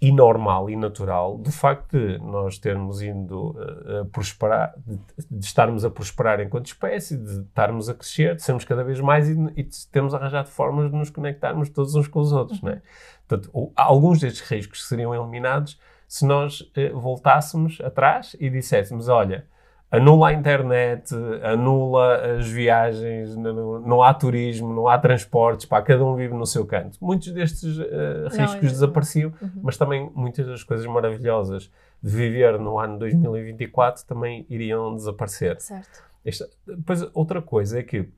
e 0.00 0.10
normal 0.10 0.70
e 0.70 0.76
natural 0.76 1.36
do 1.36 1.52
facto 1.52 1.98
de 1.98 2.16
nós 2.16 2.56
termos 2.56 3.02
indo 3.02 3.50
uh, 3.50 4.00
a 4.00 4.04
prosperar, 4.06 4.72
de, 4.86 4.98
de, 5.30 5.44
estarmos 5.44 5.84
a 5.84 5.90
prosperar 5.90 6.40
enquanto 6.40 6.64
espécie, 6.64 7.18
de 7.18 7.42
estarmos 7.42 7.90
a 7.90 7.94
crescer, 7.94 8.34
de 8.34 8.42
sermos 8.42 8.64
cada 8.64 8.82
vez 8.82 8.98
mais 8.98 9.28
e, 9.28 9.32
e 9.54 9.64
de 9.64 9.86
termos 9.88 10.14
arranjado 10.14 10.48
formas 10.48 10.90
de 10.90 10.96
nos 10.96 11.10
conectarmos 11.10 11.68
todos 11.68 11.94
uns 11.94 12.08
com 12.08 12.20
os 12.20 12.32
outros, 12.32 12.62
uhum. 12.62 12.70
né? 12.70 12.80
Portanto, 13.28 13.50
o, 13.52 13.70
alguns 13.76 14.18
destes 14.18 14.48
riscos 14.48 14.88
seriam 14.88 15.14
eliminados 15.14 15.78
se 16.08 16.24
nós 16.24 16.62
uh, 16.62 16.98
voltássemos 16.98 17.82
atrás 17.82 18.34
e 18.40 18.48
disséssemos, 18.48 19.08
olha, 19.08 19.46
anula 19.90 20.28
a 20.28 20.32
internet, 20.32 21.14
anula 21.42 22.36
as 22.38 22.48
viagens, 22.48 23.34
não, 23.36 23.80
não, 23.80 24.02
há 24.02 24.12
turismo, 24.12 24.72
não 24.72 24.86
há 24.86 24.98
transportes, 24.98 25.66
pá, 25.66 25.80
cada 25.80 26.04
um 26.04 26.14
vive 26.14 26.34
no 26.34 26.46
seu 26.46 26.66
canto. 26.66 26.98
Muitos 27.00 27.32
destes 27.32 27.78
uh, 27.78 28.28
riscos 28.30 28.62
não, 28.62 28.70
desapareciam, 28.70 29.32
uhum. 29.40 29.50
mas 29.62 29.76
também 29.76 30.10
muitas 30.14 30.46
das 30.46 30.62
coisas 30.62 30.86
maravilhosas 30.86 31.70
de 32.02 32.10
viver 32.10 32.58
no 32.58 32.78
ano 32.78 32.98
2024 32.98 34.04
também 34.06 34.46
iriam 34.48 34.94
desaparecer. 34.94 35.60
Certo. 35.60 36.04
Esta, 36.24 36.48
depois, 36.66 37.08
outra 37.14 37.40
coisa 37.40 37.78
é 37.78 37.82
que, 37.82 38.08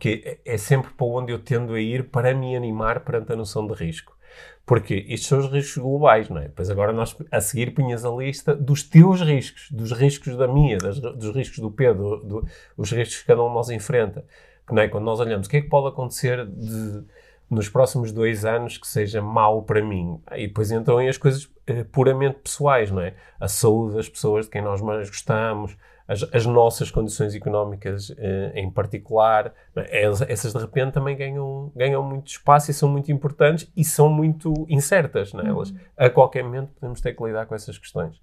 que 0.00 0.40
é 0.44 0.56
sempre 0.56 0.90
para 0.92 1.06
onde 1.06 1.32
eu 1.32 1.38
tendo 1.38 1.74
a 1.74 1.80
ir 1.80 2.08
para 2.08 2.34
me 2.34 2.56
animar 2.56 3.00
perante 3.00 3.32
a 3.32 3.36
noção 3.36 3.66
de 3.66 3.74
risco. 3.74 4.16
Porque 4.64 5.06
estes 5.08 5.26
são 5.26 5.40
os 5.40 5.50
riscos 5.50 5.82
globais, 5.82 6.28
não 6.28 6.38
é? 6.38 6.42
Depois 6.42 6.70
agora 6.70 6.92
nós 6.92 7.16
a 7.30 7.40
seguir 7.40 7.72
punhas 7.72 8.04
a 8.04 8.10
lista 8.10 8.54
dos 8.54 8.82
teus 8.82 9.20
riscos, 9.20 9.68
dos 9.70 9.92
riscos 9.92 10.36
da 10.36 10.46
minha, 10.46 10.78
das, 10.78 11.00
dos 11.00 11.34
riscos 11.34 11.58
do 11.58 11.70
Pedro, 11.70 12.18
do, 12.24 12.46
os 12.76 12.92
riscos 12.92 13.20
que 13.20 13.26
cada 13.26 13.42
um 13.42 13.48
de 13.48 13.54
nós 13.54 13.70
enfrenta. 13.70 14.24
Não 14.70 14.80
é? 14.80 14.88
Quando 14.88 15.04
nós 15.04 15.18
olhamos, 15.18 15.46
o 15.46 15.50
que 15.50 15.56
é 15.56 15.60
que 15.60 15.68
pode 15.68 15.88
acontecer 15.88 16.46
de, 16.46 17.02
nos 17.50 17.68
próximos 17.68 18.12
dois 18.12 18.44
anos 18.44 18.78
que 18.78 18.86
seja 18.86 19.20
mau 19.20 19.62
para 19.62 19.82
mim? 19.82 20.20
E 20.36 20.46
depois 20.46 20.70
entram 20.70 20.98
aí 20.98 21.08
as 21.08 21.18
coisas 21.18 21.50
eh, 21.66 21.84
puramente 21.84 22.38
pessoais, 22.38 22.90
não 22.90 23.02
é? 23.02 23.14
A 23.40 23.48
saúde 23.48 23.96
das 23.96 24.08
pessoas 24.08 24.46
de 24.46 24.52
quem 24.52 24.62
nós 24.62 24.80
mais 24.80 25.08
gostamos, 25.08 25.76
as, 26.12 26.22
as 26.30 26.44
nossas 26.44 26.90
condições 26.90 27.34
económicas 27.34 28.14
eh, 28.18 28.52
em 28.54 28.70
particular, 28.70 29.54
é? 29.74 30.02
essas 30.28 30.52
de 30.52 30.58
repente 30.58 30.92
também 30.92 31.16
ganham, 31.16 31.72
ganham 31.74 32.02
muito 32.02 32.28
espaço 32.28 32.70
e 32.70 32.74
são 32.74 32.88
muito 32.88 33.10
importantes 33.10 33.70
e 33.74 33.82
são 33.82 34.10
muito 34.10 34.52
incertas. 34.68 35.32
Não 35.32 35.42
é? 35.42 35.48
Elas, 35.48 35.70
uhum. 35.70 35.78
a 35.96 36.10
qualquer 36.10 36.44
momento 36.44 36.72
podemos 36.74 37.00
ter 37.00 37.14
que 37.14 37.24
lidar 37.24 37.46
com 37.46 37.54
essas 37.54 37.78
questões. 37.78 38.20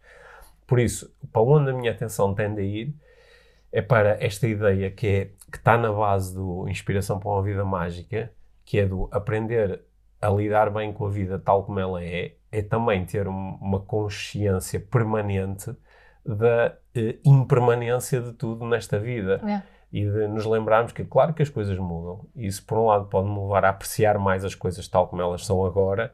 Por 0.67 0.79
isso, 0.79 1.11
para 1.33 1.41
onde 1.41 1.71
a 1.71 1.73
minha 1.73 1.91
atenção 1.91 2.33
tende 2.35 2.61
a 2.61 2.63
ir 2.63 2.93
é 3.71 3.81
para 3.81 4.23
esta 4.23 4.47
ideia 4.47 4.91
que, 4.91 5.07
é, 5.07 5.31
está 5.51 5.77
na 5.77 5.91
base 5.91 6.33
do 6.33 6.67
Inspiração 6.69 7.19
para 7.19 7.29
uma 7.29 7.41
Vida 7.41 7.65
Mágica, 7.65 8.31
que 8.63 8.79
é 8.79 8.85
do 8.85 9.09
aprender 9.11 9.81
a 10.21 10.29
lidar 10.29 10.69
bem 10.69 10.93
com 10.93 11.05
a 11.07 11.09
vida 11.09 11.39
tal 11.39 11.63
como 11.63 11.79
ela 11.79 12.03
é, 12.03 12.35
é 12.51 12.61
também 12.61 13.05
ter 13.05 13.27
um, 13.27 13.55
uma 13.61 13.79
consciência 13.79 14.79
permanente 14.79 15.73
da 16.25 16.75
eh, 16.95 17.17
impermanência 17.25 18.21
de 18.21 18.33
tudo 18.33 18.65
nesta 18.65 18.99
vida. 18.99 19.41
É. 19.45 19.79
E 19.91 20.05
de 20.05 20.27
nos 20.27 20.45
lembrarmos 20.45 20.91
que, 20.91 21.03
claro 21.03 21.33
que 21.33 21.41
as 21.41 21.49
coisas 21.49 21.77
mudam. 21.79 22.27
E 22.35 22.45
isso, 22.45 22.63
por 22.63 22.77
um 22.77 22.85
lado, 22.85 23.05
pode 23.05 23.27
me 23.27 23.39
levar 23.39 23.65
a 23.65 23.69
apreciar 23.69 24.19
mais 24.19 24.45
as 24.45 24.53
coisas 24.53 24.87
tal 24.87 25.07
como 25.07 25.19
elas 25.21 25.43
são 25.43 25.65
agora, 25.65 26.13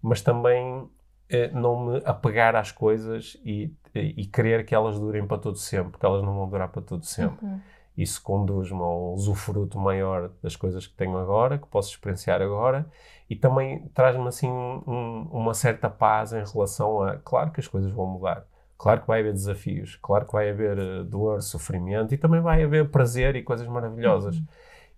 mas 0.00 0.22
também 0.22 0.88
eh, 1.28 1.50
não 1.52 1.86
me 1.86 2.02
apegar 2.04 2.54
às 2.54 2.70
coisas 2.70 3.36
e, 3.44 3.74
e, 3.92 4.22
e, 4.22 4.26
querer 4.26 4.64
que 4.64 4.72
elas 4.72 4.96
durem 4.96 5.26
para 5.26 5.38
todo 5.38 5.56
sempre, 5.56 5.90
porque 5.90 6.06
elas 6.06 6.22
não 6.22 6.36
vão 6.36 6.48
durar 6.48 6.68
para 6.68 6.82
todo 6.82 7.04
sempre. 7.04 7.44
Uhum. 7.44 7.60
Isso 7.96 8.22
conduz-me 8.22 8.78
a 8.78 8.86
um 8.86 9.14
usufruto 9.14 9.78
maior 9.78 10.30
das 10.40 10.54
coisas 10.54 10.86
que 10.86 10.94
tenho 10.94 11.18
agora, 11.18 11.58
que 11.58 11.66
posso 11.66 11.90
experienciar 11.90 12.40
agora, 12.42 12.86
e 13.28 13.34
também 13.34 13.88
traz-me 13.88 14.28
assim 14.28 14.48
um, 14.48 15.28
uma 15.32 15.52
certa 15.52 15.90
paz 15.90 16.32
em 16.32 16.44
relação 16.44 17.02
a, 17.02 17.16
claro 17.16 17.50
que 17.50 17.58
as 17.58 17.66
coisas 17.66 17.90
vão 17.90 18.06
mudar, 18.06 18.46
Claro 18.78 19.00
que 19.00 19.06
vai 19.06 19.20
haver 19.20 19.32
desafios, 19.32 19.98
claro 20.02 20.26
que 20.26 20.32
vai 20.32 20.50
haver 20.50 20.78
uh, 20.78 21.04
dor, 21.04 21.40
sofrimento 21.40 22.12
e 22.12 22.18
também 22.18 22.40
vai 22.40 22.62
haver 22.62 22.90
prazer 22.90 23.34
e 23.34 23.42
coisas 23.42 23.66
maravilhosas. 23.66 24.36
Uhum. 24.36 24.46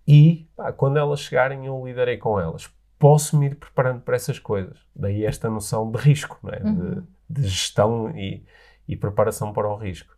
E 0.05 0.49
pá, 0.55 0.73
quando 0.73 0.97
elas 0.97 1.21
chegarem, 1.21 1.65
eu 1.65 1.85
lidarei 1.85 2.17
com 2.17 2.39
elas. 2.39 2.69
Posso 2.97 3.37
me 3.37 3.45
ir 3.45 3.55
preparando 3.55 4.01
para 4.01 4.15
essas 4.15 4.37
coisas. 4.37 4.79
Daí 4.93 5.23
esta 5.23 5.49
noção 5.49 5.89
de 5.89 5.97
risco, 5.97 6.39
é? 6.51 6.61
uhum. 6.61 7.05
de, 7.29 7.41
de, 7.41 7.47
gestão 7.47 8.09
e, 8.17 8.45
e, 8.87 8.97
preparação 8.97 9.53
para 9.53 9.69
o 9.69 9.77
risco. 9.77 10.13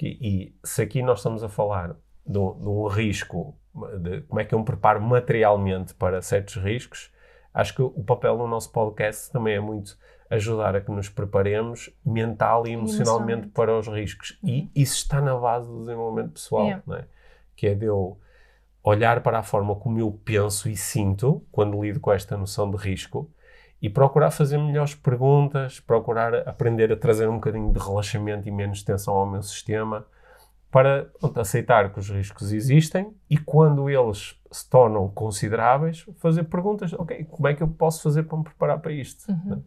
E, 0.00 0.08
e, 0.20 0.56
se 0.64 0.82
aqui 0.82 1.00
nós 1.00 1.20
estamos 1.20 1.44
a 1.44 1.48
falar 1.48 1.94
de, 2.26 2.32
de 2.32 2.38
um 2.38 2.88
risco, 2.88 3.56
de 4.00 4.22
como 4.22 4.40
é 4.40 4.44
que 4.44 4.54
eu 4.54 4.58
me 4.58 4.64
preparo 4.64 5.00
materialmente 5.00 5.94
para 5.94 6.20
certos 6.20 6.56
riscos, 6.56 7.12
acho 7.54 7.72
que 7.72 7.82
o 7.82 8.02
papel 8.02 8.36
no 8.36 8.48
nosso 8.48 8.72
podcast 8.72 9.30
também 9.30 9.54
é 9.54 9.60
muito 9.60 9.96
ajudar 10.30 10.74
a 10.76 10.80
que 10.80 10.90
nos 10.90 11.08
preparemos 11.08 11.90
mental 12.04 12.66
e 12.66 12.72
emocionalmente, 12.72 13.48
para 13.48 13.78
os 13.78 13.86
riscos. 13.86 14.38
Uhum. 14.42 14.48
E 14.48 14.70
isso 14.74 14.96
está 14.96 15.20
na 15.20 15.36
base 15.36 15.68
do 15.68 15.80
desenvolvimento 15.80 16.32
pessoal, 16.32 16.64
yeah. 16.64 16.82
é? 16.98 17.04
que 17.54 17.66
é 17.66 17.74
de 17.74 17.86
eu 17.86 18.18
olhar 18.82 19.20
para 19.22 19.38
a 19.38 19.42
forma 19.42 19.74
como 19.74 19.98
eu 19.98 20.12
penso 20.24 20.68
e 20.68 20.76
sinto 20.76 21.42
quando 21.50 21.82
lido 21.82 21.98
com 21.98 22.12
esta 22.12 22.36
noção 22.36 22.70
de 22.70 22.76
risco 22.76 23.30
e 23.80 23.90
procurar 23.90 24.30
fazer 24.30 24.58
melhores 24.58 24.94
perguntas, 24.94 25.80
procurar 25.80 26.48
aprender 26.48 26.92
a 26.92 26.96
trazer 26.96 27.28
um 27.28 27.34
bocadinho 27.34 27.72
de 27.72 27.78
relaxamento 27.78 28.48
e 28.48 28.50
menos 28.50 28.82
tensão 28.82 29.14
ao 29.14 29.26
meu 29.26 29.42
sistema, 29.42 30.06
para 30.70 31.10
pronto, 31.20 31.40
aceitar 31.40 31.92
que 31.92 31.98
os 31.98 32.10
riscos 32.10 32.52
existem 32.52 33.14
e 33.28 33.36
quando 33.36 33.88
eles 33.88 34.38
se 34.50 34.68
tornam 34.68 35.08
consideráveis, 35.08 36.06
fazer 36.16 36.44
perguntas, 36.44 36.92
ok, 36.92 37.24
como 37.24 37.48
é 37.48 37.54
que 37.54 37.62
eu 37.62 37.68
posso 37.68 38.02
fazer 38.02 38.24
para 38.24 38.38
me 38.38 38.44
preparar 38.44 38.78
para 38.80 38.92
isto? 38.92 39.30
Uhum. 39.30 39.62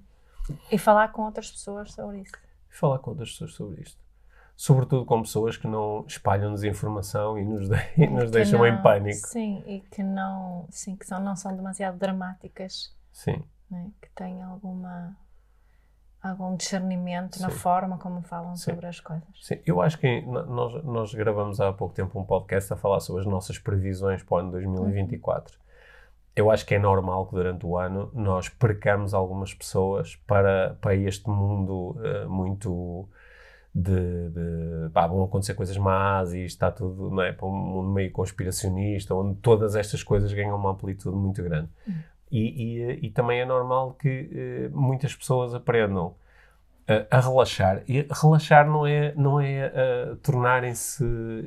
E 0.72 0.78
falar 0.78 1.10
com 1.10 1.24
outras 1.24 1.52
pessoas 1.52 1.92
sobre 1.94 2.22
isso. 2.22 2.34
E 2.70 2.76
falar 2.76 3.00
com 3.00 3.12
outras 3.12 3.32
pessoas 3.32 3.54
sobre 3.54 3.82
isto. 3.82 4.04
Sobretudo 4.56 5.06
com 5.06 5.22
pessoas 5.22 5.56
que 5.56 5.68
não 5.68 6.06
espalham 6.06 6.54
desinformação 6.54 7.38
e 7.38 7.46
nos, 7.46 7.70
de, 7.70 7.78
e 7.98 8.08
nos 8.08 8.30
deixam 8.30 8.60
não, 8.60 8.68
em 8.68 8.82
pânico. 8.82 9.28
Sim, 9.28 9.64
e 9.66 9.80
que 9.80 10.04
não, 10.04 10.68
sim, 10.70 10.96
que 10.96 11.06
são, 11.06 11.20
não 11.20 11.36
são 11.36 11.56
demasiado 11.56 11.98
dramáticas. 11.98 12.94
Sim. 13.12 13.42
Né? 13.72 13.90
Que 14.02 14.10
têm 14.10 14.42
alguma 14.42 15.16
algum 16.22 16.56
discernimento 16.56 17.38
Sim. 17.38 17.44
na 17.44 17.50
forma 17.50 17.98
como 17.98 18.22
falam 18.22 18.56
Sim. 18.56 18.72
sobre 18.72 18.88
as 18.88 19.00
coisas. 19.00 19.28
Sim, 19.42 19.62
eu 19.66 19.82
acho 19.82 19.98
que 19.98 20.22
nós, 20.22 20.84
nós 20.84 21.14
gravamos 21.14 21.62
há 21.62 21.72
pouco 21.72 21.94
tempo 21.94 22.20
um 22.20 22.26
podcast 22.26 22.74
a 22.74 22.76
falar 22.76 23.00
sobre 23.00 23.22
as 23.22 23.28
nossas 23.28 23.58
previsões 23.58 24.22
para 24.22 24.36
o 24.36 24.40
ano 24.40 24.52
2024. 24.52 25.58
Eu 26.40 26.50
acho 26.50 26.66
que 26.66 26.74
é 26.74 26.80
normal 26.80 27.28
que 27.28 27.36
durante 27.36 27.66
o 27.66 27.78
ano 27.78 28.10
nós 28.14 28.48
percamos 28.48 29.14
algumas 29.14 29.54
pessoas 29.54 30.16
para, 30.26 30.78
para 30.80 30.96
este 30.96 31.30
mundo 31.30 32.00
eh, 32.02 32.26
muito 32.28 33.10
de, 33.76 34.30
de 34.30 34.90
pá, 34.94 35.06
vão 35.06 35.22
acontecer 35.22 35.54
coisas 35.54 35.78
más 35.78 36.34
e 36.34 36.46
está 36.46 36.72
tudo 36.72 37.10
não 37.10 37.22
é, 37.22 37.34
para 37.34 37.46
um 37.46 37.52
mundo 37.52 37.90
meio 37.90 38.10
conspiracionista, 38.14 39.14
onde 39.14 39.36
todas 39.42 39.76
estas 39.76 40.02
coisas 40.02 40.32
ganham 40.32 40.56
uma 40.56 40.72
amplitude 40.72 41.14
muito 41.14 41.44
grande. 41.44 41.68
E, 42.32 42.78
e, 42.78 42.82
eh, 42.84 43.00
e 43.02 43.10
também 43.10 43.42
é 43.42 43.46
normal 43.46 43.96
que 43.96 44.30
eh, 44.32 44.70
muitas 44.72 45.14
pessoas 45.14 45.54
aprendam 45.54 46.16
a, 47.10 47.20
relaxar. 47.20 47.84
E 47.88 48.08
relaxar 48.10 48.68
não 48.68 48.86
é, 48.86 49.14
não 49.16 49.40
é 49.40 49.72
eh, 49.74 50.16
tornarem-se 50.24 51.04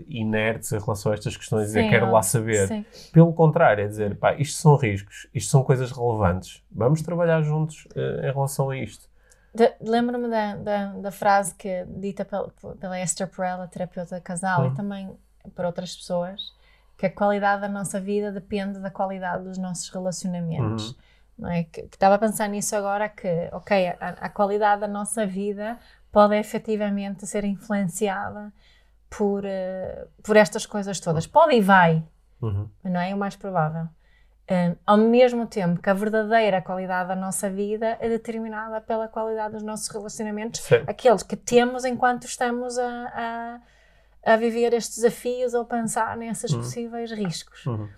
inertes 0.08 0.72
em 0.72 0.78
relação 0.78 1.12
a 1.12 1.14
estas 1.14 1.36
questões 1.36 1.64
e 1.64 1.66
dizer 1.66 1.82
Sim, 1.82 1.90
quero 1.90 2.06
lá 2.10 2.18
ó, 2.18 2.22
saber. 2.22 2.68
Sim. 2.68 2.84
Pelo 3.12 3.32
contrário, 3.32 3.84
é 3.84 3.88
dizer 3.88 4.16
pá, 4.16 4.34
isto 4.34 4.60
são 4.60 4.76
riscos, 4.76 5.26
isto 5.34 5.50
são 5.50 5.62
coisas 5.62 5.90
relevantes. 5.90 6.62
Vamos 6.70 7.02
trabalhar 7.02 7.42
juntos 7.42 7.86
eh, 7.96 8.28
em 8.28 8.32
relação 8.32 8.70
a 8.70 8.76
isto. 8.76 9.10
Lembro-me 9.80 10.28
da, 10.28 10.56
da, 10.56 10.86
da 10.92 11.10
frase 11.10 11.54
que 11.54 11.68
é 11.68 11.84
dita 11.86 12.24
pela, 12.24 12.48
pela 12.80 12.98
Esther 13.00 13.28
Perel, 13.28 13.60
a 13.60 13.66
terapeuta 13.66 14.20
casal, 14.20 14.62
Uhum. 14.62 14.72
e 14.72 14.74
também 14.74 15.10
por 15.54 15.64
outras 15.64 15.94
pessoas, 15.94 16.40
que 16.96 17.06
a 17.06 17.10
qualidade 17.10 17.62
da 17.62 17.68
nossa 17.68 18.00
vida 18.00 18.30
depende 18.30 18.78
da 18.78 18.90
qualidade 18.90 19.44
dos 19.44 19.58
nossos 19.58 19.88
relacionamentos. 19.90 20.90
Uhum. 20.90 20.94
Não 21.42 21.50
é? 21.50 21.64
que, 21.64 21.82
que 21.82 21.96
estava 21.96 22.14
a 22.14 22.18
pensar 22.18 22.48
nisso 22.48 22.74
agora, 22.76 23.08
que, 23.08 23.48
ok, 23.52 23.88
a, 23.88 24.08
a 24.20 24.28
qualidade 24.28 24.80
da 24.82 24.88
nossa 24.88 25.26
vida 25.26 25.78
pode 26.10 26.36
efetivamente 26.36 27.26
ser 27.26 27.44
influenciada 27.44 28.52
por, 29.10 29.44
eh, 29.44 30.06
por 30.22 30.36
estas 30.36 30.64
coisas 30.66 31.00
todas. 31.00 31.26
Pode 31.26 31.54
e 31.54 31.60
vai, 31.60 32.02
Uhum. 32.40 32.68
não 32.84 33.00
é? 33.00 33.10
É 33.10 33.14
o 33.14 33.18
mais 33.18 33.36
provável. 33.36 33.88
Um, 34.50 34.76
ao 34.84 34.96
mesmo 34.98 35.46
tempo 35.46 35.80
que 35.80 35.88
a 35.88 35.94
verdadeira 35.94 36.60
qualidade 36.60 37.08
da 37.08 37.14
nossa 37.16 37.48
vida 37.48 37.96
é 38.00 38.08
determinada 38.08 38.80
pela 38.80 39.06
qualidade 39.08 39.54
dos 39.54 39.62
nossos 39.62 39.88
relacionamentos, 39.88 40.60
Sim. 40.60 40.82
aqueles 40.86 41.22
que 41.22 41.36
temos 41.36 41.84
enquanto 41.84 42.24
estamos 42.24 42.76
a, 42.78 43.60
a, 44.26 44.32
a 44.32 44.36
viver 44.36 44.74
estes 44.74 44.96
desafios 44.96 45.54
ou 45.54 45.64
pensar 45.64 46.16
nesses 46.16 46.52
possíveis 46.52 47.12
riscos. 47.12 47.64
Uhum. 47.66 47.88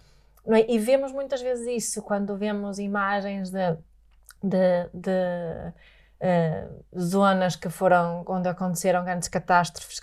É? 0.46 0.70
E 0.72 0.78
vemos 0.78 1.12
muitas 1.12 1.40
vezes 1.40 1.66
isso 1.66 2.02
quando 2.02 2.36
vemos 2.36 2.78
imagens 2.78 3.50
de, 3.50 3.76
de, 4.42 4.88
de, 4.92 5.72
eh, 6.20 6.68
zonas 6.98 7.56
que 7.56 7.68
foram 7.70 8.24
onde 8.28 8.48
aconteceram 8.48 9.04
grandes 9.04 9.28
catástrofes 9.28 10.00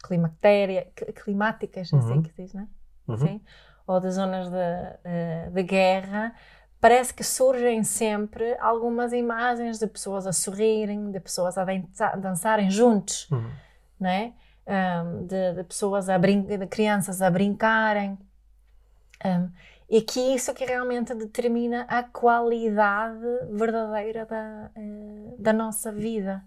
climáticas, 1.23 1.93
assim 1.93 2.13
Uhum. 2.13 2.21
que 2.23 2.29
se 2.29 2.41
diz, 2.41 2.53
não 2.53 2.61
é? 2.63 2.67
Uhum. 3.07 3.17
Sim? 3.17 3.41
ou 3.87 3.99
de 3.99 4.09
zonas 4.11 4.47
de, 4.49 4.55
eh, 5.03 5.49
de 5.51 5.63
guerra, 5.63 6.33
parece 6.79 7.13
que 7.13 7.23
surgem 7.23 7.83
sempre 7.83 8.55
algumas 8.59 9.11
imagens 9.11 9.77
de 9.79 9.85
pessoas 9.87 10.25
a 10.25 10.31
sorrirem, 10.31 11.11
de 11.11 11.19
pessoas 11.19 11.57
a 11.57 11.65
dança- 11.65 12.15
dançarem 12.15 12.69
juntos, 12.71 13.29
Uhum. 13.31 13.51
não 13.99 14.09
é? 14.09 14.33
Ahm, 14.65 15.25
de, 15.25 15.53
de 15.55 15.63
pessoas 15.65 16.07
a 16.09 16.17
brin 16.17 16.41
de 16.43 16.67
crianças 16.67 17.21
a 17.21 17.29
brincarem. 17.29 18.17
Ahm, 19.25 19.49
e 19.91 20.01
que 20.01 20.19
isso 20.33 20.53
que 20.53 20.65
realmente 20.65 21.13
determina 21.13 21.85
a 21.89 22.01
qualidade 22.01 23.19
verdadeira 23.51 24.25
da, 24.25 24.71
eh, 24.75 25.35
da 25.37 25.53
nossa 25.53 25.91
vida. 25.91 26.41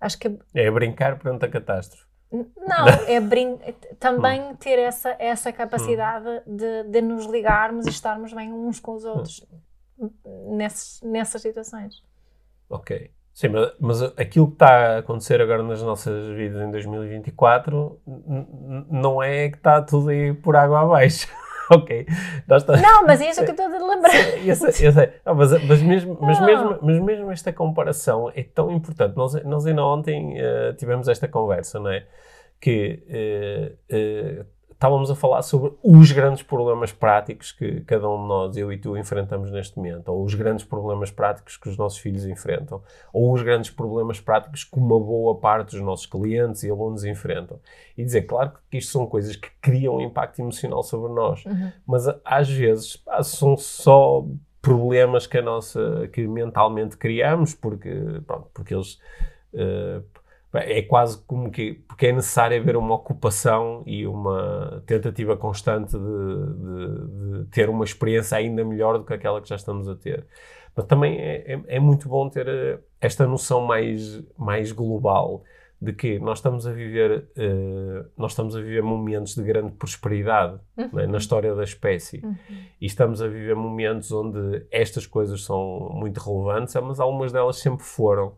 Acho 0.00 0.18
que 0.18 0.38
É 0.54 0.70
brincar 0.70 1.18
perante 1.18 1.44
a 1.44 1.50
catástrofe. 1.50 2.06
não, 2.32 2.86
é 3.06 3.20
brin 3.20 3.58
também 3.98 4.54
ter 4.56 4.78
essa, 4.78 5.14
essa 5.18 5.52
capacidade 5.52 6.42
de, 6.46 6.84
de 6.84 7.00
nos 7.02 7.26
ligarmos 7.26 7.86
e 7.86 7.90
estarmos 7.90 8.32
bem 8.32 8.52
uns 8.52 8.80
com 8.80 8.94
os 8.94 9.04
outros 9.04 9.46
nesses, 10.50 11.00
nessas 11.02 11.42
situações. 11.42 12.02
Ok. 12.68 13.10
Sim, 13.34 13.48
mas, 13.48 13.72
mas 13.80 14.02
aquilo 14.18 14.48
que 14.48 14.54
está 14.54 14.96
a 14.96 14.98
acontecer 14.98 15.40
agora 15.40 15.62
nas 15.62 15.80
nossas 15.82 16.34
vidas 16.36 16.60
em 16.60 16.70
2024 16.70 18.00
n- 18.06 18.22
n- 18.26 18.86
não 18.90 19.22
é 19.22 19.48
que 19.48 19.56
está 19.56 19.80
tudo 19.80 20.08
aí 20.08 20.34
por 20.34 20.56
água 20.56 20.80
abaixo. 20.82 21.28
ok. 21.74 22.06
Nós 22.46 22.64
tá- 22.64 22.76
Não, 22.76 23.06
mas 23.06 23.20
é 23.20 23.30
isso 23.30 23.44
que 23.44 23.50
eu 23.50 23.54
estou 23.54 23.66
a 23.66 23.94
lembrar. 23.94 24.14
Eu 24.44 24.54
sei, 24.56 24.88
eu 24.88 24.92
sei. 24.92 25.12
Não, 25.24 25.34
mas, 25.34 25.50
mas, 25.64 25.82
mesmo, 25.82 26.18
mas, 26.20 26.40
mesmo, 26.40 26.78
mas 26.82 26.98
mesmo 27.00 27.30
esta 27.30 27.52
comparação 27.52 28.30
é 28.34 28.42
tão 28.42 28.70
importante. 28.70 29.16
Nós, 29.16 29.34
nós 29.44 29.66
ainda 29.66 29.84
ontem 29.84 30.38
eh, 30.38 30.72
tivemos 30.78 31.08
esta 31.08 31.28
conversa, 31.28 31.78
não 31.78 31.90
é? 31.90 32.06
Que 32.60 33.02
eh, 33.08 33.72
eh, 33.88 34.44
estávamos 34.78 35.10
a 35.10 35.16
falar 35.16 35.42
sobre 35.42 35.72
os 35.82 36.12
grandes 36.12 36.40
problemas 36.40 36.92
práticos 36.92 37.50
que 37.50 37.80
cada 37.80 38.08
um 38.08 38.22
de 38.22 38.28
nós, 38.28 38.56
eu 38.56 38.72
e 38.72 38.78
tu, 38.78 38.96
enfrentamos 38.96 39.50
neste 39.50 39.76
momento, 39.76 40.06
ou 40.08 40.22
os 40.22 40.34
grandes 40.34 40.64
problemas 40.64 41.10
práticos 41.10 41.56
que 41.56 41.68
os 41.68 41.76
nossos 41.76 41.98
filhos 41.98 42.24
enfrentam, 42.24 42.80
ou 43.12 43.32
os 43.32 43.42
grandes 43.42 43.70
problemas 43.70 44.20
práticos 44.20 44.62
que 44.62 44.78
uma 44.78 44.98
boa 45.00 45.34
parte 45.34 45.72
dos 45.72 45.80
nossos 45.80 46.06
clientes 46.06 46.62
e 46.62 46.70
alunos 46.70 47.04
enfrentam. 47.04 47.58
E 47.96 48.04
dizer, 48.04 48.22
claro 48.22 48.52
que 48.70 48.78
isto 48.78 48.92
são 48.92 49.04
coisas 49.04 49.34
que 49.34 49.48
criam 49.60 49.96
um 49.96 50.00
impacto 50.00 50.38
emocional 50.38 50.84
sobre 50.84 51.12
nós, 51.12 51.44
Uhum. 51.44 51.72
mas 51.84 52.04
às 52.24 52.48
vezes 52.48 53.02
são 53.24 53.56
só 53.56 54.24
problemas 54.62 55.26
que 55.26 55.38
a 55.38 55.42
nossa 55.42 56.08
que 56.12 56.24
mentalmente 56.28 56.96
criamos 56.96 57.52
porque 57.52 57.90
pronto, 58.24 58.48
porque 58.54 58.74
eles 58.74 58.98
pá, 60.12 60.17
é 60.54 60.82
quase 60.82 61.22
como 61.26 61.50
que 61.50 61.74
porque 61.86 62.06
é 62.06 62.12
necessário 62.12 62.58
haver 62.60 62.76
uma 62.76 62.94
ocupação 62.94 63.82
e 63.86 64.06
uma 64.06 64.82
tentativa 64.86 65.36
constante 65.36 65.92
de, 65.92 65.98
de- 65.98 67.42
de 67.44 67.50
ter 67.50 67.68
uma 67.68 67.84
experiência 67.84 68.38
ainda 68.38 68.64
melhor 68.64 68.98
do 68.98 69.04
que 69.04 69.12
aquela 69.14 69.40
que 69.42 69.48
já 69.48 69.56
estamos 69.56 69.88
a 69.88 69.94
ter 69.94 70.26
mas 70.76 70.86
também 70.86 71.18
é, 71.18 71.52
é- 71.54 71.62
é 71.76 71.80
muito 71.80 72.08
bom 72.08 72.28
ter 72.30 72.48
eh, 72.48 72.78
esta 73.00 73.26
noção 73.26 73.60
mais 73.66 74.22
mais 74.38 74.72
global 74.72 75.42
de 75.80 75.92
que 75.92 76.18
nós 76.18 76.38
estamos 76.38 76.66
a 76.66 76.72
viver 76.72 77.28
eh, 77.36 78.04
nós 78.16 78.32
estamos 78.32 78.56
a 78.56 78.60
viver 78.60 78.82
momentos 78.82 79.34
de 79.34 79.42
grande 79.42 79.72
prosperidade 79.72 80.58
não 80.92 80.98
é? 81.00 81.06
na 81.06 81.18
história 81.18 81.54
da 81.54 81.62
espécie 81.62 82.24
Uhum. 82.24 82.34
e 82.80 82.86
estamos 82.86 83.20
a 83.20 83.28
viver 83.28 83.54
momentos 83.54 84.10
onde 84.12 84.66
estas 84.70 85.06
coisas 85.06 85.44
são 85.44 85.90
muito 85.94 86.18
relevantes, 86.18 86.74
mas 86.82 86.98
algumas 87.00 87.32
delas 87.32 87.58
sempre 87.58 87.84
foram. 87.84 88.34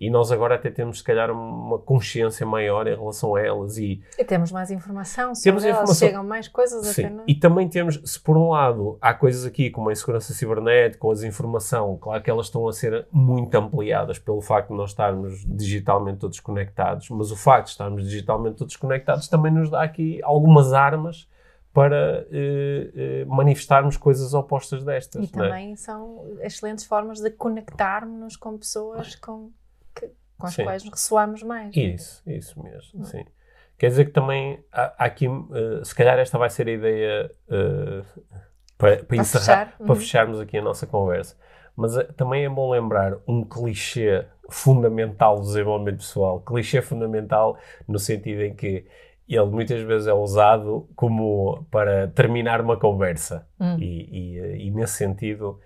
E 0.00 0.10
nós 0.10 0.32
agora 0.32 0.56
até 0.56 0.70
temos, 0.70 0.98
se 0.98 1.04
calhar, 1.04 1.30
uma 1.30 1.78
consciência 1.78 2.44
maior 2.46 2.86
em 2.86 2.94
relação 2.96 3.34
a 3.34 3.40
elas. 3.40 3.78
E, 3.78 4.02
E 4.18 4.24
temos 4.24 4.50
mais 4.50 4.70
informação 4.70 5.34
sobre 5.34 5.50
Temos 5.50 5.64
elas, 5.64 5.76
informação. 5.76 6.08
chegam 6.08 6.24
mais 6.24 6.48
coisas 6.48 6.86
sim, 6.86 7.04
até 7.04 7.14
não. 7.14 7.24
e 7.26 7.34
também 7.34 7.68
temos, 7.68 8.00
se 8.04 8.18
por 8.20 8.36
um 8.36 8.50
lado 8.50 8.98
há 9.00 9.14
coisas 9.14 9.44
aqui 9.44 9.70
como 9.70 9.88
a 9.88 9.92
insegurança 9.92 10.32
cibernética 10.32 11.06
ou 11.06 11.12
a 11.12 11.14
desinformação, 11.14 11.96
claro 12.00 12.22
que 12.22 12.30
elas 12.30 12.46
estão 12.46 12.66
a 12.68 12.72
ser 12.72 13.06
muito 13.12 13.54
ampliadas 13.54 14.18
pelo 14.18 14.40
facto 14.40 14.70
de 14.70 14.76
nós 14.76 14.90
estarmos 14.90 15.44
digitalmente 15.46 16.18
todos 16.18 16.40
conectados, 16.40 17.08
mas 17.10 17.30
o 17.30 17.36
facto 17.36 17.66
de 17.66 17.70
estarmos 17.72 18.04
digitalmente 18.04 18.56
todos 18.56 18.76
conectados 18.76 19.28
também 19.28 19.52
nos 19.52 19.70
dá 19.70 19.82
aqui 19.82 20.20
algumas 20.22 20.72
armas 20.72 21.28
para 21.72 22.24
eh, 22.30 22.90
eh, 22.94 23.24
manifestarmos 23.26 23.96
coisas 23.96 24.32
opostas 24.32 24.84
destas. 24.84 25.24
E 25.24 25.26
é? 25.26 25.28
também 25.28 25.74
são 25.74 26.24
excelentes 26.40 26.84
formas 26.84 27.20
de 27.20 27.30
conectarmos-nos 27.30 28.36
com 28.36 28.56
pessoas 28.56 29.16
com, 29.16 29.50
com 30.38 30.46
as 30.46 30.54
Sim. 30.54 30.64
quais 30.64 30.82
ressoamos 30.84 31.42
mais. 31.42 31.76
Isso, 31.76 32.22
isso 32.26 32.62
mesmo, 32.62 33.04
sim. 33.04 33.24
Quer 33.78 33.88
dizer 33.88 34.04
que 34.06 34.12
também 34.12 34.64
há, 34.72 34.94
há 34.98 35.04
aqui, 35.06 35.26
eh, 35.26 35.84
se 35.84 35.94
calhar 35.94 36.18
esta 36.18 36.38
vai 36.38 36.48
ser 36.48 36.68
a 36.68 36.72
ideia 36.72 37.30
eh, 37.48 38.02
para, 38.78 39.04
para 39.04 39.16
encerrar, 39.16 39.66
fechar, 39.66 39.78
para 39.78 39.86
uhum. 39.88 39.94
fecharmos 39.96 40.40
aqui 40.40 40.58
a 40.58 40.62
nossa 40.62 40.86
conversa. 40.86 41.36
Mas 41.76 41.96
eh, 41.96 42.04
também 42.16 42.44
é 42.44 42.48
bom 42.48 42.70
lembrar 42.70 43.16
um 43.26 43.44
clichê 43.44 44.24
fundamental 44.48 45.40
do 45.40 45.46
desenvolvimento 45.46 45.98
pessoal. 45.98 46.40
Clichê 46.40 46.80
fundamental 46.82 47.58
no 47.88 47.98
sentido 47.98 48.42
em 48.42 48.54
que 48.54 48.86
ele 49.28 49.46
muitas 49.46 49.82
vezes 49.82 50.06
é 50.06 50.12
usado 50.12 50.88
como 50.94 51.66
para 51.70 52.08
terminar 52.08 52.60
uma 52.60 52.76
conversa. 52.76 53.46
Hum. 53.58 53.76
E, 53.78 54.36
e, 54.36 54.66
e 54.66 54.70
nesse 54.70 54.94
sentido, 54.94 55.58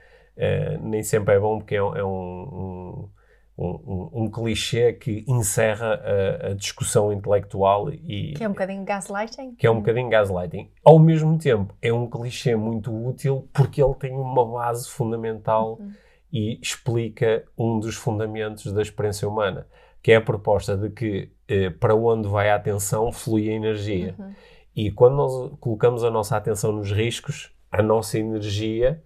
nem 0.80 1.02
sempre 1.02 1.34
é 1.34 1.40
bom 1.40 1.58
porque 1.58 1.74
é, 1.74 1.78
é 1.78 2.04
um- 2.04 2.08
um- 2.08 3.10
um, 3.58 3.66
um, 3.66 4.22
um 4.22 4.30
clichê 4.30 4.92
que 4.92 5.24
encerra 5.26 5.94
a, 5.94 6.48
a, 6.50 6.54
discussão 6.54 7.12
intelectual 7.12 7.90
e... 7.92 8.34
Que 8.34 8.44
é 8.44 8.48
um 8.48 8.52
bocadinho 8.52 8.84
gaslighting. 8.84 9.56
Que 9.56 9.66
é 9.66 9.70
um 9.70 9.80
bocadinho 9.80 10.08
gaslighting. 10.08 10.70
Ao 10.84 10.98
mesmo 10.98 11.36
tempo, 11.36 11.74
é 11.82 11.92
um 11.92 12.08
clichê 12.08 12.54
muito 12.54 12.94
útil 12.94 13.48
porque 13.52 13.82
ele 13.82 13.94
tem 13.94 14.12
uma 14.12 14.46
base 14.46 14.88
fundamental 14.88 15.76
uhum. 15.80 15.90
e 16.32 16.60
explica 16.62 17.44
um 17.58 17.80
dos 17.80 17.96
fundamentos 17.96 18.72
da 18.72 18.80
experiência 18.80 19.28
humana, 19.28 19.66
que 20.00 20.12
é 20.12 20.16
a 20.16 20.20
proposta 20.20 20.76
de 20.76 20.90
que 20.90 21.32
eh, 21.48 21.70
para 21.70 21.96
onde 21.96 22.28
vai 22.28 22.50
a 22.50 22.54
atenção 22.54 23.10
flui 23.10 23.50
a 23.50 23.52
energia. 23.52 24.14
Uhum. 24.16 24.32
E 24.76 24.92
quando 24.92 25.16
nós 25.16 25.52
colocamos 25.58 26.04
a 26.04 26.10
nossa 26.12 26.36
atenção 26.36 26.70
nos 26.70 26.92
riscos, 26.92 27.52
a 27.72 27.82
nossa 27.82 28.16
energia 28.20 29.02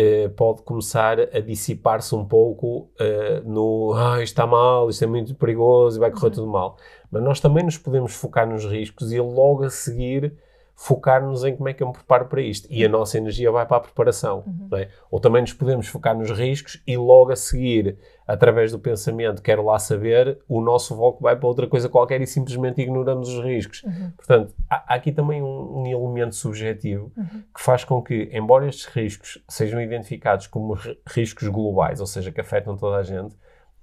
eh, 0.00 0.28
pode 0.28 0.62
começar 0.62 1.18
a 1.18 1.40
dissipar-se 1.40 2.14
um 2.14 2.24
pouco 2.24 2.88
uh, 3.00 3.42
no 3.44 3.92
ah, 3.94 4.22
isto 4.22 4.34
está 4.34 4.46
mal, 4.46 4.88
isto 4.88 5.02
é 5.02 5.08
muito 5.08 5.34
perigoso 5.34 5.98
e 5.98 6.00
vai 6.00 6.12
correr 6.12 6.26
uhum. 6.26 6.30
tudo 6.30 6.46
mal. 6.46 6.76
Mas 7.10 7.20
nós 7.20 7.40
também 7.40 7.64
nos 7.64 7.76
podemos 7.76 8.14
focar 8.14 8.48
nos 8.48 8.64
riscos 8.64 9.12
e 9.12 9.20
logo 9.20 9.64
a 9.64 9.70
seguir 9.70 10.34
focar-nos 10.80 11.42
em 11.42 11.56
como 11.56 11.68
é 11.68 11.74
que 11.74 11.82
eu 11.82 11.88
me 11.88 11.92
preparo 11.92 12.26
para 12.26 12.40
isto. 12.40 12.68
E 12.70 12.84
a 12.84 12.88
nossa 12.88 13.18
energia 13.18 13.50
vai 13.50 13.66
para 13.66 13.78
a 13.78 13.80
preparação. 13.80 14.44
Uhum. 14.46 14.78
É? 14.78 14.88
Ou 15.10 15.18
também 15.18 15.42
nos 15.42 15.52
podemos 15.52 15.88
focar 15.88 16.16
nos 16.16 16.30
riscos 16.30 16.80
e 16.86 16.96
logo 16.96 17.32
a 17.32 17.36
seguir, 17.36 17.98
através 18.24 18.70
do 18.70 18.78
pensamento, 18.78 19.42
quero 19.42 19.64
lá 19.64 19.76
saber, 19.80 20.38
o 20.48 20.60
nosso 20.60 20.96
foco 20.96 21.20
vai 21.20 21.34
para 21.34 21.48
outra 21.48 21.66
coisa 21.66 21.88
qualquer 21.88 22.20
e 22.20 22.28
simplesmente 22.28 22.80
ignoramos 22.80 23.28
os 23.28 23.44
riscos. 23.44 23.82
Uhum. 23.82 24.12
Portanto, 24.16 24.54
há, 24.70 24.76
há, 24.76 24.94
aqui 24.94 25.10
também 25.10 25.42
um, 25.42 25.80
um 25.80 25.86
elemento 25.88 26.36
subjetivo 26.36 27.10
uhum. 27.16 27.42
que 27.52 27.60
faz 27.60 27.82
com 27.82 28.00
que, 28.00 28.30
embora 28.32 28.68
estes 28.68 28.86
riscos 28.86 29.42
sejam 29.48 29.80
identificados 29.80 30.46
como 30.46 30.78
riscos 31.08 31.48
globais, 31.48 31.98
ou 31.98 32.06
seja, 32.06 32.30
que 32.30 32.40
afetam 32.40 32.76
toda 32.76 32.98
a 32.98 33.02
gente, 33.02 33.34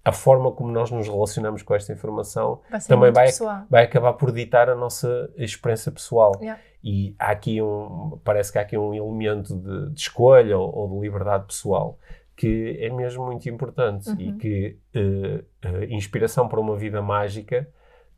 a 0.06 0.12
forma 0.12 0.52
como 0.52 0.72
nós 0.72 0.92
nos 0.92 1.08
relacionamos 1.08 1.64
com 1.64 1.74
esta 1.74 1.92
informação 1.92 2.62
vai 2.70 2.80
também 2.82 3.12
vai, 3.12 3.28
vai 3.68 3.84
acabar 3.84 4.14
por 4.14 4.32
ditar 4.32 4.70
a 4.70 4.76
nossa 4.76 5.32
experiência 5.36 5.92
pessoal. 5.92 6.34
Yeah. 6.40 6.62
E 6.84 7.16
há 7.18 7.32
aqui 7.32 7.60
um, 7.60 8.20
parece 8.24 8.52
que 8.52 8.60
há 8.60 8.62
aqui 8.62 8.78
um 8.78 8.94
elemento 8.94 9.58
de, 9.58 9.90
de 9.90 10.00
escolha 10.00 10.56
ou, 10.56 10.74
ou, 10.74 10.90
de 10.90 11.00
liberdade 11.08 11.48
pessoal 11.48 11.98
que 12.36 12.78
é 12.80 12.90
mesmo 12.90 13.26
muito 13.26 13.50
importante 13.50 14.10
uhum. 14.10 14.20
e 14.20 14.34
que 14.34 14.78
uh, 14.94 15.68
uh, 15.68 15.84
inspiração 15.86 16.48
para 16.50 16.60
uma 16.60 16.76
vida 16.76 17.02
mágica 17.02 17.68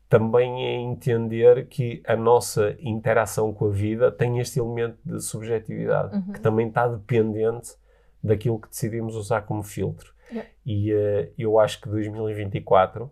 também 0.08 0.66
é 0.66 0.74
entender 0.74 1.68
que 1.68 2.02
a 2.06 2.16
nossa 2.16 2.76
interação 2.80 3.52
com 3.52 3.66
a 3.66 3.70
vida 3.70 4.10
tem 4.10 4.40
este 4.40 4.58
elemento 4.58 4.98
de 5.04 5.22
subjetividade, 5.22 6.16
uhum. 6.16 6.32
que 6.32 6.40
também 6.40 6.68
está 6.68 6.88
dependente 6.88 7.74
daquilo 8.22 8.58
que 8.58 8.68
decidimos 8.68 9.14
usar 9.14 9.42
como 9.42 9.62
filtro. 9.62 10.12
Yeah. 10.30 10.48
E 10.64 10.92
uh, 10.92 11.32
eu 11.38 11.58
acho 11.58 11.80
que 11.80 11.88
2024 11.88 13.10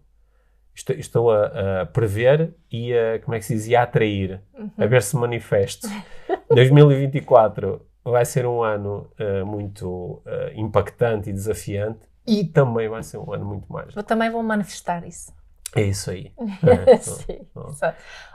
estou, 0.74 0.96
estou 0.96 1.30
a, 1.30 1.82
a, 1.82 1.86
prever 1.86 2.54
e 2.70 2.92
a, 2.92 3.18
como 3.20 3.34
é 3.34 3.38
que 3.38 3.44
se 3.44 3.54
diz, 3.54 3.72
a 3.72 3.82
atrair, 3.82 4.40
uhum. 4.54 4.70
a 4.76 4.86
ver 4.86 5.02
se 5.02 5.16
manifesto. 5.16 5.88
2024 6.50 7.84
vai 8.04 8.24
ser 8.24 8.46
um 8.46 8.62
ano 8.62 9.10
uh, 9.18 9.44
muito 9.44 10.22
uh, 10.24 10.52
impactante 10.54 11.30
e 11.30 11.32
desafiante 11.32 12.00
e 12.26 12.44
também 12.44 12.88
vai 12.88 13.02
ser 13.02 13.18
um 13.18 13.32
ano 13.32 13.44
muito 13.44 13.72
mais. 13.72 13.94
Eu 13.94 14.02
também 14.02 14.30
vou 14.30 14.42
manifestar 14.42 15.06
isso. 15.06 15.32
É 15.74 15.82
isso 15.82 16.10
aí. 16.10 16.32
É, 16.86 16.96
Sim, 16.98 17.46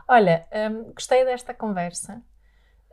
Olha, 0.07 0.45
um, 0.69 0.93
gostei 0.93 1.23
desta 1.25 1.53
conversa. 1.53 2.21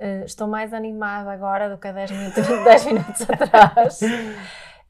Uh, 0.01 0.25
estou 0.25 0.47
mais 0.47 0.73
animada 0.73 1.31
agora 1.33 1.69
do 1.69 1.77
que 1.77 1.89
há 1.89 1.93
10 1.93 2.11
minutos, 2.13 2.47
10 2.65 2.87
minutos 2.87 3.23
atrás. 3.23 4.01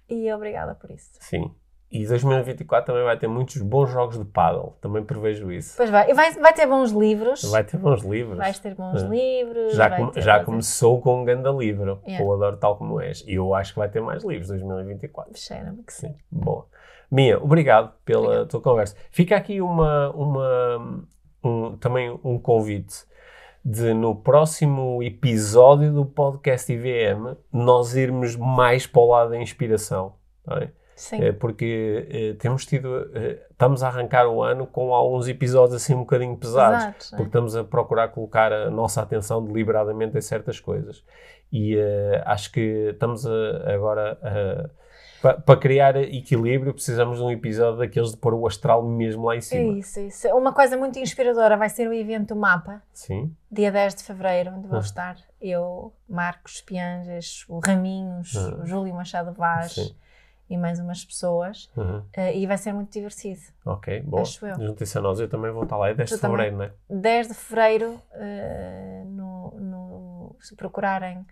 E 0.09 0.33
obrigada 0.33 0.75
por 0.75 0.91
isso. 0.91 1.11
Sim. 1.21 1.51
E 1.91 2.07
2024 2.07 2.93
também 2.93 3.05
vai 3.05 3.19
ter 3.19 3.29
muitos 3.29 3.63
bons 3.63 3.91
jogos 3.91 4.19
de 4.19 4.25
paddle, 4.27 4.77
também 4.79 5.03
prevejo 5.03 5.51
isso. 5.51 5.75
Pois 5.75 5.89
vai. 5.89 6.11
E 6.11 6.15
vai, 6.15 6.33
vai 6.33 6.53
ter 6.53 6.67
bons 6.67 6.91
livros. 6.91 7.43
Vai 7.45 7.65
ter 7.65 7.79
bons 7.79 8.03
livros. 8.03 8.37
Vais 8.37 8.59
ter 8.59 8.75
bons 8.75 9.03
é. 9.03 9.09
livros. 9.09 9.75
Já, 9.75 9.91
com, 9.97 10.21
já 10.21 10.45
começou 10.45 11.01
com 11.01 11.23
um 11.23 11.25
grande 11.25 11.51
livro, 11.51 12.03
yeah. 12.07 12.25
o 12.25 12.33
Adoro 12.35 12.59
Tal 12.59 12.77
Como 12.77 13.01
És. 13.01 13.25
E 13.27 13.35
eu 13.35 13.55
acho 13.55 13.73
que 13.73 13.79
vai 13.79 13.89
ter 13.89 14.03
mais 14.03 14.23
livros 14.23 14.49
2024. 14.49 15.33
Cheira-me 15.39 15.83
que 15.83 15.93
sim. 15.93 16.09
sim. 16.09 16.17
Boa. 16.31 16.67
Mia, 17.11 17.43
obrigado 17.43 17.95
pela 18.05 18.21
obrigado. 18.21 18.49
tua 18.49 18.61
conversa. 18.61 18.95
Fica 19.11 19.35
aqui 19.35 19.63
uma, 19.63 20.11
uma, 20.11 21.07
um, 21.43 21.77
também 21.79 22.11
um 22.23 22.39
convite 22.39 23.07
de 23.69 23.93
no 23.93 24.17
próximo 24.17 25.03
episódio 25.03 25.93
do 25.93 26.07
podcast 26.07 26.73
IVM 26.73 27.37
nós 27.53 27.95
irmos 27.95 28.35
mais 28.35 28.87
para 28.87 29.03
o 29.03 29.11
lado 29.11 29.31
da 29.31 29.37
inspiração. 29.37 30.15
É? 30.51 30.71
Sim. 30.97 31.23
É 31.23 31.33
porque 31.33 32.09
é, 32.11 32.33
temos 32.33 32.65
tido, 32.65 33.11
é, 33.15 33.47
estamos 33.51 33.83
a 33.83 33.89
arrancar 33.89 34.27
o 34.27 34.43
ano 34.43 34.67
com 34.67 34.95
alguns 34.95 35.29
episódios 35.29 35.83
assim 35.83 35.93
um 35.95 35.99
bocadinho 35.99 36.35
pesados, 36.39 36.83
Exato, 36.83 37.11
porque 37.11 37.25
estamos 37.25 37.55
a 37.55 37.63
procurar 37.63 38.09
colocar 38.09 38.51
a 38.55 38.71
nossa 38.71 39.03
atenção 39.03 39.45
deliberadamente 39.45 40.17
em 40.17 40.21
certas 40.23 40.59
coisas. 40.59 41.05
E 41.53 41.77
acho 42.25 42.51
que 42.51 42.89
estamos 42.93 43.27
a, 43.27 43.75
agora 43.75 44.19
a 44.23 44.71
para, 45.21 45.41
para 45.41 45.61
criar 45.61 45.97
equilíbrio, 45.97 46.73
precisamos 46.73 47.19
de 47.19 47.25
um 47.25 47.31
episódio 47.31 47.79
daqueles 47.79 48.11
de 48.11 48.17
pôr 48.17 48.35
o 48.35 48.47
astral 48.47 48.83
mesmo 48.87 49.25
lá 49.27 49.37
em 49.37 49.41
cima. 49.41 49.79
Isso, 49.79 50.01
isso. 50.01 50.29
Uma 50.29 50.53
coisa 50.53 50.77
muito 50.77 50.99
inspiradora 50.99 51.57
vai 51.57 51.69
ser 51.69 51.89
o 51.89 51.93
evento 51.93 52.37
Mapa. 52.37 52.83
Sim. 52.93 53.35
Dia 53.51 53.73
10 53.73 53.97
de 53.97 54.03
fevereiro, 54.05 54.53
onde 54.57 54.69
vou 54.69 54.79
ah. 54.79 54.81
estar 54.81 55.17
eu, 55.41 55.93
Marcos 56.09 56.61
Pianges, 56.61 57.45
o 57.49 57.59
Raminhos, 57.59 58.37
ah. 58.37 58.63
o 58.63 58.67
Júlio 58.67 58.95
Machado 58.95 59.33
Vaz. 59.33 59.73
Sim 59.73 59.95
e 60.51 60.57
mais 60.57 60.79
umas 60.81 61.05
pessoas 61.05 61.71
uhum. 61.77 61.99
uh, 61.99 62.35
e 62.35 62.47
vai 62.47 62.57
ser 62.57 62.73
muito 62.73 62.91
divertido. 62.91 63.41
Ok, 63.65 64.01
bom. 64.01 64.23
Acho 64.23 64.47
eu. 64.47 64.55
Junte-se 64.59 64.97
a 64.97 65.01
nós, 65.01 65.21
eu 65.21 65.29
também 65.29 65.51
vou 65.51 65.65
estar 65.65 65.77
lá. 65.77 65.91
É 65.91 65.95
10 65.95 66.09
de 66.09 66.19
fevereiro, 66.19 66.57
não 66.57 66.65
é? 66.65 66.73
10 66.89 67.29
de 67.29 67.35
fevereiro, 67.35 67.91
uh, 67.91 69.05
no, 69.05 69.61
no, 69.61 70.37
se 70.41 70.57
procurarem 70.57 71.27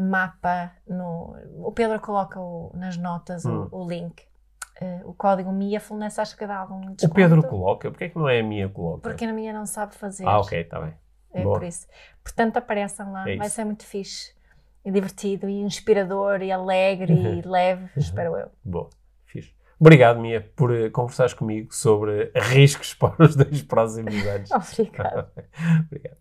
mapa 0.00 0.72
no. 0.86 1.36
O 1.58 1.72
Pedro 1.72 2.00
coloca 2.00 2.40
o, 2.40 2.70
nas 2.74 2.96
notas 2.96 3.44
hum. 3.44 3.68
o, 3.70 3.82
o, 3.82 3.88
link. 3.88 4.22
Uh, 4.80 5.08
o 5.08 5.14
código 5.14 5.50
MIAFulness 5.50 6.18
acho 6.18 6.36
que 6.36 6.46
dá 6.46 6.58
algum 6.58 6.80
desconto. 6.80 7.06
O 7.06 7.14
Pedro 7.14 7.42
coloca? 7.42 7.90
Porquê 7.90 8.04
é 8.04 8.08
que 8.10 8.18
não 8.18 8.28
é 8.28 8.40
a 8.40 8.42
Mia 8.42 8.68
coloca? 8.68 9.00
Porque 9.00 9.24
a 9.24 9.32
Mia 9.32 9.52
não 9.52 9.64
sabe 9.64 9.94
fazer. 9.94 10.26
Ah, 10.26 10.38
ok, 10.40 10.60
está 10.60 10.80
bem. 10.80 10.94
É 11.32 11.42
Boa. 11.42 11.58
por 11.58 11.66
isso. 11.66 11.86
Portanto, 12.22 12.56
apareçam 12.56 13.12
lá. 13.12 13.28
É 13.28 13.36
Vai 13.36 13.48
ser 13.48 13.64
muito 13.64 13.84
fixe. 13.84 14.34
E 14.84 14.90
divertido, 14.90 15.48
e 15.48 15.60
inspirador, 15.62 16.42
e 16.42 16.52
alegre, 16.52 17.12
e 17.12 17.42
leve, 17.42 17.90
espero 17.96 18.36
eu. 18.36 18.50
Boa, 18.64 18.88
fixe. 19.24 19.52
Obrigado, 19.80 20.20
Mia, 20.20 20.48
por 20.54 20.70
uh, 20.70 20.90
conversares 20.92 21.34
comigo 21.34 21.74
sobre 21.74 22.30
riscos 22.34 22.94
para 23.00 23.24
os 23.24 23.34
dois 23.34 23.62
próximos 23.62 24.14
anos. 24.26 24.50
Obrigado. 24.54 25.28
Obrigado. 25.86 26.16